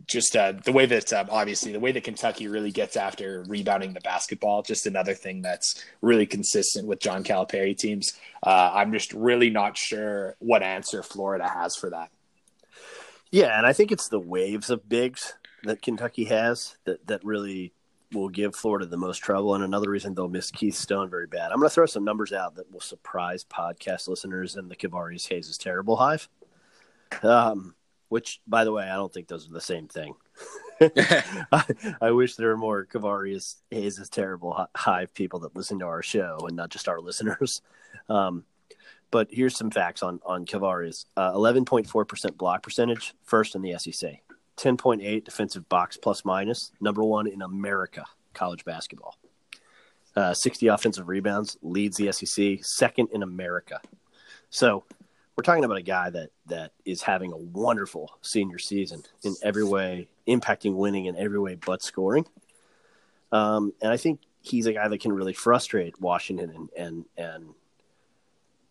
just 0.07 0.37
uh, 0.37 0.53
the 0.53 0.73
way 0.73 0.87
that 0.87 1.13
um, 1.13 1.29
obviously 1.31 1.73
the 1.73 1.81
way 1.81 1.93
that 1.93 2.05
Kentucky 2.05 2.49
really 2.49 2.71
gets 2.71 2.97
after 2.97 3.45
rebounding 3.47 3.93
the 3.93 4.01
basketball, 4.01 4.63
just 4.63 4.87
another 4.87 5.15
thing 5.15 5.43
that's 5.43 5.85
really 6.01 6.27
consistent 6.27 6.87
with 6.87 7.01
John 7.01 7.25
Calipari 7.25 7.77
teams. 7.77 8.13
Uh, 8.43 8.73
I'm 8.75 8.93
just 8.93 9.13
really 9.13 9.51
not 9.51 9.77
sure 9.77 10.37
what 10.39 10.63
answer 10.63 11.03
Florida 11.03 11.49
has 11.49 11.77
for 11.77 11.91
that. 11.91 12.11
Yeah, 13.31 13.57
and 13.57 13.67
I 13.67 13.73
think 13.73 13.93
it's 13.93 14.09
the 14.09 14.21
waves 14.21 14.69
of 14.69 14.89
bigs 14.89 15.35
that 15.65 15.81
Kentucky 15.81 16.25
has 16.25 16.77
that 16.85 17.07
that 17.07 17.25
really 17.25 17.73
will 18.13 18.29
give 18.29 18.55
Florida 18.55 18.87
the 18.87 18.97
most 18.97 19.19
trouble. 19.19 19.55
And 19.55 19.65
another 19.65 19.91
reason 19.91 20.15
they'll 20.15 20.29
miss 20.29 20.51
Keith 20.51 20.75
Stone 20.75 21.09
very 21.09 21.27
bad. 21.27 21.51
I'm 21.51 21.59
going 21.59 21.69
to 21.69 21.75
throw 21.75 21.87
some 21.87 22.05
numbers 22.05 22.33
out 22.33 22.57
that 22.57 22.71
will 22.71 22.81
surprise 22.81 23.45
podcast 23.45 24.09
listeners 24.09 24.57
and 24.57 24.71
the 24.71 24.77
Kevarius 24.77 25.29
Hayes 25.29 25.49
is 25.49 25.57
terrible 25.57 25.97
hive. 25.97 26.29
Um, 27.23 27.75
which, 28.13 28.43
by 28.47 28.63
the 28.63 28.73
way, 28.73 28.85
I 28.85 28.97
don't 28.97 29.11
think 29.11 29.27
those 29.27 29.49
are 29.49 29.53
the 29.55 29.61
same 29.61 29.89
thing. 29.89 30.15
I, 31.53 31.65
I, 32.01 32.11
wish 32.11 32.35
there 32.35 32.49
were 32.49 32.59
more 32.59 32.85
Kevarius 32.85 33.57
Hayes 33.71 33.99
is 33.99 34.11
terrible 34.11 34.67
hive 34.77 35.15
people 35.15 35.39
that 35.41 35.57
listen 35.57 35.79
to 35.79 35.87
our 35.87 36.03
show 36.03 36.39
and 36.47 36.55
not 36.55 36.69
just 36.69 36.89
our 36.89 37.01
listeners. 37.09 37.63
Um, 38.11 38.45
but 39.11 39.29
here's 39.31 39.57
some 39.57 39.71
facts 39.71 40.03
on 40.03 40.21
on 40.27 40.45
Kevarius: 40.45 41.07
uh, 41.17 41.33
11.4% 41.33 42.37
block 42.37 42.63
percentage, 42.63 43.15
first 43.25 43.55
in 43.55 43.63
the 43.63 43.79
SEC. 43.79 44.23
10.8 44.59 45.25
defensive 45.25 45.67
box 45.71 45.97
plus 45.97 46.25
minus, 46.27 46.73
number 46.81 47.03
one 47.03 47.27
in 47.27 47.41
America 47.41 48.05
college 48.35 48.65
basketball. 48.67 49.17
Uh, 50.15 50.35
60 50.35 50.67
offensive 50.67 51.09
rebounds, 51.09 51.57
leads 51.63 51.97
the 51.97 52.13
SEC, 52.13 52.59
second 52.63 53.09
in 53.13 53.23
America. 53.23 53.81
So 54.51 54.85
we're 55.37 55.43
talking 55.43 55.65
about 55.65 55.79
a 55.79 55.83
guy 55.83 56.11
that 56.11 56.31
that 56.47 56.73
is 56.85 57.03
having 57.03 57.33
a 57.33 57.37
wonderful 57.37 58.11
senior 58.21 58.59
season 58.59 59.03
in 59.23 59.35
every 59.43 59.65
way, 59.65 60.09
impacting 60.29 60.75
winning 60.75 61.07
in 61.07 61.17
every 61.17 61.39
way 61.39 61.55
but 61.55 61.83
scoring. 61.83 62.27
Um, 63.31 63.73
and 63.81 63.91
I 63.91 63.97
think 63.97 64.21
he's 64.43 64.67
a 64.67 64.73
guy 64.73 64.89
that 64.89 65.01
can 65.01 65.13
really 65.13 65.33
frustrate 65.33 66.01
Washington 66.01 66.51
and 66.51 66.69
and 66.77 67.05
and 67.17 67.55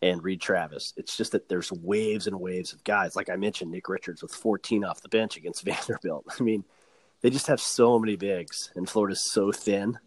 and 0.03 0.23
Reid 0.23 0.41
Travis. 0.41 0.93
It's 0.97 1.17
just 1.17 1.31
that 1.31 1.49
there's 1.49 1.71
waves 1.71 2.27
and 2.27 2.39
waves 2.39 2.73
of 2.73 2.83
guys. 2.83 3.15
Like 3.15 3.29
I 3.29 3.35
mentioned, 3.35 3.71
Nick 3.71 3.87
Richards 3.89 4.21
with 4.21 4.33
14 4.33 4.83
off 4.83 5.01
the 5.01 5.09
bench 5.09 5.37
against 5.37 5.63
Vanderbilt. 5.65 6.25
I 6.39 6.43
mean, 6.43 6.63
they 7.21 7.29
just 7.29 7.47
have 7.47 7.61
so 7.61 7.97
many 7.97 8.15
bigs, 8.15 8.71
and 8.75 8.89
Florida's 8.89 9.31
so 9.31 9.51
thin 9.51 9.97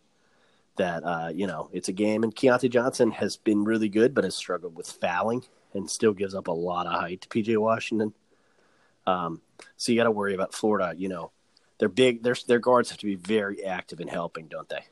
that 0.77 1.03
uh, 1.03 1.31
you 1.35 1.49
know 1.49 1.69
it's 1.73 1.89
a 1.89 1.93
game. 1.93 2.23
And 2.23 2.35
Keyontae 2.35 2.71
Johnson 2.71 3.11
has 3.11 3.37
been 3.37 3.65
really 3.65 3.89
good, 3.89 4.15
but 4.15 4.23
has 4.23 4.37
struggled 4.37 4.77
with 4.77 4.87
fouling 4.87 5.43
and 5.75 5.91
still 5.91 6.13
gives 6.13 6.35
up 6.35 6.49
a 6.49 6.53
lot 6.53 6.87
of 6.87 6.93
height 6.93 7.21
to 7.23 7.29
PJ 7.29 7.57
Washington. 7.59 8.15
Um, 9.07 9.41
so 9.77 9.93
you 9.93 9.99
got 9.99 10.05
to 10.05 10.11
worry 10.11 10.35
about 10.35 10.55
Florida. 10.55 10.95
You 10.97 11.09
know, 11.09 11.31
they're 11.79 11.89
big. 11.89 12.23
Their 12.23 12.37
their 12.47 12.59
guards 12.59 12.91
have 12.91 12.99
to 12.99 13.07
be 13.07 13.17
very 13.17 13.65
active 13.65 14.01
in 14.01 14.09
helping, 14.09 14.47
don't 14.47 14.69
they? 14.69 14.85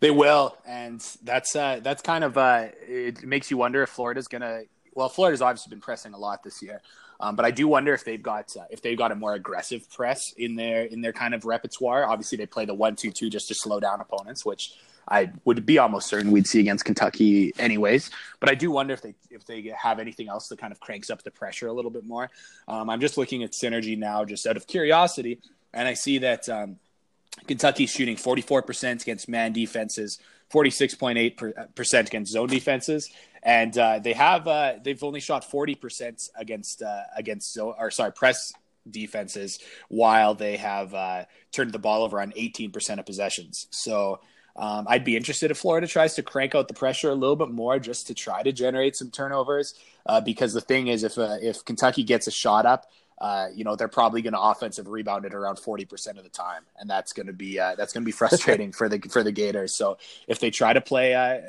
They 0.00 0.10
will, 0.10 0.56
and 0.66 1.04
that's 1.22 1.56
uh, 1.56 1.80
that's 1.82 2.02
kind 2.02 2.24
of 2.24 2.38
uh, 2.38 2.68
it 2.86 3.24
makes 3.24 3.50
you 3.50 3.56
wonder 3.56 3.82
if 3.82 3.90
Florida's 3.90 4.28
gonna. 4.28 4.62
Well, 4.94 5.08
Florida's 5.08 5.42
obviously 5.42 5.70
been 5.70 5.80
pressing 5.80 6.14
a 6.14 6.18
lot 6.18 6.42
this 6.42 6.62
year, 6.62 6.80
um, 7.20 7.36
but 7.36 7.44
I 7.44 7.50
do 7.50 7.68
wonder 7.68 7.92
if 7.92 8.04
they've 8.04 8.22
got 8.22 8.54
uh, 8.56 8.64
if 8.70 8.82
they've 8.82 8.96
got 8.96 9.12
a 9.12 9.14
more 9.14 9.34
aggressive 9.34 9.90
press 9.90 10.32
in 10.36 10.56
their 10.56 10.84
in 10.84 11.00
their 11.00 11.12
kind 11.12 11.34
of 11.34 11.44
repertoire. 11.44 12.04
Obviously, 12.04 12.38
they 12.38 12.46
play 12.46 12.64
the 12.64 12.74
one 12.74 12.96
two 12.96 13.10
two 13.10 13.30
just 13.30 13.48
to 13.48 13.54
slow 13.54 13.80
down 13.80 14.00
opponents, 14.00 14.44
which 14.44 14.74
I 15.08 15.30
would 15.44 15.64
be 15.64 15.78
almost 15.78 16.08
certain 16.08 16.32
we'd 16.32 16.46
see 16.46 16.60
against 16.60 16.84
Kentucky 16.84 17.52
anyways. 17.58 18.10
But 18.40 18.50
I 18.50 18.54
do 18.54 18.70
wonder 18.70 18.94
if 18.94 19.02
they 19.02 19.14
if 19.30 19.44
they 19.44 19.72
have 19.80 19.98
anything 19.98 20.28
else 20.28 20.48
that 20.48 20.58
kind 20.58 20.72
of 20.72 20.80
cranks 20.80 21.10
up 21.10 21.22
the 21.22 21.30
pressure 21.30 21.68
a 21.68 21.72
little 21.72 21.90
bit 21.90 22.04
more. 22.04 22.30
Um, 22.66 22.90
I'm 22.90 23.00
just 23.00 23.16
looking 23.16 23.42
at 23.42 23.52
synergy 23.52 23.96
now, 23.96 24.24
just 24.24 24.46
out 24.46 24.56
of 24.56 24.66
curiosity, 24.66 25.40
and 25.72 25.86
I 25.86 25.94
see 25.94 26.18
that 26.18 26.48
um, 26.48 26.76
Kentucky's 27.46 27.90
shooting 27.90 28.16
44% 28.16 29.02
against 29.02 29.28
man 29.28 29.52
defenses, 29.52 30.18
46.8% 30.52 32.06
against 32.06 32.32
zone 32.32 32.48
defenses, 32.48 33.10
and 33.42 33.76
uh, 33.78 33.98
they 34.00 34.12
have 34.12 34.48
uh, 34.48 34.74
they've 34.82 35.02
only 35.04 35.20
shot 35.20 35.48
40% 35.48 36.30
against 36.36 36.82
uh, 36.82 37.02
against 37.16 37.52
zone 37.52 37.74
or 37.78 37.90
sorry 37.90 38.12
press 38.12 38.52
defenses, 38.90 39.58
while 39.88 40.34
they 40.34 40.56
have 40.56 40.94
uh, 40.94 41.24
turned 41.52 41.72
the 41.72 41.78
ball 41.78 42.02
over 42.02 42.20
on 42.20 42.32
18% 42.32 42.98
of 42.98 43.06
possessions. 43.06 43.66
So 43.70 44.20
um, 44.58 44.86
I'd 44.88 45.04
be 45.04 45.16
interested 45.16 45.50
if 45.50 45.58
Florida 45.58 45.86
tries 45.86 46.14
to 46.14 46.22
crank 46.22 46.54
out 46.54 46.68
the 46.68 46.74
pressure 46.74 47.10
a 47.10 47.14
little 47.14 47.36
bit 47.36 47.50
more 47.50 47.78
just 47.78 48.06
to 48.06 48.14
try 48.14 48.42
to 48.42 48.52
generate 48.52 48.96
some 48.96 49.10
turnovers. 49.10 49.74
Uh, 50.06 50.20
because 50.20 50.52
the 50.52 50.60
thing 50.60 50.88
is, 50.88 51.02
if 51.02 51.18
uh, 51.18 51.36
if 51.42 51.64
Kentucky 51.64 52.02
gets 52.02 52.26
a 52.26 52.30
shot 52.30 52.64
up, 52.64 52.86
uh, 53.20 53.48
you 53.54 53.64
know 53.64 53.76
they're 53.76 53.88
probably 53.88 54.22
going 54.22 54.32
to 54.32 54.40
offensive 54.40 54.88
rebound 54.88 55.24
it 55.24 55.34
around 55.34 55.58
forty 55.58 55.84
percent 55.84 56.16
of 56.16 56.24
the 56.24 56.30
time, 56.30 56.62
and 56.78 56.88
that's 56.88 57.12
going 57.12 57.26
to 57.26 57.32
be 57.32 57.58
uh, 57.58 57.74
that's 57.74 57.92
going 57.92 58.02
to 58.02 58.06
be 58.06 58.12
frustrating 58.12 58.72
for 58.72 58.88
the 58.88 58.98
for 59.10 59.22
the 59.22 59.32
Gators. 59.32 59.76
So 59.76 59.98
if 60.26 60.38
they 60.38 60.50
try 60.50 60.72
to 60.72 60.80
play, 60.80 61.14
uh, 61.14 61.40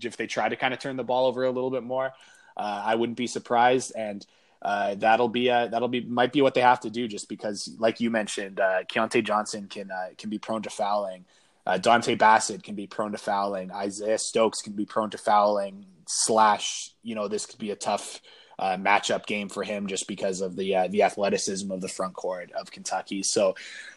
if 0.00 0.16
they 0.16 0.26
try 0.26 0.48
to 0.48 0.56
kind 0.56 0.72
of 0.72 0.80
turn 0.80 0.96
the 0.96 1.04
ball 1.04 1.26
over 1.26 1.44
a 1.44 1.50
little 1.50 1.70
bit 1.70 1.82
more, 1.82 2.12
uh, 2.56 2.82
I 2.84 2.94
wouldn't 2.94 3.18
be 3.18 3.26
surprised 3.26 3.92
and. 3.96 4.24
Uh, 4.64 4.94
that'll 4.94 5.28
be 5.28 5.50
uh, 5.50 5.66
that'll 5.66 5.88
be 5.88 6.02
might 6.02 6.32
be 6.32 6.40
what 6.40 6.54
they 6.54 6.60
have 6.60 6.78
to 6.78 6.88
do 6.88 7.08
just 7.08 7.28
because, 7.28 7.68
like 7.80 7.98
you 7.98 8.12
mentioned, 8.12 8.60
uh, 8.60 8.84
Keyontae 8.84 9.24
Johnson 9.24 9.66
can 9.66 9.90
uh, 9.90 10.10
can 10.16 10.30
be 10.30 10.38
prone 10.38 10.62
to 10.62 10.70
fouling, 10.70 11.24
uh, 11.66 11.78
Dontay 11.78 12.18
Bassett 12.18 12.62
can 12.62 12.74
be 12.74 12.86
prone 12.86 13.12
to 13.12 13.18
fouling. 13.18 13.70
Isaiah 13.70 14.18
Stokes 14.18 14.62
can 14.62 14.74
be 14.74 14.84
prone 14.84 15.10
to 15.10 15.18
fouling. 15.18 15.86
Slash, 16.08 16.90
you 17.02 17.14
know, 17.14 17.28
this 17.28 17.46
could 17.46 17.60
be 17.60 17.70
a 17.70 17.76
tough 17.76 18.20
uh, 18.58 18.76
matchup 18.76 19.26
game 19.26 19.48
for 19.48 19.62
him 19.62 19.86
just 19.86 20.06
because 20.06 20.40
of 20.40 20.56
the 20.56 20.74
uh, 20.74 20.88
the 20.88 21.02
athleticism 21.02 21.70
of 21.70 21.80
the 21.80 21.88
front 21.88 22.14
court 22.14 22.52
of 22.52 22.70
Kentucky. 22.70 23.22
So 23.22 23.54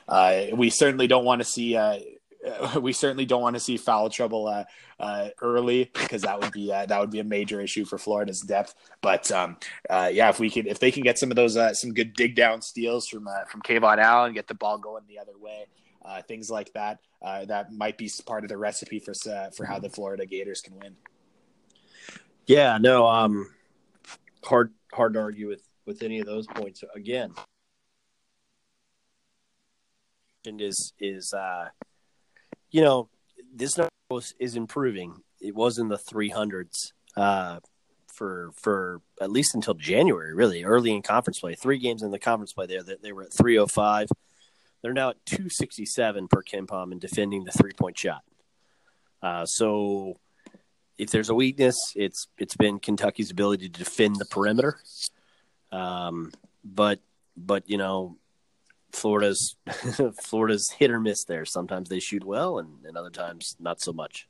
uh, 0.07 0.45
we 0.53 0.69
certainly 0.69 1.07
don't 1.07 1.25
want 1.25 1.41
to 1.41 1.45
see. 1.45 1.75
Uh, 1.75 1.99
we 2.79 2.93
certainly 2.93 3.25
don't 3.25 3.41
want 3.41 3.55
to 3.55 3.59
see 3.59 3.75
foul 3.75 4.07
trouble 4.07 4.47
uh, 4.47 4.65
uh, 4.99 5.29
early 5.41 5.89
because 5.93 6.21
that 6.21 6.39
would 6.39 6.51
be 6.51 6.67
that 6.67 6.99
would 6.99 7.09
be 7.09 7.19
a 7.19 7.23
major 7.23 7.59
issue 7.59 7.85
for 7.85 7.97
Florida's 7.97 8.41
depth. 8.41 8.75
But 9.01 9.31
um, 9.31 9.57
yeah, 9.89 10.29
if 10.29 10.39
we 10.39 10.49
can, 10.49 10.67
if 10.67 10.79
they 10.79 10.91
can 10.91 11.03
get 11.03 11.17
some 11.17 11.31
of 11.31 11.35
those 11.35 11.57
some 11.79 11.93
good 11.93 12.13
dig 12.13 12.35
down 12.35 12.61
steals 12.61 13.07
from 13.07 13.27
from 13.49 13.61
KeVaughn 13.61 13.97
Allen, 13.97 14.33
get 14.33 14.47
the 14.47 14.53
ball 14.53 14.77
going 14.77 15.03
the 15.07 15.19
other 15.19 15.37
way, 15.39 15.65
uh, 16.05 16.21
things 16.21 16.49
like 16.49 16.71
that. 16.73 16.99
Uh, 17.21 17.45
that 17.45 17.73
might 17.73 17.97
be 17.97 18.09
part 18.25 18.43
of 18.43 18.49
the 18.49 18.57
recipe 18.57 18.99
for 18.99 19.13
for 19.55 19.65
how 19.65 19.79
the 19.79 19.89
Florida 19.89 20.25
Gators 20.25 20.61
can 20.61 20.77
win. 20.77 20.95
Yeah, 22.45 22.77
no, 22.79 23.07
um, 23.07 23.49
hard 24.43 24.73
hard 24.93 25.13
to 25.13 25.19
argue 25.19 25.47
with 25.47 25.63
with 25.85 26.03
any 26.03 26.19
of 26.19 26.25
those 26.25 26.47
points. 26.47 26.83
Again, 26.95 27.33
and 30.45 30.61
is 30.61 30.93
is 30.99 31.33
uh, 31.33 31.69
you 32.71 32.81
know 32.81 33.09
this 33.53 33.77
number 33.77 33.91
is 34.39 34.55
improving. 34.55 35.21
It 35.41 35.55
was 35.55 35.77
in 35.77 35.89
the 35.89 35.97
three 35.97 36.29
hundreds 36.29 36.93
uh, 37.17 37.59
for 38.07 38.51
for 38.55 39.01
at 39.19 39.31
least 39.31 39.55
until 39.55 39.73
January, 39.73 40.33
really 40.33 40.63
early 40.63 40.93
in 40.93 41.01
conference 41.01 41.39
play. 41.39 41.55
Three 41.55 41.79
games 41.79 42.03
in 42.03 42.11
the 42.11 42.19
conference 42.19 42.53
play 42.53 42.67
there 42.67 42.83
that 42.83 43.01
they 43.01 43.11
were 43.11 43.23
at 43.23 43.33
three 43.33 43.57
oh 43.57 43.67
five. 43.67 44.07
They're 44.85 44.93
now 44.93 45.09
at 45.09 45.25
267 45.25 46.27
per 46.27 46.43
KenPom 46.43 46.91
and 46.91 47.01
defending 47.01 47.43
the 47.43 47.51
three 47.51 47.73
point 47.73 47.97
shot. 47.97 48.21
Uh, 49.19 49.43
so 49.47 50.19
if 50.99 51.09
there's 51.09 51.29
a 51.29 51.33
weakness, 51.33 51.93
it's 51.95 52.27
it's 52.37 52.55
been 52.55 52.77
Kentucky's 52.77 53.31
ability 53.31 53.67
to 53.67 53.79
defend 53.79 54.17
the 54.17 54.25
perimeter. 54.25 54.77
Um, 55.71 56.31
but 56.63 56.99
but 57.35 57.67
you 57.67 57.79
know, 57.79 58.17
Florida's 58.91 59.55
Florida's 60.21 60.69
hit 60.69 60.91
or 60.91 60.99
miss 60.99 61.23
there. 61.23 61.45
Sometimes 61.45 61.89
they 61.89 61.99
shoot 61.99 62.23
well, 62.23 62.59
and, 62.59 62.85
and 62.85 62.95
other 62.95 63.09
times 63.09 63.55
not 63.59 63.81
so 63.81 63.91
much. 63.91 64.27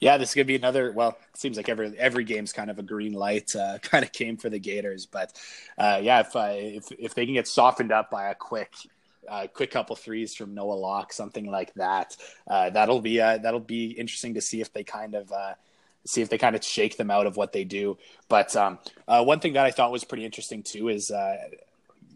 Yeah, 0.00 0.16
this 0.16 0.30
is 0.30 0.34
gonna 0.34 0.46
be 0.46 0.56
another. 0.56 0.90
Well, 0.90 1.10
it 1.32 1.38
seems 1.38 1.56
like 1.56 1.68
every 1.68 1.96
every 1.96 2.24
game's 2.24 2.52
kind 2.52 2.68
of 2.68 2.80
a 2.80 2.82
green 2.82 3.12
light 3.12 3.54
uh, 3.54 3.78
kind 3.82 4.04
of 4.04 4.10
came 4.10 4.36
for 4.38 4.50
the 4.50 4.58
Gators, 4.58 5.06
but 5.06 5.40
uh, 5.78 6.00
yeah, 6.02 6.18
if, 6.18 6.34
uh, 6.34 6.48
if 6.50 6.90
if 6.98 7.14
they 7.14 7.26
can 7.26 7.34
get 7.34 7.46
softened 7.46 7.92
up 7.92 8.10
by 8.10 8.30
a 8.30 8.34
quick 8.34 8.72
uh, 9.28 9.46
quick 9.52 9.70
couple 9.70 9.96
threes 9.96 10.34
from 10.34 10.54
Noah 10.54 10.74
Locke, 10.74 11.12
something 11.12 11.50
like 11.50 11.72
that. 11.74 12.16
Uh, 12.48 12.70
that'll 12.70 13.00
be 13.00 13.20
uh, 13.20 13.38
that'll 13.38 13.60
be 13.60 13.90
interesting 13.90 14.34
to 14.34 14.40
see 14.40 14.60
if 14.60 14.72
they 14.72 14.84
kind 14.84 15.14
of 15.14 15.30
uh, 15.32 15.54
see 16.06 16.22
if 16.22 16.28
they 16.28 16.38
kind 16.38 16.56
of 16.56 16.64
shake 16.64 16.96
them 16.96 17.10
out 17.10 17.26
of 17.26 17.36
what 17.36 17.52
they 17.52 17.64
do. 17.64 17.98
But 18.28 18.54
um, 18.56 18.78
uh, 19.06 19.22
one 19.22 19.40
thing 19.40 19.54
that 19.54 19.66
I 19.66 19.70
thought 19.70 19.92
was 19.92 20.04
pretty 20.04 20.24
interesting 20.24 20.62
too 20.62 20.88
is 20.88 21.10
uh, 21.10 21.36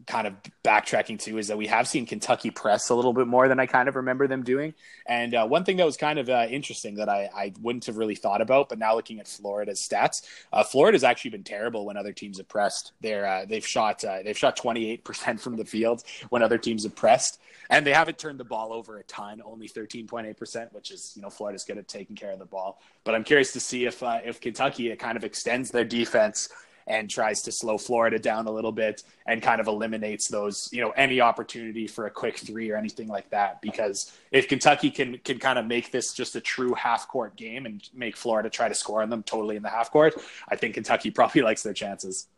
kind 0.06 0.26
of 0.26 0.34
backtracking 0.62 1.18
to 1.20 1.38
is 1.38 1.48
that 1.48 1.58
we 1.58 1.66
have 1.66 1.86
seen 1.88 2.06
Kentucky 2.06 2.50
press 2.50 2.88
a 2.90 2.94
little 2.94 3.12
bit 3.12 3.26
more 3.26 3.48
than 3.48 3.60
I 3.60 3.66
kind 3.66 3.88
of 3.88 3.96
remember 3.96 4.26
them 4.26 4.42
doing. 4.42 4.74
And 5.06 5.34
uh, 5.34 5.46
one 5.46 5.64
thing 5.64 5.76
that 5.78 5.86
was 5.86 5.96
kind 5.96 6.18
of 6.18 6.28
uh, 6.28 6.46
interesting 6.48 6.96
that 6.96 7.08
I, 7.08 7.30
I, 7.34 7.52
wouldn't 7.60 7.86
have 7.86 7.96
really 7.96 8.14
thought 8.14 8.40
about, 8.40 8.68
but 8.68 8.78
now 8.78 8.94
looking 8.94 9.20
at 9.20 9.28
Florida's 9.28 9.86
stats, 9.86 10.22
uh, 10.52 10.64
Florida's 10.64 11.04
actually 11.04 11.32
been 11.32 11.44
terrible 11.44 11.84
when 11.86 11.96
other 11.96 12.12
teams 12.12 12.38
have 12.38 12.48
pressed. 12.48 12.92
They're 13.00 13.26
uh, 13.26 13.44
they've 13.46 13.66
shot 13.66 14.04
uh, 14.04 14.22
they've 14.24 14.36
shot 14.36 14.56
28 14.56 15.04
percent 15.04 15.40
from 15.40 15.56
the 15.56 15.64
field 15.64 16.02
when 16.30 16.42
other 16.42 16.58
teams 16.58 16.84
have 16.84 16.94
pressed, 16.94 17.40
and 17.70 17.86
they 17.86 17.92
haven't 17.92 18.18
turned 18.18 18.40
the 18.40 18.44
ball 18.44 18.72
over 18.72 18.98
a 18.98 19.04
ton, 19.04 19.42
only 19.44 19.68
13.8 19.68 20.36
percent, 20.36 20.72
which 20.72 20.90
is 20.90 21.12
you 21.16 21.22
know 21.22 21.30
Florida's 21.30 21.64
good 21.64 21.78
at 21.78 21.88
taking 21.88 22.16
care 22.16 22.32
of 22.32 22.38
the 22.38 22.46
ball. 22.46 22.80
But 23.04 23.14
I'm 23.14 23.24
curious 23.24 23.52
to 23.52 23.60
see 23.60 23.84
if 23.84 24.02
uh, 24.02 24.20
if 24.24 24.40
Kentucky 24.40 24.90
it 24.90 24.98
kind 24.98 25.16
of 25.16 25.24
extends 25.24 25.70
their 25.70 25.84
defense 25.84 26.48
and 26.86 27.08
tries 27.08 27.42
to 27.42 27.52
slow 27.52 27.78
Florida 27.78 28.18
down 28.18 28.46
a 28.46 28.50
little 28.50 28.72
bit 28.72 29.02
and 29.26 29.42
kind 29.42 29.60
of 29.60 29.66
eliminates 29.66 30.28
those, 30.28 30.68
you 30.72 30.80
know, 30.80 30.90
any 30.90 31.20
opportunity 31.20 31.86
for 31.86 32.06
a 32.06 32.10
quick 32.10 32.38
three 32.38 32.70
or 32.70 32.76
anything 32.76 33.08
like 33.08 33.30
that. 33.30 33.62
Because 33.62 34.12
if 34.30 34.48
Kentucky 34.48 34.90
can 34.90 35.18
can 35.18 35.38
kind 35.38 35.58
of 35.58 35.66
make 35.66 35.90
this 35.90 36.12
just 36.12 36.36
a 36.36 36.40
true 36.40 36.74
half 36.74 37.08
court 37.08 37.36
game 37.36 37.66
and 37.66 37.88
make 37.94 38.16
Florida 38.16 38.50
try 38.50 38.68
to 38.68 38.74
score 38.74 39.02
on 39.02 39.10
them 39.10 39.22
totally 39.22 39.56
in 39.56 39.62
the 39.62 39.70
half 39.70 39.90
court, 39.90 40.14
I 40.48 40.56
think 40.56 40.74
Kentucky 40.74 41.10
probably 41.12 41.42
likes 41.42 41.62
their 41.62 41.74
chances. 41.74 42.28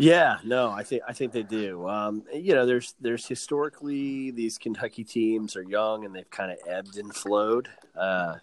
Yeah, 0.00 0.36
no, 0.44 0.70
I 0.70 0.84
think 0.84 1.02
I 1.08 1.12
think 1.12 1.32
they 1.32 1.42
do. 1.42 1.88
Um, 1.88 2.22
you 2.32 2.54
know, 2.54 2.66
there's 2.66 2.94
there's 3.00 3.26
historically 3.26 4.30
these 4.30 4.56
Kentucky 4.56 5.02
teams 5.02 5.56
are 5.56 5.62
young 5.62 6.04
and 6.04 6.14
they've 6.14 6.30
kind 6.30 6.52
of 6.52 6.58
ebbed 6.68 6.98
and 6.98 7.12
flowed. 7.12 7.68
Uh, 7.96 8.36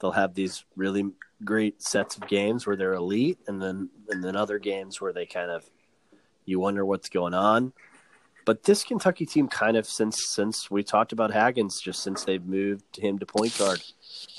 they'll 0.00 0.12
have 0.12 0.32
these 0.32 0.64
really 0.74 1.10
great 1.44 1.82
sets 1.82 2.16
of 2.16 2.26
games 2.28 2.66
where 2.66 2.76
they're 2.76 2.94
elite, 2.94 3.38
and 3.46 3.60
then 3.60 3.90
and 4.08 4.22
then 4.22 4.36
other 4.36 4.58
games 4.58 5.00
where 5.00 5.12
they 5.12 5.26
kind 5.26 5.50
of 5.50 5.64
you 6.44 6.58
wonder 6.58 6.84
what's 6.84 7.08
going 7.08 7.34
on. 7.34 7.72
But 8.44 8.64
this 8.64 8.82
Kentucky 8.82 9.24
team, 9.24 9.46
kind 9.48 9.76
of 9.76 9.86
since 9.86 10.26
since 10.28 10.70
we 10.70 10.82
talked 10.82 11.12
about 11.12 11.30
Hagans, 11.30 11.80
just 11.80 12.02
since 12.02 12.24
they've 12.24 12.44
moved 12.44 12.96
him 12.96 13.18
to 13.18 13.26
point 13.26 13.56
guard, 13.56 13.80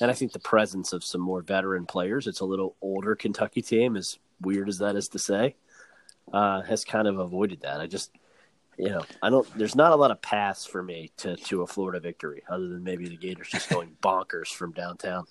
and 0.01 0.12
I 0.12 0.14
think 0.14 0.34
the 0.34 0.39
presence 0.39 0.93
of 0.93 1.04
some 1.04 1.22
more 1.22 1.41
veteran 1.41 1.86
players, 1.86 2.28
it's 2.28 2.41
a 2.41 2.45
little 2.45 2.76
older 2.82 3.16
Kentucky 3.16 3.62
team, 3.62 3.95
as 3.95 4.20
weird 4.41 4.68
as 4.68 4.80
that 4.80 4.95
is 4.95 5.08
to 5.10 5.20
say, 5.20 5.56
uh, 6.34 6.62
has 6.62 6.84
kind 6.84 7.08
of 7.08 7.20
avoided 7.20 7.62
that. 7.62 7.80
I 7.80 7.88
just, 7.88 8.12
you 8.78 8.89
know, 8.89 9.06
I 9.22 9.30
don't. 9.30 9.47
There's 9.58 9.76
not 9.76 9.93
a 9.93 9.95
lot 9.95 10.12
of 10.12 10.22
paths 10.22 10.66
for 10.66 10.84
me 10.84 11.12
to 11.18 11.38
to 11.38 11.62
a 11.62 11.68
Florida 11.68 12.01
victory, 12.01 12.43
other 12.49 12.68
than 12.68 12.84
maybe 12.84 13.08
the 13.08 13.18
Gators 13.18 13.47
just 13.49 13.70
going 13.70 13.95
bonkers 14.04 14.49
from 14.49 14.74
downtown. 14.74 15.26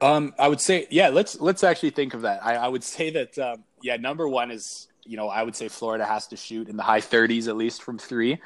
Um, 0.00 0.34
I 0.38 0.48
would 0.48 0.60
say, 0.60 0.86
yeah. 0.90 1.08
Let's 1.08 1.40
let's 1.40 1.64
actually 1.64 1.90
think 1.90 2.14
of 2.14 2.22
that. 2.22 2.44
I, 2.44 2.56
I 2.56 2.68
would 2.68 2.84
say 2.84 3.10
that, 3.10 3.38
um, 3.38 3.64
yeah. 3.82 3.96
Number 3.96 4.28
one 4.28 4.50
is, 4.50 4.88
you 5.04 5.16
know, 5.16 5.28
I 5.28 5.42
would 5.42 5.56
say 5.56 5.68
Florida 5.68 6.04
has 6.04 6.26
to 6.28 6.36
shoot 6.36 6.68
in 6.68 6.76
the 6.76 6.82
high 6.82 7.00
30s 7.00 7.48
at 7.48 7.56
least 7.56 7.82
from 7.82 7.98
three, 7.98 8.40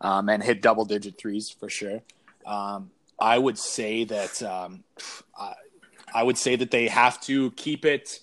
um, 0.00 0.28
and 0.28 0.42
hit 0.42 0.62
double 0.62 0.84
digit 0.84 1.18
threes 1.18 1.50
for 1.50 1.68
sure. 1.68 2.02
Um, 2.46 2.90
I 3.18 3.38
would 3.38 3.58
say 3.58 4.04
that 4.04 4.42
um, 4.42 4.84
I, 5.38 5.54
I 6.14 6.22
would 6.22 6.38
say 6.38 6.56
that 6.56 6.70
they 6.70 6.88
have 6.88 7.20
to 7.22 7.50
keep 7.52 7.84
it. 7.84 8.20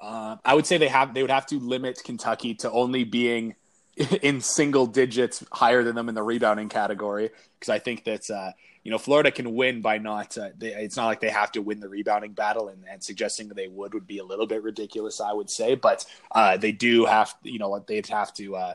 Uh, 0.00 0.36
I 0.44 0.54
would 0.54 0.66
say 0.66 0.78
they 0.78 0.88
have 0.88 1.14
they 1.14 1.22
would 1.22 1.30
have 1.30 1.46
to 1.46 1.58
limit 1.58 2.02
Kentucky 2.04 2.54
to 2.56 2.70
only 2.70 3.04
being 3.04 3.54
in 4.22 4.40
single 4.40 4.86
digits 4.86 5.44
higher 5.52 5.82
than 5.82 5.94
them 5.94 6.08
in 6.08 6.14
the 6.14 6.22
rebounding 6.22 6.68
category 6.68 7.30
because 7.58 7.70
I 7.70 7.78
think 7.78 8.04
that 8.04 8.28
uh, 8.30 8.52
you 8.82 8.90
know 8.90 8.98
Florida 8.98 9.30
can 9.30 9.54
win 9.54 9.80
by 9.82 9.98
not. 9.98 10.36
Uh, 10.36 10.50
they, 10.56 10.68
it's 10.68 10.96
not 10.96 11.06
like 11.06 11.20
they 11.20 11.30
have 11.30 11.52
to 11.52 11.62
win 11.62 11.80
the 11.80 11.88
rebounding 11.88 12.32
battle, 12.32 12.68
and, 12.68 12.84
and, 12.90 13.02
suggesting 13.02 13.48
that 13.48 13.54
they 13.54 13.68
would 13.68 13.94
would 13.94 14.06
be 14.06 14.18
a 14.18 14.24
little 14.24 14.46
bit 14.46 14.62
ridiculous, 14.62 15.20
I 15.20 15.32
would 15.32 15.50
say. 15.50 15.74
But 15.74 16.06
uh, 16.30 16.56
they 16.56 16.72
do 16.72 17.04
have, 17.04 17.34
you 17.42 17.58
know, 17.58 17.78
they'd 17.86 18.06
have 18.08 18.32
to. 18.34 18.56
Uh, 18.56 18.74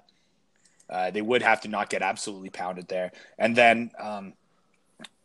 uh, 0.88 1.10
they 1.10 1.22
would 1.22 1.42
have 1.42 1.62
to 1.62 1.68
not 1.68 1.90
get 1.90 2.02
absolutely 2.02 2.50
pounded 2.50 2.88
there, 2.88 3.12
and 3.38 3.56
then. 3.56 3.92
Um, 4.00 4.34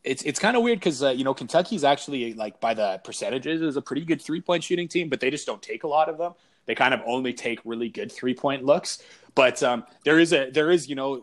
it's 0.03 0.23
it's 0.23 0.41
kind 0.41 0.57
of 0.57 0.63
weird 0.63 0.79
because 0.79 1.03
uh, 1.03 1.11
you 1.11 1.25
know 1.25 1.35
Kentucky's 1.35 1.85
actually 1.85 2.33
like 2.33 2.59
by 2.59 2.73
the 2.73 2.99
percentages 3.05 3.61
is 3.61 3.77
a 3.77 3.83
pretty 3.83 4.03
good 4.03 4.23
three 4.23 4.41
point 4.41 4.65
shooting 4.65 4.89
team, 4.89 5.11
but 5.11 5.21
they 5.21 5.31
just 5.31 5.47
don't 5.47 5.61
take 5.61 5.85
a 5.85 5.87
lot 5.87 6.09
of 6.09 6.17
them. 6.17 6.33
They 6.65 6.75
kind 6.75 6.95
of 6.95 7.03
only 7.05 7.35
take 7.35 7.61
really 7.67 7.91
good 7.91 8.11
three 8.11 8.33
point 8.33 8.65
looks. 8.65 9.03
But 9.35 9.63
um, 9.63 9.85
there 10.05 10.19
is 10.19 10.33
a 10.33 10.51
there 10.51 10.71
is 10.71 10.89
you 10.89 10.95
know 10.95 11.21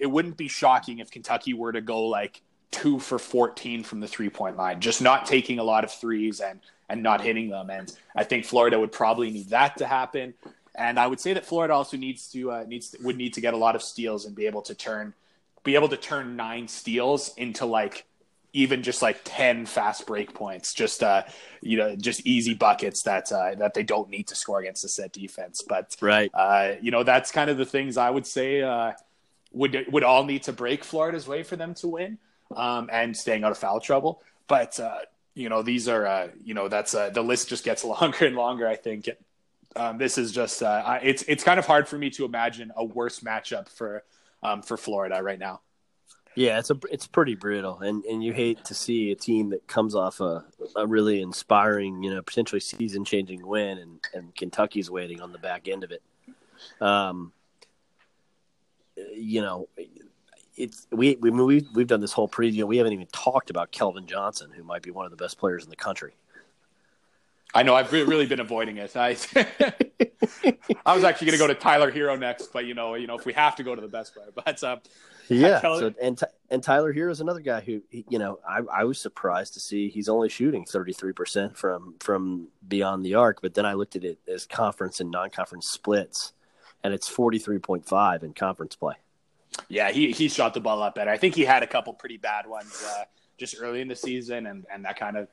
it 0.00 0.06
wouldn't 0.06 0.36
be 0.36 0.48
shocking 0.48 0.98
if 0.98 1.10
Kentucky 1.10 1.54
were 1.54 1.70
to 1.70 1.80
go 1.80 2.02
like 2.02 2.42
two 2.70 2.98
for 2.98 3.18
14 3.18 3.84
from 3.84 4.00
the 4.00 4.08
three 4.08 4.30
point 4.30 4.56
line, 4.56 4.80
just 4.80 5.00
not 5.00 5.26
taking 5.26 5.58
a 5.58 5.64
lot 5.64 5.84
of 5.84 5.92
threes 5.92 6.40
and 6.40 6.60
and 6.88 7.02
not 7.02 7.20
hitting 7.20 7.48
them. 7.48 7.70
And 7.70 7.92
I 8.14 8.24
think 8.24 8.44
Florida 8.44 8.78
would 8.78 8.92
probably 8.92 9.30
need 9.30 9.50
that 9.50 9.78
to 9.78 9.86
happen. 9.86 10.34
And 10.74 10.98
I 10.98 11.06
would 11.06 11.20
say 11.20 11.32
that 11.32 11.44
Florida 11.44 11.74
also 11.74 11.96
needs 11.96 12.30
to 12.32 12.50
uh, 12.50 12.64
needs 12.66 12.90
to, 12.90 12.98
would 13.02 13.16
need 13.16 13.34
to 13.34 13.40
get 13.40 13.54
a 13.54 13.56
lot 13.56 13.74
of 13.74 13.82
steals 13.82 14.26
and 14.26 14.34
be 14.34 14.46
able 14.46 14.62
to 14.62 14.74
turn 14.74 15.14
be 15.64 15.74
able 15.74 15.88
to 15.88 15.96
turn 15.96 16.36
nine 16.36 16.68
steals 16.68 17.34
into 17.36 17.66
like 17.66 18.06
even 18.52 18.82
just 18.82 19.02
like 19.02 19.20
10 19.24 19.66
fast 19.66 20.06
break 20.06 20.32
points 20.32 20.72
just 20.72 21.02
uh 21.02 21.22
you 21.60 21.76
know 21.76 21.94
just 21.94 22.24
easy 22.24 22.54
buckets 22.54 23.02
that 23.02 23.30
uh 23.30 23.54
that 23.56 23.74
they 23.74 23.82
don't 23.82 24.08
need 24.08 24.28
to 24.28 24.34
score 24.34 24.60
against 24.60 24.82
the 24.82 24.88
set 24.88 25.12
defense 25.12 25.62
but 25.68 25.94
right 26.00 26.30
uh 26.32 26.72
you 26.80 26.90
know 26.90 27.02
that's 27.02 27.30
kind 27.32 27.50
of 27.50 27.58
the 27.58 27.66
things 27.66 27.96
i 27.96 28.08
would 28.08 28.26
say 28.26 28.62
uh 28.62 28.92
would 29.52 29.86
would 29.90 30.04
all 30.04 30.24
need 30.24 30.44
to 30.44 30.52
break 30.52 30.84
florida's 30.84 31.26
way 31.26 31.42
for 31.42 31.56
them 31.56 31.74
to 31.74 31.88
win 31.88 32.16
um 32.54 32.88
and 32.92 33.16
staying 33.16 33.44
out 33.44 33.50
of 33.50 33.58
foul 33.58 33.80
trouble 33.80 34.22
but 34.46 34.78
uh 34.78 34.98
you 35.34 35.48
know 35.48 35.62
these 35.62 35.88
are 35.88 36.06
uh 36.06 36.28
you 36.44 36.54
know 36.54 36.68
that's 36.68 36.94
uh 36.94 37.10
the 37.10 37.22
list 37.22 37.48
just 37.48 37.64
gets 37.64 37.84
longer 37.84 38.26
and 38.26 38.36
longer 38.36 38.68
i 38.68 38.76
think 38.76 39.08
um, 39.76 39.98
this 39.98 40.16
is 40.16 40.32
just 40.32 40.62
uh, 40.62 40.98
it's 41.02 41.22
it's 41.28 41.44
kind 41.44 41.58
of 41.58 41.66
hard 41.66 41.86
for 41.86 41.98
me 41.98 42.08
to 42.10 42.24
imagine 42.24 42.72
a 42.76 42.84
worse 42.84 43.20
matchup 43.20 43.68
for 43.68 44.02
um, 44.42 44.62
for 44.62 44.76
Florida 44.76 45.22
right 45.22 45.38
now. 45.38 45.60
Yeah, 46.34 46.58
it's 46.58 46.70
a 46.70 46.78
it's 46.90 47.06
pretty 47.06 47.34
brutal, 47.34 47.80
and 47.80 48.04
and 48.04 48.24
you 48.24 48.32
hate 48.32 48.64
to 48.66 48.74
see 48.74 49.10
a 49.10 49.14
team 49.14 49.50
that 49.50 49.66
comes 49.66 49.94
off 49.94 50.20
a, 50.20 50.44
a 50.74 50.86
really 50.86 51.20
inspiring, 51.20 52.02
you 52.02 52.14
know, 52.14 52.22
potentially 52.22 52.60
season 52.60 53.04
changing 53.04 53.46
win, 53.46 53.78
and 53.78 54.00
and 54.14 54.34
Kentucky's 54.34 54.90
waiting 54.90 55.20
on 55.20 55.32
the 55.32 55.38
back 55.38 55.68
end 55.68 55.84
of 55.84 55.92
it. 55.92 56.02
Um, 56.80 57.32
you 59.14 59.42
know, 59.42 59.68
it's 60.56 60.86
we 60.90 61.16
we 61.16 61.30
we 61.30 61.66
we've 61.74 61.86
done 61.86 62.00
this 62.00 62.12
whole 62.12 62.28
preview. 62.28 62.64
We 62.64 62.78
haven't 62.78 62.92
even 62.92 63.06
talked 63.12 63.50
about 63.50 63.72
Keldon 63.72 64.06
Johnson, 64.06 64.50
who 64.50 64.62
might 64.62 64.82
be 64.82 64.90
one 64.90 65.04
of 65.04 65.10
the 65.10 65.16
best 65.16 65.38
players 65.38 65.64
in 65.64 65.70
the 65.70 65.76
country. 65.76 66.14
I 67.54 67.62
know 67.62 67.74
I've 67.74 67.92
really 67.92 68.26
been 68.26 68.40
avoiding 68.40 68.76
it. 68.76 68.94
I 68.96 69.10
I 70.84 70.94
was 70.94 71.04
actually 71.04 71.26
going 71.28 71.38
to 71.38 71.44
go 71.44 71.46
to 71.46 71.54
Tyler 71.54 71.90
Herro 71.90 72.18
next, 72.18 72.52
but 72.52 72.66
you 72.66 72.74
know, 72.74 72.94
you 72.94 73.06
know, 73.06 73.16
if 73.16 73.24
we 73.24 73.32
have 73.32 73.56
to 73.56 73.62
go 73.62 73.74
to 73.74 73.80
the 73.80 73.88
best 73.88 74.14
player, 74.14 74.28
but 74.34 74.62
uh, 74.62 74.76
yeah. 75.28 75.60
So, 75.60 75.94
and 76.00 76.20
and 76.50 76.62
Tyler 76.62 76.92
Herro 76.92 77.10
is 77.10 77.20
another 77.20 77.40
guy 77.40 77.60
who 77.60 77.82
you 77.90 78.18
know 78.18 78.40
I, 78.46 78.60
I 78.80 78.84
was 78.84 79.00
surprised 79.00 79.54
to 79.54 79.60
see 79.60 79.88
he's 79.88 80.08
only 80.08 80.28
shooting 80.28 80.64
thirty 80.64 80.92
three 80.92 81.12
percent 81.12 81.56
from 81.56 81.94
from 82.00 82.48
beyond 82.66 83.04
the 83.04 83.14
arc, 83.14 83.40
but 83.40 83.54
then 83.54 83.64
I 83.64 83.74
looked 83.74 83.96
at 83.96 84.04
it 84.04 84.18
as 84.28 84.46
conference 84.46 85.00
and 85.00 85.10
non 85.10 85.30
conference 85.30 85.68
splits, 85.70 86.32
and 86.82 86.92
it's 86.92 87.08
forty 87.08 87.38
three 87.38 87.58
point 87.58 87.86
five 87.86 88.22
in 88.22 88.34
conference 88.34 88.76
play. 88.76 88.96
Yeah, 89.68 89.90
he 89.90 90.12
he 90.12 90.28
shot 90.28 90.54
the 90.54 90.60
ball 90.60 90.82
up 90.82 90.94
better. 90.94 91.10
I 91.10 91.16
think 91.16 91.34
he 91.34 91.44
had 91.44 91.62
a 91.62 91.66
couple 91.66 91.92
pretty 91.92 92.16
bad 92.18 92.46
ones 92.46 92.84
uh, 92.86 93.04
just 93.38 93.56
early 93.60 93.80
in 93.80 93.88
the 93.88 93.96
season, 93.96 94.46
and 94.46 94.66
and 94.72 94.84
that 94.84 94.98
kind 94.98 95.16
of 95.16 95.28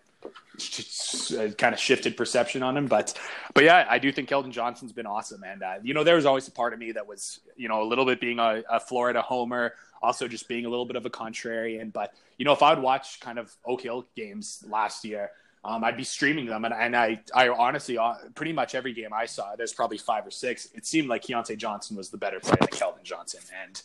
kind 1.58 1.74
of 1.74 1.80
shifted 1.80 2.16
perception 2.16 2.64
on 2.64 2.78
him. 2.78 2.88
But, 2.88 3.18
but 3.54 3.64
yeah, 3.64 3.86
I 3.90 4.00
do 4.00 4.12
think 4.12 4.30
Keldon 4.30 4.52
Johnson's 4.52 4.92
been 4.92 5.06
awesome. 5.06 5.44
And, 5.44 5.64
uh, 5.64 5.76
you 5.84 5.94
know, 5.94 6.04
there 6.04 6.16
was 6.16 6.26
always 6.26 6.48
a 6.48 6.52
part 6.52 6.74
of 6.74 6.80
me 6.80 6.92
that 6.94 7.08
was, 7.08 7.40
you 7.56 7.68
know, 7.68 7.82
a 7.82 7.86
little 7.86 8.06
bit 8.06 8.22
being 8.22 8.40
a, 8.40 8.64
a, 8.70 8.80
Florida 8.80 9.22
homer, 9.22 9.74
also 10.02 10.28
just 10.28 10.48
being 10.48 10.66
a 10.66 10.70
little 10.70 10.86
bit 10.86 10.96
of 10.96 11.06
a 11.06 11.10
contrarian. 11.10 11.92
But, 11.92 12.14
you 12.38 12.46
know, 12.46 12.54
if 12.54 12.64
I 12.64 12.74
would 12.74 12.84
watch 12.84 13.20
kind 13.20 13.40
of 13.40 13.54
Oak 13.66 13.82
Hill 13.82 14.06
games 14.16 14.64
last 14.68 15.04
year, 15.04 15.32
um, 15.66 15.84
I'd 15.84 15.98
be 15.98 16.04
streaming 16.04 16.46
them. 16.46 16.66
And, 16.66 16.74
and 16.74 16.96
I, 16.96 17.22
I 17.34 17.50
honestly, 17.50 17.98
uh, 17.98 18.16
pretty 18.36 18.54
much 18.54 18.76
every 18.76 18.94
game 18.94 19.14
I 19.14 19.26
saw, 19.26 19.56
there's 19.56 19.74
probably 19.74 19.98
five 19.98 20.26
or 20.28 20.32
six. 20.32 20.68
It 20.74 20.86
seemed 20.86 21.08
like 21.08 21.24
Keyontae 21.24 21.58
Johnson 21.58 21.96
was 21.96 22.10
the 22.10 22.18
better 22.18 22.40
player 22.40 22.58
than 22.60 22.68
Keldon 22.68 23.04
Johnson. 23.04 23.42
And, 23.64 23.82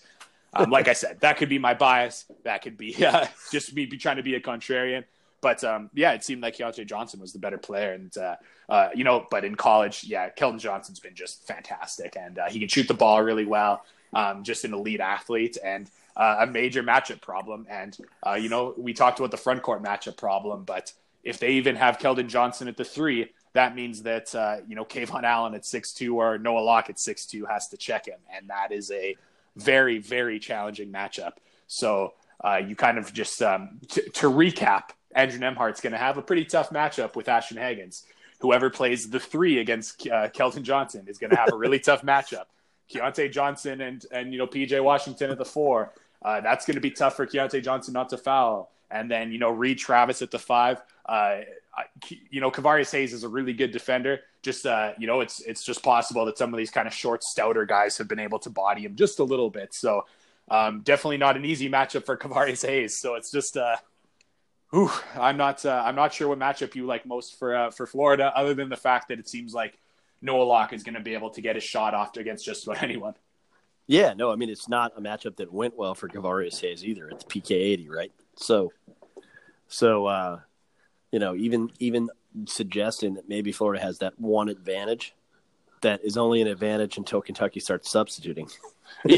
um, 0.54 0.70
like 0.70 0.88
I 0.88 0.92
said, 0.92 1.20
that 1.20 1.36
could 1.36 1.48
be 1.48 1.58
my 1.58 1.74
bias. 1.74 2.24
That 2.44 2.62
could 2.62 2.76
be 2.76 2.94
uh, 3.04 3.26
just 3.52 3.74
me 3.74 3.86
be 3.86 3.96
trying 3.96 4.16
to 4.16 4.22
be 4.22 4.34
a 4.34 4.40
contrarian. 4.40 5.04
But 5.40 5.62
um, 5.62 5.90
yeah, 5.94 6.12
it 6.12 6.24
seemed 6.24 6.42
like 6.42 6.56
Keyontae 6.56 6.86
Johnson 6.86 7.20
was 7.20 7.32
the 7.32 7.38
better 7.38 7.58
player, 7.58 7.92
and 7.92 8.16
uh, 8.16 8.36
uh, 8.68 8.88
you 8.94 9.04
know, 9.04 9.26
but 9.30 9.44
in 9.44 9.54
college, 9.54 10.04
yeah, 10.04 10.30
Keldon 10.30 10.58
Johnson's 10.58 11.00
been 11.00 11.14
just 11.14 11.46
fantastic, 11.46 12.16
and 12.16 12.38
uh, 12.38 12.48
he 12.48 12.58
can 12.58 12.68
shoot 12.68 12.88
the 12.88 12.94
ball 12.94 13.22
really 13.22 13.46
well. 13.46 13.84
Um, 14.12 14.42
just 14.42 14.64
an 14.64 14.72
elite 14.72 15.00
athlete 15.00 15.58
and 15.62 15.90
uh, 16.16 16.38
a 16.40 16.46
major 16.46 16.82
matchup 16.82 17.20
problem. 17.20 17.66
And 17.70 17.96
uh, 18.26 18.34
you 18.34 18.48
know, 18.48 18.74
we 18.76 18.92
talked 18.94 19.18
about 19.20 19.30
the 19.30 19.36
front 19.36 19.62
court 19.62 19.82
matchup 19.82 20.16
problem, 20.16 20.64
but 20.64 20.92
if 21.22 21.38
they 21.38 21.50
even 21.50 21.76
have 21.76 21.98
Keldon 21.98 22.28
Johnson 22.28 22.68
at 22.68 22.76
the 22.76 22.84
three, 22.84 23.30
that 23.52 23.74
means 23.74 24.02
that 24.02 24.34
uh, 24.34 24.56
you 24.66 24.74
know 24.74 24.84
KeVaughn 24.84 25.24
Allen 25.24 25.54
at 25.54 25.64
six 25.64 25.92
two 25.92 26.16
or 26.16 26.38
Noah 26.38 26.60
Locke 26.60 26.90
at 26.90 26.98
six 26.98 27.26
two 27.26 27.44
has 27.44 27.68
to 27.68 27.76
check 27.76 28.06
him, 28.06 28.18
and 28.34 28.48
that 28.48 28.72
is 28.72 28.90
a 28.90 29.16
very 29.58 29.98
very 29.98 30.38
challenging 30.38 30.92
matchup. 30.92 31.32
So 31.66 32.14
uh, 32.42 32.60
you 32.66 32.76
kind 32.76 32.98
of 32.98 33.12
just 33.12 33.42
um, 33.42 33.80
t- 33.88 34.08
to 34.14 34.30
recap, 34.30 34.90
Andrew 35.14 35.38
Nembhard's 35.38 35.80
going 35.80 35.92
to 35.92 35.98
have 35.98 36.18
a 36.18 36.22
pretty 36.22 36.44
tough 36.44 36.70
matchup 36.70 37.16
with 37.16 37.28
Ashton 37.28 37.58
Hagans. 37.58 38.02
Whoever 38.40 38.70
plays 38.70 39.10
the 39.10 39.18
three 39.18 39.58
against 39.58 40.06
uh, 40.06 40.28
Keldon 40.28 40.62
Johnson 40.62 41.06
is 41.08 41.18
going 41.18 41.30
to 41.30 41.36
have 41.36 41.52
a 41.52 41.56
really 41.56 41.80
tough 41.80 42.02
matchup. 42.02 42.44
Keyontae 42.92 43.30
Johnson 43.30 43.82
and 43.82 44.04
and 44.10 44.32
you 44.32 44.38
know 44.38 44.46
PJ 44.46 44.82
Washington 44.82 45.30
at 45.30 45.38
the 45.38 45.44
four. 45.44 45.92
Uh, 46.22 46.40
that's 46.40 46.64
going 46.64 46.76
to 46.76 46.80
be 46.80 46.90
tough 46.90 47.16
for 47.16 47.26
Keyontae 47.26 47.62
Johnson 47.62 47.92
not 47.92 48.08
to 48.10 48.16
foul. 48.16 48.70
And 48.90 49.10
then 49.10 49.32
you 49.32 49.38
know 49.38 49.50
Reid 49.50 49.78
Travis 49.78 50.22
at 50.22 50.30
the 50.30 50.38
five. 50.38 50.80
Uh, 51.04 51.40
you 52.30 52.40
know 52.40 52.50
Kevarrius 52.50 52.92
Hayes 52.92 53.12
is 53.12 53.24
a 53.24 53.28
really 53.28 53.52
good 53.52 53.72
defender. 53.72 54.20
Just 54.48 54.64
uh, 54.64 54.92
you 54.96 55.06
know 55.06 55.20
it's 55.20 55.40
it's 55.40 55.62
just 55.62 55.82
possible 55.82 56.24
that 56.24 56.38
some 56.38 56.54
of 56.54 56.56
these 56.56 56.70
kind 56.70 56.88
of 56.88 56.94
short, 56.94 57.22
stouter 57.22 57.66
guys 57.66 57.98
have 57.98 58.08
been 58.08 58.18
able 58.18 58.38
to 58.38 58.50
body 58.50 58.82
him 58.86 58.96
just 58.96 59.18
a 59.18 59.24
little 59.24 59.50
bit. 59.50 59.74
So 59.74 60.06
um, 60.50 60.80
definitely 60.80 61.18
not 61.18 61.36
an 61.36 61.44
easy 61.44 61.68
matchup 61.68 62.06
for 62.06 62.16
Kevarrius 62.22 62.66
Hayes. 62.66 62.96
So 62.96 63.14
it's 63.16 63.30
just 63.30 63.58
uh, 63.58 63.76
Whew, 64.70 64.90
I'm 65.14 65.36
not. 65.36 65.64
Uh, 65.64 65.82
I'm 65.84 65.94
not 65.94 66.12
sure 66.12 66.28
what 66.28 66.38
matchup 66.38 66.74
you 66.74 66.84
like 66.86 67.06
most 67.06 67.38
for 67.38 67.56
uh, 67.56 67.70
for 67.70 67.86
Florida, 67.86 68.32
other 68.34 68.52
than 68.54 68.68
the 68.68 68.76
fact 68.76 69.08
that 69.08 69.18
it 69.18 69.28
seems 69.28 69.54
like 69.54 69.78
Noah 70.20 70.44
Locke 70.44 70.72
is 70.74 70.82
going 70.82 70.94
to 70.94 71.00
be 71.00 71.14
able 71.14 71.30
to 71.30 71.40
get 71.40 71.56
his 71.56 71.64
shot 71.64 71.94
off 71.94 72.16
against 72.16 72.44
just 72.44 72.66
about 72.66 72.82
anyone. 72.82 73.14
Yeah, 73.86 74.12
no, 74.14 74.30
I 74.30 74.36
mean 74.36 74.50
it's 74.50 74.68
not 74.68 74.92
a 74.96 75.00
matchup 75.00 75.36
that 75.36 75.52
went 75.52 75.76
well 75.76 75.94
for 75.94 76.08
Kevarrius 76.08 76.60
Hayes 76.60 76.84
either. 76.84 77.08
It's 77.08 77.24
PK 77.24 77.52
eighty, 77.52 77.88
right? 77.88 78.12
So, 78.36 78.72
so 79.68 80.06
uh, 80.06 80.40
you 81.12 81.18
know, 81.18 81.34
even 81.34 81.70
even 81.78 82.10
suggesting 82.46 83.14
that 83.14 83.28
maybe 83.28 83.52
Florida 83.52 83.82
has 83.82 83.98
that 83.98 84.18
one 84.18 84.48
advantage, 84.48 85.14
that 85.82 86.04
is 86.04 86.16
only 86.16 86.40
an 86.40 86.48
advantage 86.48 86.96
until 86.96 87.20
Kentucky 87.20 87.60
starts 87.60 87.90
substituting. 87.90 88.48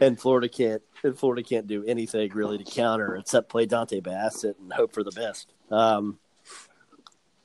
and 0.00 0.18
Florida 0.18 0.48
can't 0.48 0.82
and 1.02 1.18
Florida 1.18 1.42
can't 1.42 1.66
do 1.66 1.84
anything 1.84 2.30
really 2.32 2.58
to 2.58 2.64
counter 2.64 3.16
except 3.16 3.48
play 3.48 3.66
Dontay 3.66 4.02
Bassett 4.02 4.58
and 4.58 4.72
hope 4.72 4.92
for 4.92 5.04
the 5.04 5.10
best. 5.10 5.52
Um, 5.70 6.18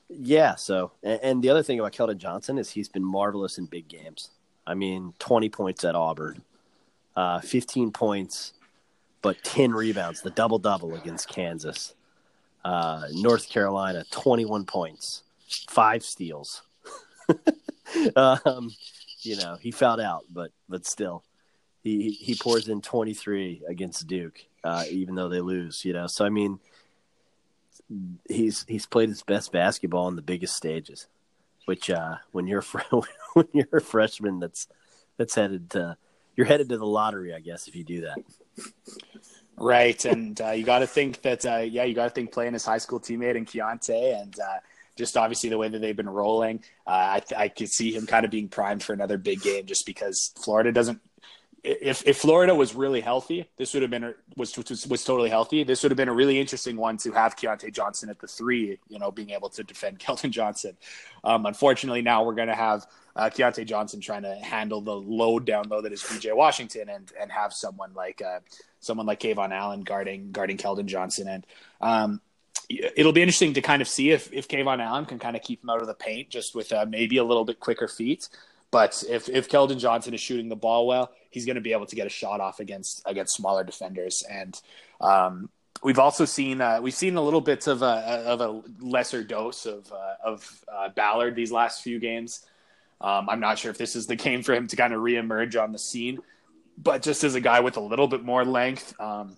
yeah. 0.08 0.54
So, 0.54 0.92
and, 1.02 1.20
and, 1.22 1.42
the 1.42 1.50
other 1.50 1.62
thing 1.62 1.78
about 1.78 1.92
Keldon 1.92 2.18
Johnson 2.18 2.58
is 2.58 2.70
he's 2.70 2.88
been 2.88 3.04
marvelous 3.04 3.58
in 3.58 3.66
big 3.66 3.88
games. 3.88 4.30
I 4.66 4.74
mean, 4.74 5.14
twenty 5.18 5.48
points 5.48 5.84
at 5.84 5.94
Auburn, 5.94 6.42
uh, 7.16 7.40
fifteen 7.40 7.90
points, 7.90 8.52
but 9.22 9.42
ten 9.42 9.72
rebounds, 9.72 10.22
the 10.22 10.30
double 10.30 10.58
double 10.58 10.94
against 10.94 11.28
Kansas. 11.28 11.94
Uh, 12.64 13.06
North 13.12 13.48
Carolina, 13.48 14.04
twenty-one 14.10 14.64
points, 14.64 15.22
five 15.68 16.04
steals. 16.04 16.62
um, 18.16 18.70
you 19.20 19.36
know, 19.36 19.56
he 19.60 19.70
fouled 19.70 20.00
out, 20.00 20.24
but 20.30 20.50
but 20.68 20.86
still 20.86 21.24
he 21.82 22.10
he 22.10 22.34
pours 22.34 22.68
in 22.68 22.80
23 22.80 23.62
against 23.68 24.06
Duke, 24.06 24.44
uh, 24.64 24.84
even 24.88 25.14
though 25.14 25.28
they 25.28 25.40
lose. 25.40 25.84
You 25.84 25.92
know, 25.92 26.06
so 26.06 26.24
I 26.24 26.28
mean, 26.28 26.60
he's 28.28 28.64
he's 28.68 28.86
played 28.86 29.08
his 29.08 29.22
best 29.22 29.52
basketball 29.52 30.06
on 30.06 30.16
the 30.16 30.22
biggest 30.22 30.56
stages, 30.56 31.08
which 31.64 31.90
uh, 31.90 32.16
when 32.30 32.46
you're 32.46 32.62
when 33.34 33.48
you're 33.52 33.66
a 33.72 33.80
freshman 33.80 34.38
that's 34.38 34.68
that's 35.16 35.34
headed 35.34 35.70
to 35.70 35.96
you're 36.36 36.46
headed 36.46 36.68
to 36.68 36.78
the 36.78 36.86
lottery, 36.86 37.34
I 37.34 37.40
guess, 37.40 37.68
if 37.68 37.74
you 37.74 37.84
do 37.84 38.02
that. 38.02 38.18
Right, 39.62 40.04
and 40.04 40.40
uh, 40.40 40.50
you 40.50 40.64
got 40.64 40.80
to 40.80 40.88
think 40.88 41.22
that 41.22 41.46
uh, 41.46 41.58
yeah, 41.58 41.84
you 41.84 41.94
got 41.94 42.04
to 42.04 42.10
think 42.10 42.32
playing 42.32 42.54
his 42.54 42.64
high 42.64 42.78
school 42.78 42.98
teammate 42.98 43.36
in 43.36 43.46
Keyontae, 43.46 44.20
and 44.20 44.36
uh, 44.40 44.58
just 44.96 45.16
obviously 45.16 45.50
the 45.50 45.56
way 45.56 45.68
that 45.68 45.78
they've 45.78 45.94
been 45.96 46.10
rolling, 46.10 46.64
uh, 46.84 46.90
I 46.90 47.22
I 47.36 47.48
could 47.48 47.68
see 47.68 47.92
him 47.94 48.04
kind 48.04 48.24
of 48.24 48.32
being 48.32 48.48
primed 48.48 48.82
for 48.82 48.92
another 48.92 49.18
big 49.18 49.40
game, 49.40 49.66
just 49.66 49.86
because 49.86 50.32
Florida 50.42 50.72
doesn't. 50.72 51.00
If 51.64 52.06
if 52.08 52.18
Florida 52.18 52.54
was 52.54 52.74
really 52.74 53.00
healthy, 53.00 53.48
this 53.56 53.72
would 53.72 53.82
have 53.82 53.90
been 53.90 54.14
was, 54.36 54.56
was 54.56 55.04
totally 55.04 55.30
healthy. 55.30 55.62
This 55.62 55.82
would 55.82 55.92
have 55.92 55.96
been 55.96 56.08
a 56.08 56.14
really 56.14 56.40
interesting 56.40 56.76
one 56.76 56.96
to 56.98 57.12
have 57.12 57.36
Keyontae 57.36 57.72
Johnson 57.72 58.10
at 58.10 58.18
the 58.18 58.26
three, 58.26 58.78
you 58.88 58.98
know, 58.98 59.12
being 59.12 59.30
able 59.30 59.48
to 59.50 59.62
defend 59.62 59.98
Keldon 60.00 60.30
Johnson. 60.30 60.76
Um, 61.22 61.46
unfortunately, 61.46 62.02
now 62.02 62.24
we're 62.24 62.34
going 62.34 62.48
to 62.48 62.54
have 62.54 62.86
uh, 63.14 63.30
Keyontae 63.30 63.64
Johnson 63.64 64.00
trying 64.00 64.22
to 64.22 64.34
handle 64.34 64.80
the 64.80 64.94
load 64.94 65.44
down 65.44 65.68
low 65.68 65.80
that 65.80 65.92
is 65.92 66.02
PJ 66.02 66.34
Washington 66.34 66.88
and 66.88 67.12
and 67.20 67.30
have 67.30 67.52
someone 67.52 67.92
like 67.94 68.22
uh, 68.22 68.40
someone 68.80 69.06
like 69.06 69.20
KeVaughn 69.20 69.52
Allen 69.52 69.82
guarding 69.82 70.32
guarding 70.32 70.56
Keldon 70.56 70.86
Johnson 70.86 71.28
and 71.28 71.46
um, 71.80 72.20
it'll 72.68 73.12
be 73.12 73.22
interesting 73.22 73.54
to 73.54 73.60
kind 73.60 73.82
of 73.82 73.88
see 73.88 74.10
if 74.10 74.32
if 74.32 74.48
KeVaughn 74.48 74.80
Allen 74.80 75.04
can 75.04 75.18
kind 75.18 75.36
of 75.36 75.42
keep 75.42 75.62
him 75.62 75.70
out 75.70 75.80
of 75.80 75.86
the 75.86 75.94
paint 75.94 76.30
just 76.30 76.54
with 76.54 76.72
uh, 76.72 76.86
maybe 76.88 77.18
a 77.18 77.24
little 77.24 77.44
bit 77.44 77.60
quicker 77.60 77.88
feet. 77.88 78.28
But 78.72 79.04
if 79.08 79.28
if 79.28 79.48
Keldon 79.48 79.78
Johnson 79.78 80.14
is 80.14 80.20
shooting 80.20 80.48
the 80.48 80.56
ball 80.56 80.88
well, 80.88 81.12
he's 81.30 81.46
going 81.46 81.54
to 81.54 81.62
be 81.62 81.72
able 81.72 81.86
to 81.86 81.94
get 81.94 82.06
a 82.06 82.10
shot 82.10 82.40
off 82.40 82.58
against 82.58 83.02
against 83.06 83.36
smaller 83.36 83.62
defenders 83.62 84.24
and. 84.28 84.60
Um, 85.00 85.50
we've 85.82 85.98
also 85.98 86.24
seen 86.24 86.60
uh, 86.60 86.80
we've 86.80 86.94
seen 86.94 87.16
a 87.16 87.22
little 87.22 87.40
bit 87.40 87.66
of 87.66 87.82
a 87.82 87.86
of 88.26 88.40
a 88.40 88.62
lesser 88.80 89.24
dose 89.24 89.66
of 89.66 89.92
uh, 89.92 90.14
of 90.24 90.64
uh, 90.72 90.88
Ballard 90.90 91.34
these 91.34 91.52
last 91.52 91.82
few 91.82 91.98
games. 91.98 92.46
Um, 93.00 93.28
I'm 93.28 93.40
not 93.40 93.58
sure 93.58 93.70
if 93.70 93.78
this 93.78 93.96
is 93.96 94.06
the 94.06 94.16
game 94.26 94.42
for 94.42 94.54
him 94.54 94.68
to 94.68 94.76
kind 94.76 94.92
of 94.92 95.00
reemerge 95.00 95.60
on 95.60 95.72
the 95.72 95.78
scene, 95.78 96.20
but 96.78 97.02
just 97.02 97.24
as 97.24 97.34
a 97.34 97.40
guy 97.40 97.60
with 97.60 97.76
a 97.76 97.80
little 97.80 98.06
bit 98.06 98.22
more 98.22 98.44
length, 98.44 98.98
um, 99.00 99.36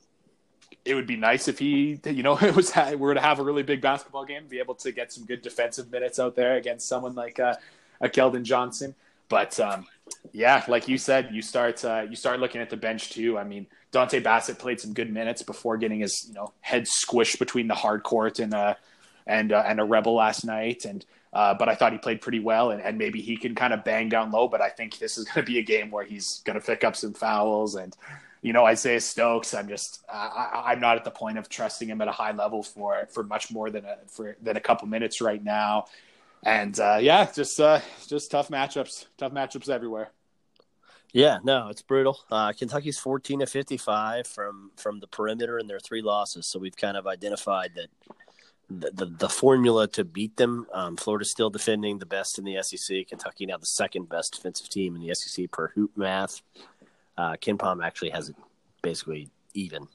it 0.84 0.94
would 0.94 1.06
be 1.06 1.16
nice 1.16 1.48
if 1.48 1.58
he, 1.58 1.98
you 2.04 2.22
know, 2.22 2.36
it 2.40 2.54
was 2.54 2.72
were 2.96 3.14
to 3.14 3.20
have 3.20 3.40
a 3.40 3.42
really 3.42 3.62
big 3.62 3.80
basketball 3.80 4.24
game, 4.24 4.46
be 4.46 4.58
able 4.58 4.74
to 4.76 4.92
get 4.92 5.12
some 5.12 5.24
good 5.24 5.42
defensive 5.42 5.90
minutes 5.90 6.18
out 6.18 6.36
there 6.36 6.56
against 6.56 6.86
someone 6.86 7.14
like 7.14 7.40
uh, 7.40 7.54
a 8.00 8.08
Keldon 8.08 8.42
Johnson. 8.42 8.94
But 9.28 9.58
um, 9.60 9.86
yeah, 10.32 10.64
like 10.68 10.88
you 10.88 10.98
said, 10.98 11.30
you 11.32 11.42
start 11.42 11.84
uh, 11.84 12.06
you 12.08 12.16
start 12.16 12.40
looking 12.40 12.60
at 12.60 12.70
the 12.70 12.76
bench 12.76 13.10
too. 13.10 13.38
I 13.38 13.44
mean, 13.44 13.66
Dontay 13.92 14.22
Bassett 14.22 14.58
played 14.58 14.80
some 14.80 14.92
good 14.92 15.12
minutes 15.12 15.42
before 15.42 15.76
getting 15.76 16.00
his 16.00 16.26
you 16.28 16.34
know 16.34 16.52
head 16.60 16.84
squished 16.84 17.38
between 17.38 17.68
the 17.68 17.74
hard 17.74 18.02
court 18.02 18.38
and 18.38 18.52
uh, 18.52 18.74
and 19.26 19.52
uh, 19.52 19.62
and 19.66 19.80
a 19.80 19.84
rebel 19.84 20.14
last 20.14 20.44
night. 20.44 20.84
And 20.84 21.04
uh, 21.32 21.54
but 21.54 21.68
I 21.68 21.74
thought 21.74 21.92
he 21.92 21.98
played 21.98 22.20
pretty 22.20 22.40
well, 22.40 22.70
and, 22.70 22.80
and 22.80 22.96
maybe 22.98 23.20
he 23.20 23.36
can 23.36 23.54
kind 23.54 23.72
of 23.72 23.82
bang 23.84 24.08
down 24.08 24.30
low. 24.30 24.46
But 24.48 24.60
I 24.60 24.68
think 24.68 24.98
this 24.98 25.18
is 25.18 25.24
going 25.28 25.44
to 25.44 25.50
be 25.50 25.58
a 25.58 25.62
game 25.62 25.90
where 25.90 26.04
he's 26.04 26.42
going 26.44 26.58
to 26.58 26.64
pick 26.64 26.84
up 26.84 26.96
some 26.96 27.14
fouls, 27.14 27.76
and 27.76 27.96
you 28.42 28.52
know 28.52 28.64
Isaiah 28.64 29.00
Stokes. 29.00 29.54
I'm 29.54 29.68
just 29.68 30.04
I, 30.12 30.72
am 30.72 30.80
not 30.80 30.96
at 30.96 31.04
the 31.04 31.10
point 31.10 31.38
of 31.38 31.48
trusting 31.48 31.88
him 31.88 32.00
at 32.00 32.08
a 32.08 32.12
high 32.12 32.32
level 32.32 32.62
for 32.62 33.08
for 33.12 33.22
much 33.24 33.50
more 33.50 33.70
than 33.70 33.84
a 33.84 33.96
for 34.08 34.36
than 34.42 34.56
a 34.56 34.60
couple 34.60 34.88
minutes 34.88 35.20
right 35.20 35.42
now. 35.42 35.86
And 36.44 36.78
uh, 36.78 36.98
yeah, 37.00 37.30
just 37.32 37.58
uh, 37.58 37.80
just 38.06 38.30
tough 38.30 38.48
matchups, 38.48 39.06
tough 39.16 39.32
matchups 39.32 39.70
everywhere. 39.70 40.10
Yeah, 41.12 41.38
no, 41.42 41.68
it's 41.68 41.80
brutal. 41.80 42.18
Uh, 42.30 42.52
Kentucky's 42.52 42.98
14 42.98 43.40
to 43.40 43.46
55 43.46 44.26
from 44.26 44.70
from 44.76 45.00
the 45.00 45.06
perimeter 45.06 45.58
in 45.58 45.66
their 45.66 45.80
three 45.80 46.02
losses. 46.02 46.46
So 46.46 46.58
we've 46.58 46.76
kind 46.76 46.96
of 46.96 47.06
identified 47.06 47.70
that 47.76 47.88
the, 48.68 48.90
the, 48.90 49.06
the 49.06 49.28
formula 49.28 49.88
to 49.88 50.04
beat 50.04 50.36
them. 50.36 50.66
Um, 50.72 50.96
Florida's 50.96 51.30
still 51.30 51.50
defending 51.50 51.98
the 51.98 52.06
best 52.06 52.38
in 52.38 52.44
the 52.44 52.62
SEC. 52.62 53.08
Kentucky 53.08 53.46
now 53.46 53.56
the 53.56 53.66
second 53.66 54.10
best 54.10 54.34
defensive 54.34 54.68
team 54.68 54.96
in 54.96 55.02
the 55.06 55.14
SEC 55.14 55.50
per 55.50 55.68
hoop 55.68 55.92
math. 55.96 56.42
Uh, 57.16 57.36
KenPom 57.40 57.82
actually 57.82 58.10
has 58.10 58.28
it 58.28 58.36
basically 58.82 59.30
even. 59.54 59.88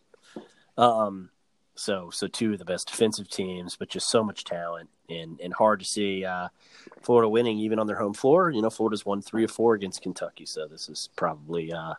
Um, 0.78 1.30
so 1.76 2.10
so 2.12 2.28
two 2.28 2.54
of 2.54 2.60
the 2.60 2.66
best 2.66 2.88
defensive 2.88 3.30
teams, 3.30 3.76
but 3.76 3.90
just 3.90 4.10
so 4.10 4.24
much 4.24 4.46
talent 4.46 4.90
and 5.10 5.40
and 5.42 5.54
hard 5.54 5.80
to 5.80 5.86
see 5.86 6.26
uh, 6.26 6.50
Florida 7.02 7.30
winning 7.30 7.58
even 7.58 7.80
on 7.80 7.88
their 7.88 7.98
home 7.98 8.14
floor. 8.14 8.52
You 8.52 8.62
know, 8.62 8.70
Florida's 8.70 9.06
won 9.06 9.22
three 9.22 9.44
or 9.44 9.48
four 9.48 9.76
against 9.76 10.02
Kentucky, 10.02 10.46
so 10.46 10.68
this 10.68 10.90
is 10.90 11.10
probably 11.16 11.74
uh, 11.74 11.94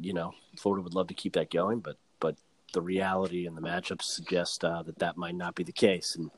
you 0.00 0.12
know 0.12 0.32
Florida 0.56 0.82
would 0.82 0.94
love 0.94 1.08
to 1.08 1.14
keep 1.14 1.34
that 1.34 1.50
going, 1.50 1.80
but 1.80 1.96
but 2.20 2.36
the 2.72 2.82
reality 2.82 3.46
and 3.46 3.56
the 3.56 3.62
matchups 3.62 4.02
suggest 4.02 4.64
uh, 4.64 4.82
that 4.82 4.98
that 4.98 5.16
might 5.16 5.34
not 5.34 5.54
be 5.54 5.64
the 5.64 5.72
case. 5.72 6.16
And 6.16 6.30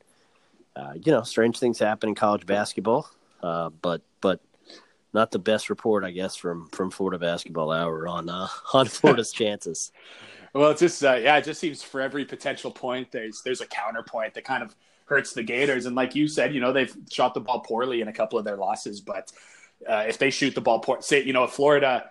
uh, 0.75 0.95
you 0.95 1.13
know, 1.13 1.23
strange 1.23 1.59
things 1.59 1.79
happen 1.79 2.09
in 2.09 2.15
college 2.15 2.47
basketball, 2.47 3.09
uh, 3.43 3.71
but 3.71 4.03
but 4.21 4.41
not 5.13 5.31
the 5.31 5.39
best 5.39 5.69
report, 5.69 6.05
I 6.05 6.11
guess, 6.11 6.37
from 6.37 6.69
from 6.71 6.91
Florida 6.91 7.19
Basketball 7.19 7.71
Hour 7.71 8.09
on 8.09 8.29
uh, 8.29 8.49
on 8.73 8.87
Florida's 8.87 9.33
chances. 9.33 9.93
Well, 10.55 10.71
it's 10.71 10.81
just 10.81 11.05
uh, 11.05 11.15
yeah, 11.15 11.37
it 11.37 11.45
just 11.45 11.61
seems 11.61 11.83
for 11.83 12.01
every 12.01 12.25
potential 12.25 12.71
point, 12.71 13.11
there's 13.11 13.43
there's 13.43 13.61
a 13.61 13.67
counterpoint 13.67 14.35
that 14.35 14.45
kind 14.45 14.63
of 14.63 14.75
hurts 15.13 15.33
the 15.33 15.43
Gators. 15.43 15.87
And 15.87 15.95
like 15.95 16.15
you 16.15 16.29
said, 16.29 16.55
you 16.55 16.61
know, 16.61 16.73
they've 16.73 16.95
shot 17.11 17.35
the 17.35 17.41
ball 17.41 17.61
poorly 17.61 18.01
in 18.01 18.09
a 18.09 18.13
couple 18.13 18.39
of 18.39 18.45
their 18.45 18.57
losses, 18.57 19.01
but 19.01 19.31
uh, 19.89 20.05
if 20.09 20.19
they 20.19 20.31
shoot 20.31 20.55
the 20.55 20.61
ball 20.61 20.79
poor, 20.81 21.01
say 21.03 21.23
you 21.23 21.33
know, 21.33 21.45
if 21.45 21.51
Florida, 21.51 22.11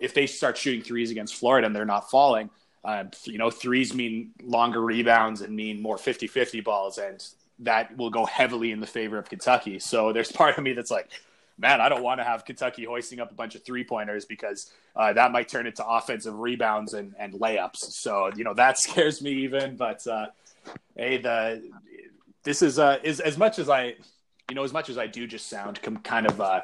if 0.00 0.14
they 0.14 0.26
start 0.26 0.56
shooting 0.56 0.82
threes 0.82 1.10
against 1.10 1.36
Florida 1.36 1.66
and 1.66 1.74
they're 1.74 1.84
not 1.84 2.10
falling 2.10 2.50
uh, 2.84 3.04
you 3.24 3.38
know, 3.38 3.50
threes 3.50 3.94
mean 3.94 4.30
longer 4.42 4.80
rebounds 4.80 5.40
and 5.40 5.54
mean 5.54 5.82
more 5.82 5.98
50 5.98 6.26
50 6.26 6.60
balls, 6.60 6.98
and 6.98 7.22
that 7.58 7.96
will 7.96 8.10
go 8.10 8.24
heavily 8.24 8.70
in 8.70 8.80
the 8.80 8.86
favor 8.86 9.18
of 9.18 9.28
Kentucky. 9.28 9.78
So 9.78 10.12
there's 10.12 10.30
part 10.32 10.56
of 10.56 10.64
me 10.64 10.72
that's 10.72 10.90
like, 10.90 11.10
man, 11.58 11.80
I 11.80 11.88
don't 11.88 12.02
want 12.02 12.20
to 12.20 12.24
have 12.24 12.44
Kentucky 12.44 12.84
hoisting 12.84 13.20
up 13.20 13.30
a 13.30 13.34
bunch 13.34 13.56
of 13.56 13.64
three 13.64 13.84
pointers 13.84 14.24
because 14.24 14.72
uh, 14.94 15.12
that 15.12 15.32
might 15.32 15.48
turn 15.48 15.66
into 15.66 15.84
offensive 15.86 16.38
rebounds 16.38 16.94
and, 16.94 17.14
and 17.18 17.34
layups. 17.34 17.78
So, 17.78 18.30
you 18.36 18.44
know, 18.44 18.54
that 18.54 18.78
scares 18.82 19.20
me 19.20 19.32
even. 19.32 19.76
But 19.76 20.06
uh, 20.06 20.28
hey, 20.96 21.18
the 21.18 21.68
this 22.48 22.62
is 22.62 22.78
uh, 22.78 22.98
is 23.02 23.20
as 23.20 23.36
much 23.36 23.58
as 23.58 23.68
I, 23.68 23.94
you 24.48 24.54
know, 24.54 24.64
as 24.64 24.72
much 24.72 24.88
as 24.88 24.96
I 24.96 25.06
do 25.06 25.26
just 25.26 25.48
sound 25.48 25.82
com- 25.82 25.98
kind 25.98 26.26
of 26.26 26.40
uh, 26.40 26.62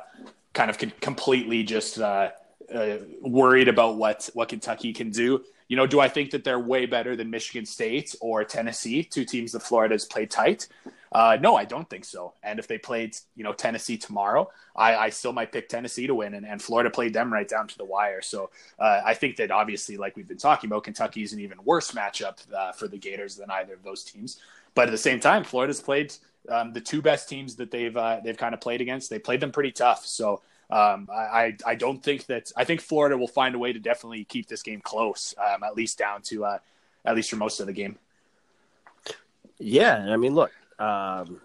kind 0.55 0.71
of 0.71 0.79
completely 1.01 1.63
just 1.63 2.01
uh, 2.01 2.31
uh, 2.75 2.97
worried 3.21 3.69
about 3.69 3.97
what 3.97 4.31
what 4.33 4.49
Kentucky 4.49 4.95
can 4.95 5.11
do. 5.11 5.45
You 5.69 5.77
know, 5.77 5.87
do 5.87 6.01
I 6.01 6.09
think 6.09 6.31
that 6.31 6.43
they're 6.43 6.59
way 6.59 6.87
better 6.87 7.17
than 7.17 7.29
Michigan 7.29 7.67
State 7.67 8.15
or 8.23 8.45
Tennessee, 8.45 9.03
two 9.03 9.27
teams 9.27 9.53
that 9.53 9.61
Florida 9.61 9.95
has 9.95 10.07
played 10.07 10.31
tight? 10.31 10.69
Uh, 11.13 11.37
no, 11.41 11.55
I 11.55 11.65
don't 11.65 11.89
think 11.89 12.05
so. 12.05 12.33
And 12.43 12.59
if 12.59 12.67
they 12.67 12.77
played, 12.77 13.17
you 13.37 13.45
know, 13.45 13.53
Tennessee 13.53 13.97
tomorrow, 13.97 14.51
I, 14.75 14.97
I 14.97 15.11
still 15.11 15.33
might 15.33 15.53
pick 15.53 15.69
Tennessee 15.69 16.09
to 16.09 16.15
win. 16.15 16.35
And, 16.35 16.45
and 16.45 16.61
Florida 16.61 16.91
played 16.91 17.15
them 17.15 17.33
right 17.33 17.49
down 17.49 17.69
to 17.69 17.79
the 17.79 17.85
wire. 17.85 18.21
So 18.21 18.51
uh, 18.81 19.01
I 19.05 19.15
think 19.15 19.37
that 19.37 19.51
obviously, 19.53 19.97
like 19.97 20.17
we've 20.17 20.27
been 20.27 20.39
talking 20.39 20.69
about, 20.69 20.85
Kentucky 20.85 21.23
is 21.23 21.33
an 21.33 21.41
even 21.41 21.59
worse 21.65 21.93
matchup 21.93 22.39
uh, 22.53 22.73
for 22.73 22.89
the 22.89 22.99
Gators 22.99 23.37
than 23.37 23.51
either 23.51 23.75
of 23.75 23.85
those 23.85 24.03
teams. 24.03 24.41
But 24.75 24.89
at 24.89 24.91
the 24.91 24.99
same 24.99 25.21
time, 25.21 25.45
Florida's 25.45 25.81
played 25.81 26.13
um, 26.49 26.73
the 26.73 26.81
two 26.81 27.01
best 27.01 27.29
teams 27.29 27.57
that 27.57 27.71
they've 27.71 27.97
uh, 27.97 28.21
they've 28.23 28.37
kind 28.37 28.55
of 28.55 28.61
played 28.61 28.81
against. 28.81 29.11
They 29.11 29.19
played 29.19 29.41
them 29.41 29.53
pretty 29.53 29.73
tough. 29.73 30.05
So 30.05 30.43
um, 30.71 31.09
I, 31.13 31.57
I 31.67 31.75
don't 31.75 32.03
think 32.03 32.27
that 32.27 32.51
I 32.57 32.65
think 32.65 32.81
Florida 32.81 33.17
will 33.17 33.29
find 33.29 33.55
a 33.55 33.59
way 33.59 33.73
to 33.73 33.79
definitely 33.79 34.25
keep 34.25 34.49
this 34.49 34.63
game 34.63 34.81
close, 34.81 35.35
um, 35.39 35.63
at 35.63 35.77
least 35.77 35.99
down 35.99 36.23
to 36.23 36.45
uh, 36.45 36.59
at 37.05 37.15
least 37.15 37.31
for 37.31 37.37
most 37.37 37.61
of 37.61 37.67
the 37.67 37.73
game. 37.73 37.99
Yeah, 39.59 40.07
I 40.11 40.17
mean, 40.17 40.35
look, 40.35 40.51
um, 40.79 41.41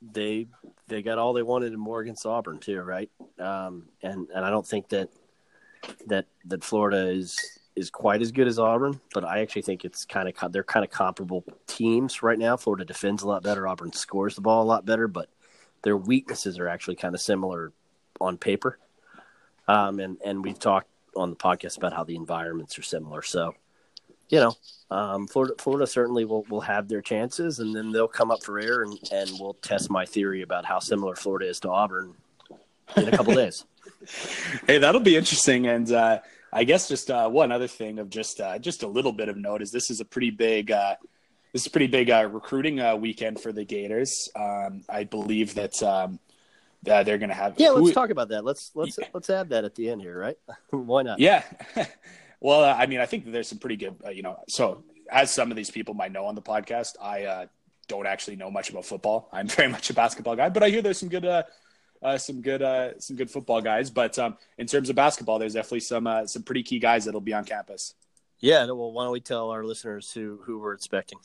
they 0.00 0.48
they 0.88 1.02
got 1.02 1.18
all 1.18 1.32
they 1.32 1.42
wanted 1.42 1.72
in 1.72 1.78
more 1.78 2.00
against 2.00 2.26
Auburn 2.26 2.58
too, 2.58 2.80
right? 2.80 3.10
Um, 3.38 3.84
and 4.02 4.28
and 4.34 4.44
I 4.44 4.50
don't 4.50 4.66
think 4.66 4.88
that 4.90 5.08
that 6.06 6.26
that 6.46 6.62
Florida 6.62 7.08
is 7.08 7.38
is 7.74 7.90
quite 7.90 8.20
as 8.20 8.32
good 8.32 8.46
as 8.46 8.58
Auburn, 8.58 9.00
but 9.14 9.24
I 9.24 9.40
actually 9.40 9.62
think 9.62 9.84
it's 9.84 10.04
kind 10.04 10.28
of 10.28 10.52
they're 10.52 10.64
kind 10.64 10.84
of 10.84 10.90
comparable 10.90 11.44
teams 11.66 12.22
right 12.22 12.38
now. 12.38 12.56
Florida 12.56 12.84
defends 12.84 13.22
a 13.22 13.28
lot 13.28 13.42
better, 13.42 13.66
Auburn 13.66 13.92
scores 13.92 14.34
the 14.34 14.40
ball 14.40 14.62
a 14.62 14.64
lot 14.64 14.84
better, 14.84 15.08
but 15.08 15.28
their 15.82 15.96
weaknesses 15.96 16.58
are 16.58 16.68
actually 16.68 16.96
kind 16.96 17.14
of 17.14 17.20
similar 17.20 17.72
on 18.20 18.36
paper. 18.36 18.78
Um, 19.68 20.00
and 20.00 20.18
and 20.24 20.44
we've 20.44 20.58
talked 20.58 20.88
on 21.16 21.30
the 21.30 21.36
podcast 21.36 21.76
about 21.76 21.92
how 21.92 22.04
the 22.04 22.16
environments 22.16 22.78
are 22.78 22.82
similar. 22.82 23.22
So, 23.22 23.54
you 24.28 24.40
know, 24.40 24.56
um, 24.90 25.26
Florida, 25.26 25.54
Florida 25.58 25.86
certainly 25.86 26.24
will, 26.24 26.42
will 26.44 26.60
have 26.62 26.88
their 26.88 27.02
chances, 27.02 27.58
and 27.58 27.74
then 27.74 27.92
they'll 27.92 28.08
come 28.08 28.30
up 28.30 28.42
for 28.42 28.58
air, 28.58 28.82
and, 28.82 28.98
and 29.12 29.30
we'll 29.38 29.54
test 29.54 29.90
my 29.90 30.06
theory 30.06 30.42
about 30.42 30.64
how 30.64 30.78
similar 30.78 31.14
Florida 31.16 31.48
is 31.48 31.60
to 31.60 31.70
Auburn 31.70 32.14
in 32.96 33.08
a 33.08 33.10
couple 33.10 33.34
days. 33.36 33.64
Hey, 34.66 34.78
that'll 34.78 35.00
be 35.00 35.16
interesting. 35.16 35.66
And 35.66 35.90
uh, 35.92 36.20
I 36.52 36.64
guess 36.64 36.88
just 36.88 37.10
uh, 37.10 37.28
one 37.28 37.50
other 37.50 37.68
thing 37.68 37.98
of 37.98 38.10
just 38.10 38.40
uh, 38.40 38.58
just 38.58 38.82
a 38.82 38.86
little 38.86 39.12
bit 39.12 39.28
of 39.28 39.36
note 39.36 39.62
is 39.62 39.70
this 39.70 39.90
is 39.90 40.00
a 40.00 40.04
pretty 40.04 40.30
big 40.30 40.70
uh, 40.70 40.96
this 41.52 41.62
is 41.62 41.66
a 41.66 41.70
pretty 41.70 41.86
big 41.86 42.10
uh, 42.10 42.28
recruiting 42.30 42.80
uh, 42.80 42.96
weekend 42.96 43.40
for 43.40 43.52
the 43.52 43.64
Gators. 43.64 44.28
Um, 44.36 44.84
I 44.88 45.04
believe 45.04 45.54
that. 45.54 45.82
Um, 45.82 46.18
they're 46.84 47.04
going 47.04 47.28
to 47.28 47.34
have. 47.34 47.54
Yeah, 47.58 47.70
let's 47.70 47.88
who, 47.88 47.92
talk 47.92 48.10
about 48.10 48.28
that. 48.30 48.44
Let's 48.44 48.72
let's 48.74 48.98
yeah. 48.98 49.06
let's 49.14 49.30
add 49.30 49.50
that 49.50 49.64
at 49.64 49.76
the 49.76 49.88
end 49.88 50.02
here, 50.02 50.18
right? 50.18 50.36
Why 50.70 51.02
not? 51.02 51.20
Yeah. 51.20 51.44
well, 52.40 52.64
uh, 52.64 52.74
I 52.76 52.86
mean, 52.86 52.98
I 52.98 53.06
think 53.06 53.30
there's 53.30 53.48
some 53.48 53.58
pretty 53.58 53.76
good, 53.76 53.94
uh, 54.04 54.10
you 54.10 54.22
know. 54.22 54.40
So 54.48 54.82
as 55.08 55.32
some 55.32 55.50
of 55.52 55.56
these 55.56 55.70
people 55.70 55.94
might 55.94 56.10
know 56.10 56.24
on 56.24 56.34
the 56.34 56.42
podcast, 56.42 56.94
I 57.00 57.24
uh, 57.24 57.46
don't 57.86 58.06
actually 58.06 58.34
know 58.34 58.50
much 58.50 58.70
about 58.70 58.84
football. 58.84 59.28
I'm 59.32 59.46
very 59.58 59.68
much 59.68 59.90
a 59.90 59.94
basketball 59.94 60.34
guy, 60.34 60.48
but 60.48 60.64
I 60.64 60.70
hear 60.70 60.82
there's 60.82 60.98
some 60.98 61.08
good, 61.08 61.24
uh, 62.02 62.18
some 62.18 62.40
good, 62.40 62.62
uh, 62.62 62.98
some 62.98 63.16
good 63.16 63.30
football 63.30 63.60
guys. 63.60 63.90
But 63.90 64.18
um, 64.18 64.36
in 64.58 64.66
terms 64.66 64.90
of 64.90 64.96
basketball, 64.96 65.38
there's 65.38 65.54
definitely 65.54 65.80
some 65.80 66.06
uh, 66.06 66.26
some 66.26 66.42
pretty 66.42 66.62
key 66.62 66.78
guys 66.78 67.04
that'll 67.04 67.20
be 67.20 67.34
on 67.34 67.44
campus. 67.44 67.94
Yeah, 68.40 68.64
well, 68.66 68.90
why 68.92 69.04
don't 69.04 69.12
we 69.12 69.20
tell 69.20 69.50
our 69.50 69.64
listeners 69.64 70.10
who 70.12 70.40
who 70.44 70.58
we're 70.58 70.74
expecting? 70.74 71.18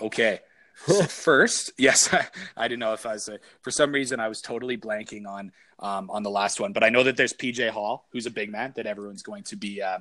Okay. 0.00 0.40
So 0.84 1.02
first, 1.08 1.72
yes, 1.78 2.12
I, 2.12 2.26
I, 2.56 2.68
didn't 2.68 2.80
know 2.80 2.92
if 2.92 3.06
I 3.06 3.14
was 3.14 3.28
uh, 3.28 3.38
for 3.62 3.70
some 3.70 3.92
reason 3.92 4.20
I 4.20 4.28
was 4.28 4.40
totally 4.40 4.76
blanking 4.76 5.26
on 5.26 5.52
um, 5.78 6.10
on 6.10 6.22
the 6.22 6.30
last 6.30 6.60
one, 6.60 6.72
but 6.72 6.84
I 6.84 6.88
know 6.88 7.02
that 7.02 7.16
there's 7.16 7.32
PJ 7.32 7.70
Hall, 7.70 8.06
who's 8.12 8.26
a 8.26 8.30
big 8.30 8.50
man 8.50 8.72
that 8.76 8.86
everyone's 8.86 9.22
going 9.22 9.44
to 9.44 9.56
be, 9.56 9.82
uh, 9.82 9.98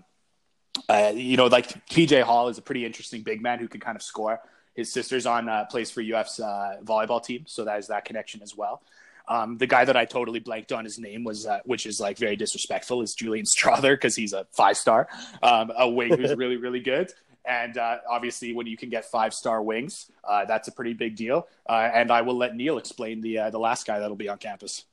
uh, 0.90 1.12
you 1.14 1.38
know, 1.38 1.48
like 1.48 1.86
PJ 1.88 2.22
Hall 2.24 2.50
is 2.50 2.58
a 2.58 2.62
pretty 2.62 2.86
interesting 2.86 3.22
big 3.22 3.42
man 3.42 3.60
who 3.60 3.68
can 3.68 3.80
kind 3.80 3.96
of 3.96 4.02
score. 4.02 4.40
His 4.74 4.92
sister's 4.92 5.26
on 5.26 5.48
uh, 5.48 5.66
plays 5.66 5.92
for 5.92 6.02
UF's 6.02 6.40
uh, 6.40 6.78
volleyball 6.84 7.24
team, 7.24 7.44
so 7.48 7.64
that 7.66 7.80
is 7.80 7.88
that 7.88 8.04
connection 8.04 8.42
as 8.42 8.56
well. 8.56 8.82
Um, 9.28 9.58
the 9.58 9.68
guy 9.68 9.86
that 9.86 9.98
I 9.98 10.06
totally 10.06 10.40
blanked 10.40 10.72
on 10.72 10.84
his 10.84 11.00
name 11.00 11.24
was, 11.24 11.46
uh, 11.46 11.60
which 11.66 11.86
is 11.86 12.00
like 12.00 12.18
very 12.18 12.36
disrespectful, 12.36 13.02
is 13.02 13.16
Julian 13.16 13.46
Strawther 13.46 13.94
because 13.94 14.16
he's 14.16 14.34
a 14.34 14.46
five 14.52 14.78
star, 14.78 15.08
um, 15.42 15.72
a 15.78 15.90
wing 15.90 16.18
who's 16.18 16.36
really 16.38 16.58
really 16.58 16.80
good. 16.80 17.12
And 17.46 17.78
uh, 17.78 18.00
obviously, 18.10 18.54
when 18.54 18.66
you 18.66 18.76
can 18.76 18.90
get 18.90 19.06
five 19.06 19.34
star 19.34 19.62
wings, 19.62 20.12
uh, 20.24 20.46
that's 20.46 20.68
a 20.68 20.72
pretty 20.72 20.94
big 20.94 21.16
deal. 21.16 21.48
Uh, 21.70 21.90
and 21.94 22.12
I 22.12 22.22
will 22.22 22.38
let 22.38 22.56
Neil 22.56 22.78
explain 22.78 23.22
the 23.22 23.38
uh, 23.38 23.50
the 23.52 23.60
last 23.60 23.86
guy 23.86 24.00
that'll 24.00 24.16
be 24.16 24.30
on 24.30 24.38
campus. 24.38 24.86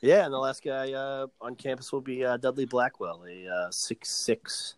Yeah, 0.00 0.24
and 0.24 0.32
the 0.32 0.38
last 0.38 0.62
guy 0.62 0.92
uh, 0.92 1.26
on 1.40 1.56
campus 1.56 1.92
will 1.92 2.00
be 2.00 2.24
uh, 2.24 2.36
Dudley 2.36 2.64
Blackwell, 2.64 3.24
a 3.26 3.68
six 3.72 4.10
six. 4.10 4.74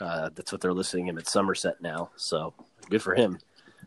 that's 0.00 0.50
what 0.50 0.60
they're 0.60 0.72
listing 0.72 1.06
him 1.06 1.18
at 1.18 1.28
Somerset 1.28 1.80
now. 1.80 2.10
So 2.16 2.52
good 2.88 3.02
for 3.02 3.14
him. 3.14 3.38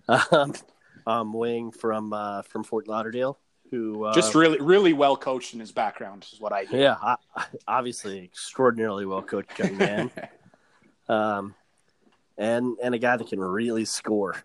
Um, 0.08 0.54
um, 1.08 1.34
wing 1.34 1.72
from 1.72 2.12
from 2.48 2.64
Fort 2.64 2.88
Lauderdale, 2.88 3.38
who 3.74 4.08
just 4.14 4.36
really 4.36 4.60
really 4.60 4.94
well 4.94 5.18
coached 5.18 5.56
in 5.56 5.60
his 5.60 5.72
background 5.72 6.28
is 6.32 6.40
what 6.40 6.54
I 6.54 6.66
hear. 6.66 6.80
Yeah, 6.80 7.16
obviously 7.68 8.24
extraordinarily 8.24 9.08
well 9.08 9.24
coached 9.24 9.58
young 9.58 9.78
man. 9.78 10.12
um, 11.10 11.56
and 12.38 12.78
and 12.84 12.94
a 12.94 13.00
guy 13.00 13.18
that 13.18 13.28
can 13.28 13.40
really 13.40 13.84
score. 13.86 14.36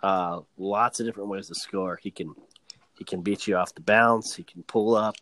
Uh, 0.00 0.42
lots 0.56 1.00
of 1.00 1.06
different 1.06 1.28
ways 1.28 1.48
to 1.48 1.56
score. 1.56 1.98
He 2.00 2.12
can 2.12 2.36
he 2.96 3.04
can 3.04 3.20
beat 3.20 3.48
you 3.48 3.56
off 3.56 3.74
the 3.74 3.80
bounce. 3.80 4.36
He 4.36 4.44
can 4.44 4.62
pull 4.62 4.94
up. 4.94 5.16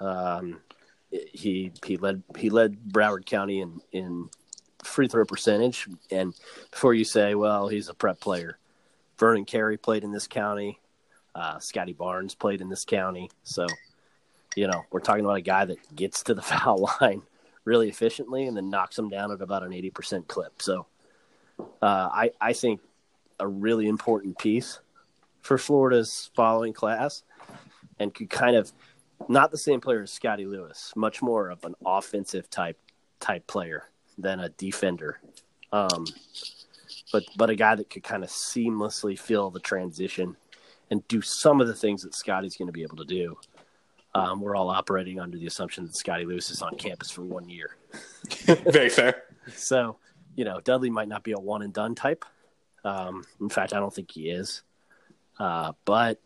Um, 0.00 0.58
he 1.10 1.70
he 1.84 1.96
led 1.96 2.24
he 2.36 2.50
led 2.50 2.76
Broward 2.88 3.24
County 3.24 3.60
in 3.60 3.80
in 3.92 4.28
free 4.82 5.06
throw 5.06 5.24
percentage. 5.24 5.86
And 6.10 6.34
before 6.72 6.92
you 6.92 7.04
say, 7.04 7.36
well, 7.36 7.68
he's 7.68 7.88
a 7.88 7.94
prep 7.94 8.18
player, 8.18 8.58
Vernon 9.16 9.44
Carey 9.44 9.76
played 9.76 10.02
in 10.02 10.10
this 10.10 10.26
county. 10.26 10.80
Uh, 11.34 11.58
Scotty 11.58 11.92
Barnes 11.92 12.34
played 12.34 12.60
in 12.60 12.68
this 12.68 12.84
county. 12.84 13.30
So, 13.42 13.66
you 14.54 14.66
know, 14.66 14.82
we're 14.90 15.00
talking 15.00 15.24
about 15.24 15.36
a 15.36 15.42
guy 15.42 15.64
that 15.64 15.94
gets 15.94 16.22
to 16.24 16.34
the 16.34 16.42
foul 16.42 16.88
line 17.00 17.22
really 17.64 17.88
efficiently 17.88 18.46
and 18.46 18.56
then 18.56 18.70
knocks 18.70 18.96
them 18.96 19.08
down 19.08 19.30
at 19.30 19.40
about 19.40 19.62
an 19.62 19.70
80% 19.70 20.26
clip. 20.26 20.60
So, 20.60 20.86
uh, 21.80 22.08
I, 22.12 22.30
I 22.40 22.52
think 22.52 22.80
a 23.38 23.46
really 23.46 23.88
important 23.88 24.38
piece 24.38 24.80
for 25.40 25.58
Florida's 25.58 26.30
following 26.34 26.72
class 26.72 27.22
and 27.98 28.14
could 28.14 28.30
kind 28.30 28.56
of 28.56 28.72
not 29.28 29.50
the 29.50 29.58
same 29.58 29.80
player 29.80 30.02
as 30.02 30.10
Scottie 30.10 30.46
Lewis, 30.46 30.92
much 30.96 31.22
more 31.22 31.50
of 31.50 31.64
an 31.64 31.74
offensive 31.84 32.50
type 32.50 32.78
type 33.20 33.46
player 33.46 33.84
than 34.18 34.40
a 34.40 34.48
defender. 34.50 35.20
Um, 35.72 36.06
but 37.12 37.24
but 37.36 37.50
a 37.50 37.54
guy 37.54 37.74
that 37.74 37.90
could 37.90 38.02
kind 38.02 38.24
of 38.24 38.30
seamlessly 38.30 39.18
fill 39.18 39.50
the 39.50 39.60
transition 39.60 40.36
and 40.92 41.06
do 41.08 41.22
some 41.22 41.60
of 41.60 41.66
the 41.66 41.74
things 41.74 42.02
that 42.02 42.14
Scottie's 42.14 42.56
going 42.56 42.68
to 42.68 42.72
be 42.72 42.82
able 42.82 42.98
to 42.98 43.04
do. 43.04 43.36
Um, 44.14 44.42
we're 44.42 44.54
all 44.54 44.68
operating 44.68 45.18
under 45.18 45.38
the 45.38 45.46
assumption 45.46 45.86
that 45.86 45.96
Scottie 45.96 46.26
Lewis 46.26 46.50
is 46.50 46.60
on 46.60 46.76
campus 46.76 47.10
for 47.10 47.22
one 47.22 47.48
year. 47.48 47.76
Very 48.44 48.90
fair. 48.90 49.24
So 49.56 49.96
you 50.36 50.44
know, 50.44 50.60
Dudley 50.60 50.90
might 50.90 51.08
not 51.08 51.24
be 51.24 51.32
a 51.32 51.38
one 51.38 51.62
and 51.62 51.72
done 51.72 51.94
type. 51.94 52.24
Um, 52.84 53.24
in 53.40 53.48
fact, 53.48 53.72
I 53.72 53.78
don't 53.78 53.94
think 53.94 54.10
he 54.10 54.30
is. 54.30 54.62
Uh, 55.38 55.72
but, 55.84 56.20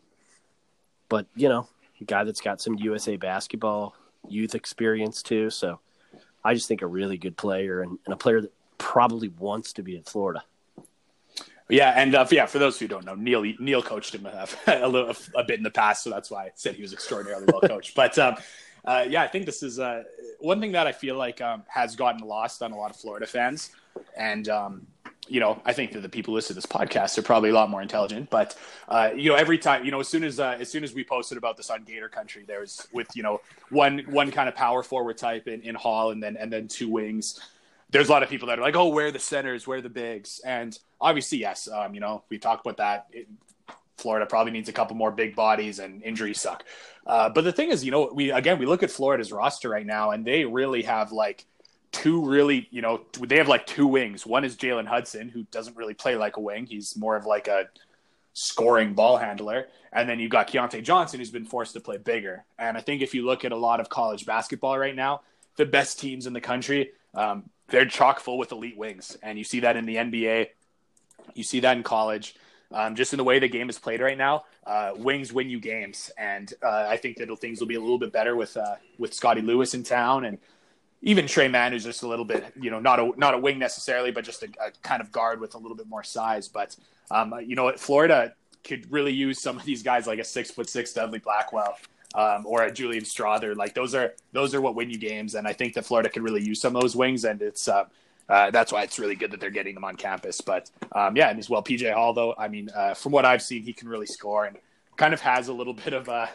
but 1.09 1.27
you 1.35 1.49
know, 1.49 1.67
a 2.01 2.03
guy 2.03 2.23
that's 2.23 2.41
got 2.41 2.61
some 2.61 2.75
USA 2.75 3.15
basketball 3.15 3.95
youth 4.27 4.55
experience 4.55 5.23
too. 5.23 5.49
So, 5.49 5.79
I 6.43 6.53
just 6.53 6.67
think 6.67 6.81
a 6.81 6.87
really 6.87 7.17
good 7.17 7.35
player 7.35 7.81
and, 7.81 7.97
and 8.05 8.13
a 8.13 8.17
player 8.17 8.41
that 8.41 8.53
probably 8.77 9.27
wants 9.27 9.73
to 9.73 9.83
be 9.83 9.95
in 9.97 10.03
Florida. 10.03 10.43
Yeah, 11.69 11.93
and 11.95 12.15
uh, 12.15 12.25
yeah, 12.31 12.45
for 12.45 12.59
those 12.59 12.79
who 12.79 12.87
don't 12.87 13.05
know, 13.05 13.15
Neil 13.15 13.43
Neil 13.59 13.81
coached 13.81 14.15
him 14.15 14.25
a, 14.25 14.47
a, 14.67 14.87
little, 14.87 15.13
a, 15.35 15.43
bit 15.43 15.57
in 15.57 15.63
the 15.63 15.71
past, 15.71 16.03
so 16.03 16.09
that's 16.09 16.31
why 16.31 16.45
I 16.45 16.51
said 16.55 16.75
he 16.75 16.81
was 16.81 16.93
extraordinarily 16.93 17.45
well 17.51 17.61
coached. 17.61 17.93
But 17.93 18.17
um, 18.17 18.35
uh, 18.85 19.05
yeah, 19.09 19.21
I 19.21 19.27
think 19.27 19.45
this 19.45 19.63
is 19.63 19.79
uh, 19.79 20.03
one 20.39 20.61
thing 20.61 20.71
that 20.71 20.87
I 20.87 20.93
feel 20.93 21.17
like 21.17 21.41
um, 21.41 21.63
has 21.67 21.95
gotten 21.95 22.25
lost 22.25 22.61
on 22.61 22.71
a 22.71 22.77
lot 22.77 22.91
of 22.91 22.95
Florida 22.95 23.25
fans 23.25 23.71
and 24.15 24.49
um, 24.49 24.87
you 25.27 25.41
know, 25.41 25.61
I 25.65 25.73
think 25.73 25.91
that 25.91 26.01
the 26.01 26.09
people 26.09 26.31
who 26.31 26.35
listen 26.35 26.49
to 26.49 26.53
this 26.55 26.65
podcast 26.65 27.17
are 27.17 27.21
probably 27.21 27.49
a 27.49 27.53
lot 27.53 27.69
more 27.69 27.81
intelligent. 27.81 28.29
But 28.29 28.55
uh, 28.87 29.09
you 29.15 29.29
know, 29.29 29.35
every 29.35 29.57
time, 29.57 29.83
you 29.83 29.91
know, 29.91 29.99
as 29.99 30.07
soon 30.07 30.23
as 30.23 30.39
uh, 30.39 30.57
as 30.59 30.69
soon 30.69 30.83
as 30.83 30.93
we 30.93 31.03
posted 31.03 31.37
about 31.37 31.57
this 31.57 31.69
on 31.69 31.83
Gator 31.83 32.09
Country, 32.09 32.43
there 32.47 32.61
was 32.61 32.87
with 32.93 33.07
you 33.15 33.23
know 33.23 33.41
one 33.69 33.99
one 34.09 34.31
kind 34.31 34.47
of 34.47 34.55
power 34.55 34.83
forward 34.83 35.17
type 35.17 35.47
in, 35.47 35.61
in 35.61 35.75
Hall, 35.75 36.11
and 36.11 36.21
then 36.23 36.37
and 36.37 36.51
then 36.51 36.67
two 36.67 36.89
wings. 36.89 37.39
There's 37.89 38.09
a 38.09 38.11
lot 38.11 38.23
of 38.23 38.29
people 38.29 38.49
that 38.49 38.59
are 38.59 38.61
like, 38.61 38.75
oh, 38.75 38.89
where 38.89 39.07
are 39.07 39.11
the 39.11 39.19
centers, 39.19 39.65
where 39.65 39.77
are 39.77 39.81
the 39.81 39.89
bigs, 39.89 40.41
and 40.45 40.77
obviously, 40.99 41.37
yes, 41.39 41.69
um, 41.69 41.93
you 41.93 42.01
know, 42.01 42.23
we 42.29 42.37
talked 42.37 42.65
about 42.65 42.77
that. 42.77 43.07
It, 43.11 43.27
Florida 43.97 44.27
probably 44.27 44.51
needs 44.51 44.69
a 44.69 44.73
couple 44.73 44.95
more 44.95 45.11
big 45.11 45.35
bodies, 45.35 45.79
and 45.79 46.03
injuries 46.03 46.41
suck. 46.41 46.63
Uh, 47.05 47.29
but 47.29 47.43
the 47.43 47.51
thing 47.51 47.71
is, 47.71 47.83
you 47.83 47.91
know, 47.91 48.11
we 48.13 48.31
again 48.31 48.59
we 48.59 48.65
look 48.65 48.83
at 48.83 48.91
Florida's 48.91 49.31
roster 49.31 49.69
right 49.69 49.85
now, 49.85 50.11
and 50.11 50.25
they 50.25 50.45
really 50.45 50.83
have 50.83 51.11
like 51.11 51.45
two 51.91 52.25
really, 52.25 52.67
you 52.71 52.81
know, 52.81 53.01
they 53.19 53.37
have 53.37 53.47
like 53.47 53.65
two 53.65 53.87
wings. 53.87 54.25
One 54.25 54.43
is 54.43 54.55
Jalen 54.55 54.85
Hudson, 54.85 55.29
who 55.29 55.43
doesn't 55.51 55.75
really 55.75 55.93
play 55.93 56.15
like 56.15 56.37
a 56.37 56.39
wing. 56.39 56.65
He's 56.65 56.95
more 56.97 57.15
of 57.15 57.25
like 57.25 57.47
a 57.47 57.69
scoring 58.33 58.93
ball 58.93 59.17
handler. 59.17 59.67
And 59.91 60.07
then 60.07 60.19
you've 60.19 60.31
got 60.31 60.47
Keyontae 60.47 60.83
Johnson, 60.83 61.19
who's 61.19 61.31
been 61.31 61.45
forced 61.45 61.73
to 61.73 61.79
play 61.79 61.97
bigger. 61.97 62.45
And 62.59 62.77
I 62.77 62.81
think 62.81 63.01
if 63.01 63.15
you 63.15 63.25
look 63.25 63.45
at 63.45 63.51
a 63.51 63.57
lot 63.57 63.79
of 63.79 63.89
college 63.89 64.25
basketball 64.25 64.77
right 64.77 64.95
now, 64.95 65.21
the 65.55 65.65
best 65.65 65.99
teams 65.99 66.27
in 66.27 66.33
the 66.33 66.41
country, 66.41 66.91
um, 67.13 67.49
they're 67.69 67.85
chock 67.85 68.19
full 68.19 68.37
with 68.37 68.51
elite 68.51 68.77
wings. 68.77 69.17
And 69.21 69.37
you 69.37 69.43
see 69.43 69.61
that 69.61 69.75
in 69.75 69.85
the 69.85 69.95
NBA, 69.95 70.47
you 71.33 71.43
see 71.43 71.59
that 71.61 71.77
in 71.77 71.83
college. 71.83 72.35
Um, 72.71 72.95
just 72.95 73.13
in 73.13 73.17
the 73.17 73.23
way 73.23 73.39
the 73.39 73.47
game 73.47 73.69
is 73.69 73.79
played 73.79 74.01
right 74.01 74.17
now, 74.17 74.43
uh, 74.65 74.91
wings 74.97 75.31
win 75.31 75.49
you 75.49 75.57
games, 75.57 76.11
and 76.17 76.53
uh, 76.61 76.85
I 76.89 76.97
think 76.97 77.15
that 77.17 77.33
things 77.39 77.61
will 77.61 77.67
be 77.67 77.75
a 77.75 77.79
little 77.79 77.97
bit 77.97 78.11
better 78.11 78.35
with 78.35 78.57
uh, 78.57 78.75
with 78.97 79.13
Scottie 79.13 79.41
Lewis 79.41 79.73
in 79.73 79.83
town, 79.83 80.25
and 80.25 80.37
even 81.01 81.27
Tre 81.27 81.47
Mann, 81.47 81.71
who's 81.71 81.85
just 81.85 82.03
a 82.03 82.07
little 82.09 82.25
bit, 82.25 82.43
you 82.59 82.69
know, 82.69 82.81
not 82.81 82.99
a 82.99 83.13
not 83.15 83.33
a 83.33 83.37
wing 83.37 83.57
necessarily, 83.57 84.11
but 84.11 84.25
just 84.25 84.43
a, 84.43 84.47
a 84.59 84.71
kind 84.83 85.01
of 85.01 85.13
guard 85.13 85.39
with 85.39 85.55
a 85.55 85.57
little 85.57 85.77
bit 85.77 85.87
more 85.87 86.03
size. 86.03 86.49
But 86.49 86.75
um, 87.09 87.33
you 87.45 87.55
know, 87.55 87.71
Florida 87.77 88.33
could 88.65 88.91
really 88.91 89.13
use 89.13 89.41
some 89.41 89.57
of 89.57 89.63
these 89.63 89.81
guys 89.81 90.05
like 90.05 90.19
a 90.19 90.25
six 90.25 90.51
foot 90.51 90.69
six 90.69 90.91
Dudley 90.91 91.19
Blackwell 91.19 91.77
um, 92.15 92.45
or 92.45 92.63
a 92.63 92.71
Julian 92.71 93.03
Strawther. 93.03 93.55
Like 93.55 93.73
those 93.73 93.95
are 93.95 94.13
those 94.31 94.53
are 94.53 94.61
what 94.61 94.75
win 94.75 94.89
you 94.89 94.97
games, 94.97 95.35
and 95.35 95.47
I 95.47 95.53
think 95.53 95.73
that 95.73 95.85
Florida 95.85 96.09
could 96.09 96.23
really 96.23 96.43
use 96.43 96.61
some 96.61 96.75
of 96.75 96.81
those 96.81 96.95
wings, 96.95 97.25
and 97.25 97.41
it's. 97.41 97.67
Uh, 97.67 97.85
uh, 98.29 98.51
that's 98.51 98.73
why 98.73 98.83
it's 98.83 98.99
really 98.99 99.15
good 99.15 99.31
that 99.31 99.39
they're 99.39 99.49
getting 99.49 99.73
them 99.73 99.85
on 99.85 99.95
campus. 99.95 100.41
But 100.41 100.69
um, 100.91 101.15
yeah, 101.15 101.29
and 101.29 101.39
as 101.39 101.49
well, 101.49 101.63
PJ 101.63 101.93
Hall, 101.93 102.13
though, 102.13 102.35
I 102.37 102.49
mean, 102.49 102.69
uh, 102.75 102.93
from 102.93 103.13
what 103.13 103.23
I've 103.23 103.41
seen, 103.41 103.63
he 103.63 103.71
can 103.71 103.87
really 103.87 104.05
score 104.05 104.43
and 104.43 104.57
kind 104.97 105.13
of 105.13 105.21
has 105.21 105.47
a 105.47 105.53
little 105.53 105.73
bit 105.73 105.93
of 105.93 106.09
a. 106.09 106.29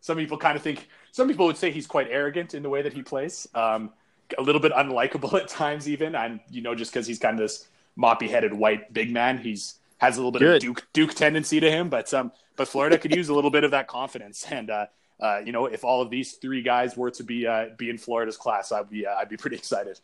Some 0.00 0.18
people 0.18 0.36
kind 0.36 0.56
of 0.56 0.62
think 0.62 0.88
some 1.12 1.28
people 1.28 1.46
would 1.46 1.56
say 1.56 1.70
he's 1.70 1.86
quite 1.86 2.08
arrogant 2.10 2.54
in 2.54 2.62
the 2.62 2.68
way 2.68 2.82
that 2.82 2.92
he 2.92 3.02
plays. 3.02 3.46
Um, 3.54 3.92
a 4.36 4.42
little 4.42 4.60
bit 4.60 4.72
unlikable 4.72 5.32
at 5.40 5.48
times, 5.48 5.88
even. 5.88 6.14
And 6.14 6.40
you 6.50 6.62
know, 6.62 6.74
just 6.74 6.92
because 6.92 7.06
he's 7.06 7.18
kind 7.18 7.34
of 7.34 7.44
this 7.44 7.68
moppy 7.96 8.28
headed 8.28 8.52
white 8.52 8.92
big 8.92 9.12
man, 9.12 9.38
he's 9.38 9.76
has 9.98 10.16
a 10.16 10.20
little 10.20 10.32
bit 10.32 10.40
Good. 10.40 10.56
of 10.56 10.60
Duke 10.62 10.86
Duke 10.92 11.14
tendency 11.14 11.60
to 11.60 11.70
him. 11.70 11.88
But 11.88 12.12
um, 12.12 12.32
but 12.56 12.68
Florida 12.68 12.98
could 12.98 13.14
use 13.14 13.28
a 13.28 13.34
little 13.34 13.50
bit 13.50 13.64
of 13.64 13.70
that 13.72 13.88
confidence. 13.88 14.46
And 14.50 14.70
uh, 14.70 14.86
uh, 15.20 15.40
you 15.44 15.52
know, 15.52 15.66
if 15.66 15.84
all 15.84 16.02
of 16.02 16.10
these 16.10 16.32
three 16.34 16.62
guys 16.62 16.96
were 16.96 17.10
to 17.12 17.22
be 17.22 17.46
uh, 17.46 17.66
be 17.76 17.90
in 17.90 17.98
Florida's 17.98 18.36
class, 18.36 18.72
I'd 18.72 18.90
be 18.90 19.06
uh, 19.06 19.14
I'd 19.14 19.28
be 19.28 19.36
pretty 19.36 19.56
excited. 19.56 20.00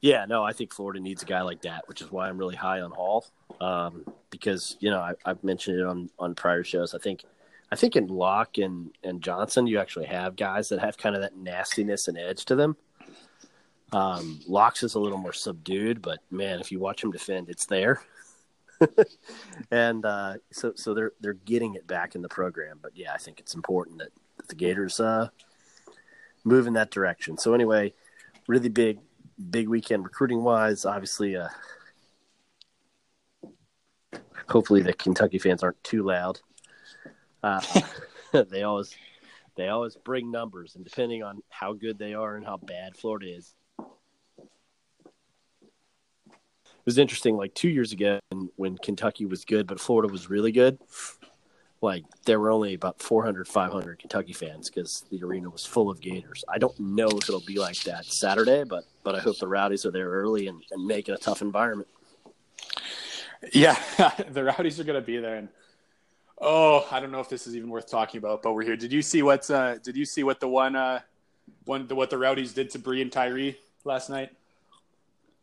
Yeah, 0.00 0.24
no, 0.26 0.42
I 0.42 0.52
think 0.52 0.72
Florida 0.72 0.98
needs 0.98 1.22
a 1.22 1.26
guy 1.26 1.42
like 1.42 1.62
that, 1.62 1.86
which 1.86 2.00
is 2.00 2.10
why 2.10 2.28
I'm 2.28 2.38
really 2.38 2.56
high 2.56 2.80
on 2.80 2.90
Hall. 2.90 3.26
Um, 3.60 4.06
because 4.30 4.76
you 4.80 4.90
know 4.90 5.00
I, 5.00 5.14
have 5.26 5.44
mentioned 5.44 5.78
it 5.78 5.86
on 5.86 6.10
on 6.18 6.34
prior 6.34 6.64
shows. 6.64 6.94
I 6.94 6.98
think 6.98 7.24
I 7.70 7.76
think 7.76 7.96
in 7.96 8.08
Locke 8.08 8.58
and 8.58 8.90
and 9.04 9.22
Johnson, 9.22 9.66
you 9.66 9.78
actually 9.78 10.06
have 10.06 10.36
guys 10.36 10.68
that 10.70 10.80
have 10.80 10.96
kind 10.96 11.14
of 11.14 11.22
that 11.22 11.36
nastiness 11.36 12.08
and 12.08 12.18
edge 12.18 12.44
to 12.46 12.56
them. 12.56 12.76
Um, 13.92 14.40
is 14.82 14.94
a 14.94 15.00
little 15.00 15.18
more 15.18 15.32
subdued, 15.32 16.00
but 16.00 16.20
man, 16.30 16.60
if 16.60 16.70
you 16.70 16.78
watch 16.78 17.02
him 17.02 17.10
defend, 17.10 17.48
it's 17.48 17.66
there. 17.66 18.00
and 19.70 20.04
uh, 20.04 20.34
so 20.52 20.72
so 20.74 20.94
they're 20.94 21.12
they're 21.20 21.34
getting 21.34 21.74
it 21.74 21.86
back 21.86 22.14
in 22.14 22.22
the 22.22 22.28
program. 22.28 22.78
But 22.82 22.92
yeah, 22.94 23.12
I 23.12 23.18
think 23.18 23.40
it's 23.40 23.54
important 23.54 23.98
that, 23.98 24.10
that 24.36 24.48
the 24.48 24.54
Gators 24.54 25.00
uh, 25.00 25.28
move 26.44 26.66
in 26.66 26.74
that 26.74 26.90
direction. 26.90 27.38
So 27.38 27.54
anyway, 27.54 27.92
really 28.46 28.68
big 28.68 28.98
big 29.50 29.68
weekend 29.68 30.04
recruiting 30.04 30.42
wise. 30.42 30.84
Obviously, 30.84 31.36
uh, 31.36 31.48
hopefully 34.48 34.82
the 34.82 34.92
Kentucky 34.92 35.38
fans 35.38 35.62
aren't 35.62 35.82
too 35.84 36.02
loud. 36.02 36.40
Uh, 37.42 37.60
they 38.50 38.62
always 38.62 38.94
they 39.56 39.68
always 39.68 39.96
bring 39.96 40.30
numbers, 40.30 40.76
and 40.76 40.84
depending 40.84 41.22
on 41.22 41.42
how 41.48 41.72
good 41.72 41.98
they 41.98 42.14
are 42.14 42.36
and 42.36 42.46
how 42.46 42.56
bad 42.56 42.96
Florida 42.96 43.36
is, 43.36 43.54
was 46.90 46.98
interesting. 46.98 47.36
Like 47.36 47.54
two 47.54 47.68
years 47.68 47.92
ago, 47.92 48.18
when 48.56 48.76
Kentucky 48.78 49.24
was 49.24 49.44
good, 49.44 49.68
but 49.68 49.78
Florida 49.78 50.10
was 50.10 50.28
really 50.28 50.50
good. 50.50 50.76
Like 51.80 52.02
there 52.24 52.40
were 52.40 52.50
only 52.50 52.74
about 52.74 53.00
400, 53.00 53.46
500 53.46 54.00
Kentucky 54.00 54.32
fans 54.32 54.68
because 54.68 55.04
the 55.08 55.22
arena 55.22 55.48
was 55.48 55.64
full 55.64 55.88
of 55.88 56.00
Gators. 56.00 56.44
I 56.48 56.58
don't 56.58 56.78
know 56.80 57.06
if 57.06 57.28
it'll 57.28 57.46
be 57.46 57.60
like 57.60 57.80
that 57.84 58.06
Saturday, 58.06 58.64
but 58.64 58.86
but 59.04 59.14
I 59.14 59.20
hope 59.20 59.38
the 59.38 59.46
Rowdies 59.46 59.86
are 59.86 59.92
there 59.92 60.08
early 60.08 60.48
and, 60.48 60.64
and 60.72 60.84
make 60.84 61.08
it 61.08 61.12
a 61.12 61.16
tough 61.16 61.42
environment. 61.42 61.88
Yeah, 63.52 63.78
the 64.32 64.42
Rowdies 64.42 64.80
are 64.80 64.84
going 64.84 65.00
to 65.00 65.06
be 65.06 65.18
there, 65.18 65.36
and 65.36 65.48
oh, 66.40 66.88
I 66.90 66.98
don't 66.98 67.12
know 67.12 67.20
if 67.20 67.28
this 67.28 67.46
is 67.46 67.54
even 67.54 67.70
worth 67.70 67.88
talking 67.88 68.18
about, 68.18 68.42
but 68.42 68.52
we're 68.52 68.64
here. 68.64 68.76
Did 68.76 68.92
you 68.92 69.00
see 69.00 69.22
what's 69.22 69.48
uh, 69.48 69.78
Did 69.80 69.96
you 69.96 70.04
see 70.04 70.24
what 70.24 70.40
the 70.40 70.48
one 70.48 70.74
uh, 70.74 71.02
one 71.66 71.86
the, 71.86 71.94
what 71.94 72.10
the 72.10 72.18
Rowdies 72.18 72.52
did 72.52 72.68
to 72.70 72.80
Breein 72.80 73.12
Tyree 73.12 73.56
last 73.84 74.10
night? 74.10 74.32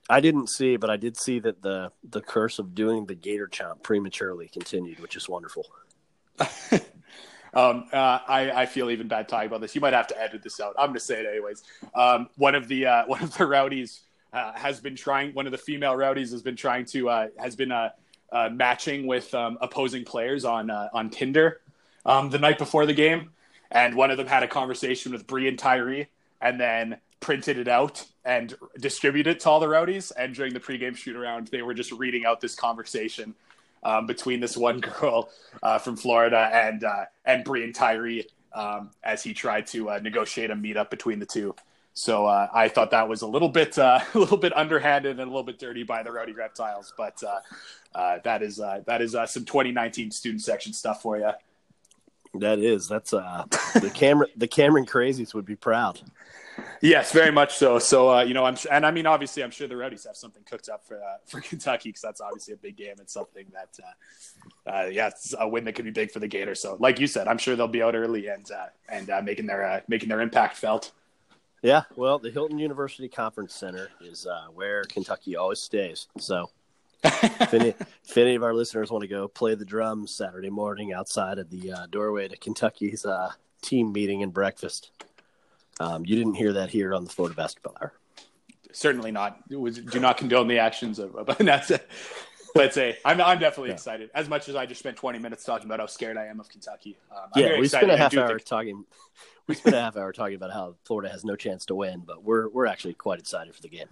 I 0.10 0.22
didn't 0.22 0.48
see, 0.48 0.78
but 0.78 0.90
I 0.90 0.98
did 0.98 1.18
see 1.18 1.40
that 1.40 1.62
the 1.62 1.92
the 2.10 2.22
curse 2.22 2.60
of 2.60 2.74
doing 2.74 3.06
the 3.06 3.16
Gator 3.16 3.48
chomp 3.48 3.84
prematurely 3.84 4.48
continued, 4.48 5.00
which 5.00 5.16
is 5.16 5.28
wonderful. 5.28 5.66
um, 7.54 7.86
uh, 7.92 8.20
I, 8.28 8.52
I 8.56 8.66
feel 8.66 8.90
even 8.90 9.08
bad 9.08 9.28
talking 9.28 9.48
about 9.48 9.62
this. 9.62 9.76
You 9.76 9.82
might 9.82 9.94
have 9.94 10.08
to 10.08 10.22
edit 10.22 10.44
this 10.44 10.60
out. 10.60 10.76
I'm 10.78 10.88
going 10.88 10.96
to 10.96 11.00
say 11.02 11.22
it 11.22 11.26
anyways. 11.26 11.64
Um, 11.96 12.30
one 12.38 12.56
of 12.56 12.68
the 12.68 12.86
uh, 12.86 13.04
one 13.08 13.22
of 13.22 13.38
the 13.38 13.46
rowdies 13.46 14.02
uh, 14.32 14.54
has 14.54 14.80
been 14.80 14.96
trying. 14.96 15.34
One 15.34 15.46
of 15.46 15.52
the 15.52 15.58
female 15.58 15.96
rowdies 15.96 16.32
has 16.32 16.42
been 16.42 16.56
trying 16.56 16.86
to 16.86 17.10
uh, 17.10 17.28
has 17.38 17.56
been 17.56 17.72
uh, 17.72 17.90
uh, 18.32 18.50
matching 18.52 19.08
with 19.08 19.34
um, 19.34 19.58
opposing 19.62 20.06
players 20.06 20.46
on 20.46 20.72
on 20.72 21.10
Tinder 21.10 21.62
um, 22.06 22.30
the 22.30 22.40
night 22.40 22.58
before 22.58 22.86
the 22.86 22.94
game, 22.94 23.32
and 23.72 23.94
one 23.96 24.12
of 24.12 24.18
them 24.18 24.28
had 24.28 24.44
a 24.44 24.48
conversation 24.48 25.12
with 25.12 25.28
Breein 25.28 25.58
Tyree, 25.58 26.08
and 26.40 26.60
then 26.60 26.98
printed 27.20 27.58
it 27.58 27.68
out 27.68 28.06
and 28.26 28.54
distributed 28.80 29.38
it 29.38 29.40
to 29.42 29.50
all 29.50 29.60
the 29.60 29.68
rowdies. 29.68 30.12
And 30.12 30.36
during 30.36 30.54
the 30.54 30.60
pregame 30.60 30.96
shoot 30.96 31.16
around, 31.16 31.48
they 31.48 31.62
were 31.62 31.74
just 31.74 31.92
reading 31.92 32.26
out 32.26 32.42
this 32.42 32.56
conversation 32.56 33.36
um, 33.84 34.06
between 34.06 34.40
this 34.40 34.58
one 34.58 34.80
girl 35.02 35.30
uh, 35.64 35.80
from 35.80 35.96
Florida 35.96 36.50
and 36.54 36.84
uh, 36.84 37.06
and 37.26 37.46
Breein 37.46 37.74
Tyree 37.74 38.28
um, 38.54 38.92
as 39.04 39.24
he 39.24 39.34
tried 39.34 39.68
to 39.68 39.90
uh, 39.92 40.00
negotiate 40.00 40.52
a 40.52 40.56
meetup 40.56 40.90
between 40.90 41.20
the 41.20 41.26
two. 41.26 41.56
So 41.94 42.28
uh, 42.28 42.48
I 42.54 42.68
thought 42.68 42.92
that 42.92 43.10
was 43.10 43.24
a 43.24 43.28
little 43.28 43.50
bit 43.50 43.78
uh, 43.80 44.00
a 44.14 44.20
little 44.20 44.38
bit 44.38 44.56
underhanded 44.56 45.12
and 45.12 45.22
a 45.22 45.26
little 45.26 45.44
bit 45.44 45.58
dirty 45.58 45.84
by 45.84 46.04
the 46.04 46.12
Rowdy 46.12 46.34
Reptiles, 46.34 46.94
but 46.98 47.22
uh, 47.96 48.20
that 48.24 48.44
is 48.44 48.58
that 48.58 49.02
is 49.02 49.14
some 49.14 49.46
2019 49.46 50.12
student 50.12 50.42
section 50.42 50.74
stuff 50.74 51.02
for 51.02 51.18
you. 51.18 51.32
That 52.36 52.60
is 52.60 52.88
that's 52.88 53.12
the 53.12 53.92
Cameron 53.94 54.30
the 54.36 54.48
Cameron 54.48 54.86
Crazies 54.86 55.34
would 55.34 55.46
be 55.46 55.56
proud. 55.56 56.02
Yes, 56.82 57.12
very 57.12 57.32
much 57.32 57.56
so. 57.56 57.80
So 57.80 58.10
uh, 58.10 58.22
you 58.22 58.34
know, 58.34 58.46
I'm 58.46 58.56
and 58.72 58.86
I 58.86 58.92
mean, 58.92 59.06
obviously, 59.06 59.44
I'm 59.44 59.52
sure 59.52 59.68
the 59.68 59.78
Rowdies 59.78 60.06
have 60.06 60.16
something 60.16 60.44
cooked 60.44 60.70
up 60.70 60.86
for 60.86 60.98
uh, 60.98 61.18
for 61.26 61.42
Kentucky 61.42 61.90
because 61.90 62.02
that's 62.02 62.22
obviously 62.22 62.54
a 62.54 62.58
big 62.58 62.78
game. 62.78 62.96
It's 63.00 63.14
something 63.14 63.46
that, 63.54 63.80
uh, 63.84 64.70
uh, 64.70 64.86
yeah, 64.88 65.08
it's 65.08 65.34
a 65.38 65.48
win 65.48 65.64
that 65.66 65.74
could 65.74 65.86
be 65.86 65.92
big 65.92 66.12
for 66.12 66.20
the 66.20 66.28
Gators. 66.28 66.62
So, 66.62 66.78
like 66.80 67.00
you 67.00 67.08
said, 67.08 67.28
I'm 67.28 67.38
sure 67.38 67.56
they'll 67.56 67.68
be 67.68 67.82
out 67.82 67.96
early 67.96 68.28
and 68.28 68.50
uh, 68.52 68.68
and 68.90 69.10
uh, 69.10 69.22
making 69.24 69.48
their 69.48 69.84
making 69.88 70.10
their 70.10 70.22
impact 70.22 70.58
felt. 70.58 70.92
Yeah, 71.64 71.84
well, 71.96 72.20
the 72.20 72.30
Hilton 72.30 72.60
University 72.60 73.10
Conference 73.10 73.56
Center 73.56 73.90
is 74.00 74.28
where 74.54 74.84
Kentucky 74.84 75.36
always 75.36 75.60
stays. 75.60 76.08
So, 76.20 76.52
if, 77.04 77.54
any, 77.54 77.70
if 77.70 78.16
any 78.16 78.36
of 78.36 78.44
our 78.44 78.54
listeners 78.54 78.92
want 78.92 79.02
to 79.02 79.08
go 79.08 79.28
play 79.28 79.56
the 79.56 79.66
drums 79.66 80.14
Saturday 80.14 80.52
morning 80.52 80.94
outside 80.94 81.40
of 81.40 81.50
the 81.50 81.74
doorway 81.90 82.28
to 82.28 82.38
Kentucky's 82.38 83.04
team 83.64 83.92
meeting 83.92 84.22
and 84.22 84.32
breakfast. 84.32 84.92
Um, 85.80 86.06
you 86.06 86.16
didn't 86.16 86.36
hear 86.36 86.54
that 86.54 86.70
here 86.70 86.94
on 86.94 87.04
the 87.04 87.10
Florida 87.10 87.36
Basketball 87.36 87.76
Hour. 87.82 87.94
Certainly 88.72 89.12
not. 89.12 89.40
Was, 89.50 89.80
do 89.80 90.00
not 90.00 90.18
condone 90.18 90.48
the 90.48 90.60
actions 90.60 91.00
of. 91.00 91.16
of 91.16 91.30
it. 91.40 91.90
But 92.54 92.74
say 92.74 92.98
I'm 93.06 93.22
I'm 93.22 93.40
definitely 93.40 93.70
yeah. 93.70 93.76
excited. 93.76 94.10
As 94.16 94.28
much 94.28 94.50
as 94.50 94.56
I 94.56 94.66
just 94.66 94.80
spent 94.80 94.98
20 94.98 95.20
minutes 95.20 95.44
talking 95.44 95.68
about 95.68 95.80
how 95.80 95.86
scared 95.86 96.18
I 96.18 96.26
am 96.26 96.40
of 96.40 96.50
Kentucky. 96.50 96.98
Um, 97.12 97.30
yeah, 97.36 97.60
we 97.60 97.68
spent 97.68 97.92
a 97.92 97.98
half 97.98 98.16
hour 98.18 98.30
think... 98.30 98.46
talking. 98.46 98.86
We 99.48 99.56
spent 99.56 99.76
a 99.76 99.82
half 99.82 99.96
hour 99.96 100.12
talking 100.12 100.36
about 100.36 100.52
how 100.52 100.76
Florida 100.84 101.10
has 101.10 101.24
no 101.24 101.36
chance 101.36 101.66
to 101.68 101.76
win, 101.76 102.04
but 102.06 102.24
we're 102.24 102.50
we're 102.50 102.66
actually 102.66 102.96
quite 102.96 103.20
excited 103.20 103.56
for 103.56 103.62
the 103.62 103.70
game. 103.70 103.88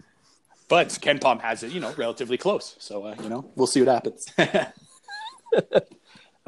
But 0.67 0.89
KenPom 0.89 1.41
has 1.41 1.61
it, 1.61 1.71
you 1.71 1.79
know, 1.79 1.93
relatively 1.93 2.37
close. 2.37 2.75
So 2.79 3.05
uh, 3.05 3.15
you 3.21 3.29
know, 3.29 3.51
we'll 3.55 3.67
see 3.67 3.81
what 3.81 3.93
happens. 3.93 4.27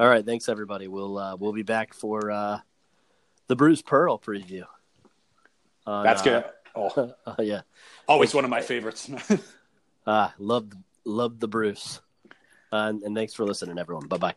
All 0.00 0.08
right, 0.08 0.24
thanks 0.24 0.48
everybody. 0.48 0.88
We'll 0.88 1.18
uh, 1.18 1.36
we'll 1.36 1.52
be 1.52 1.62
back 1.62 1.94
for 1.94 2.30
uh, 2.30 2.58
the 3.46 3.56
Bruce 3.56 3.82
Pearl 3.82 4.18
preview. 4.18 4.64
On, 5.88 6.04
That's 6.04 6.20
good. 6.20 6.44
Uh, 6.44 6.50
oh, 6.76 7.14
uh, 7.26 7.34
yeah. 7.40 7.62
Always 8.06 8.34
one 8.34 8.44
of 8.44 8.50
my 8.50 8.60
favorites. 8.60 9.10
ah, 10.06 10.34
love 10.38 10.70
love 11.06 11.40
the 11.40 11.48
Bruce. 11.48 12.02
Uh, 12.70 12.92
and, 12.92 13.02
and 13.02 13.16
thanks 13.16 13.32
for 13.32 13.46
listening, 13.46 13.78
everyone. 13.78 14.06
Bye 14.06 14.18
bye. 14.18 14.34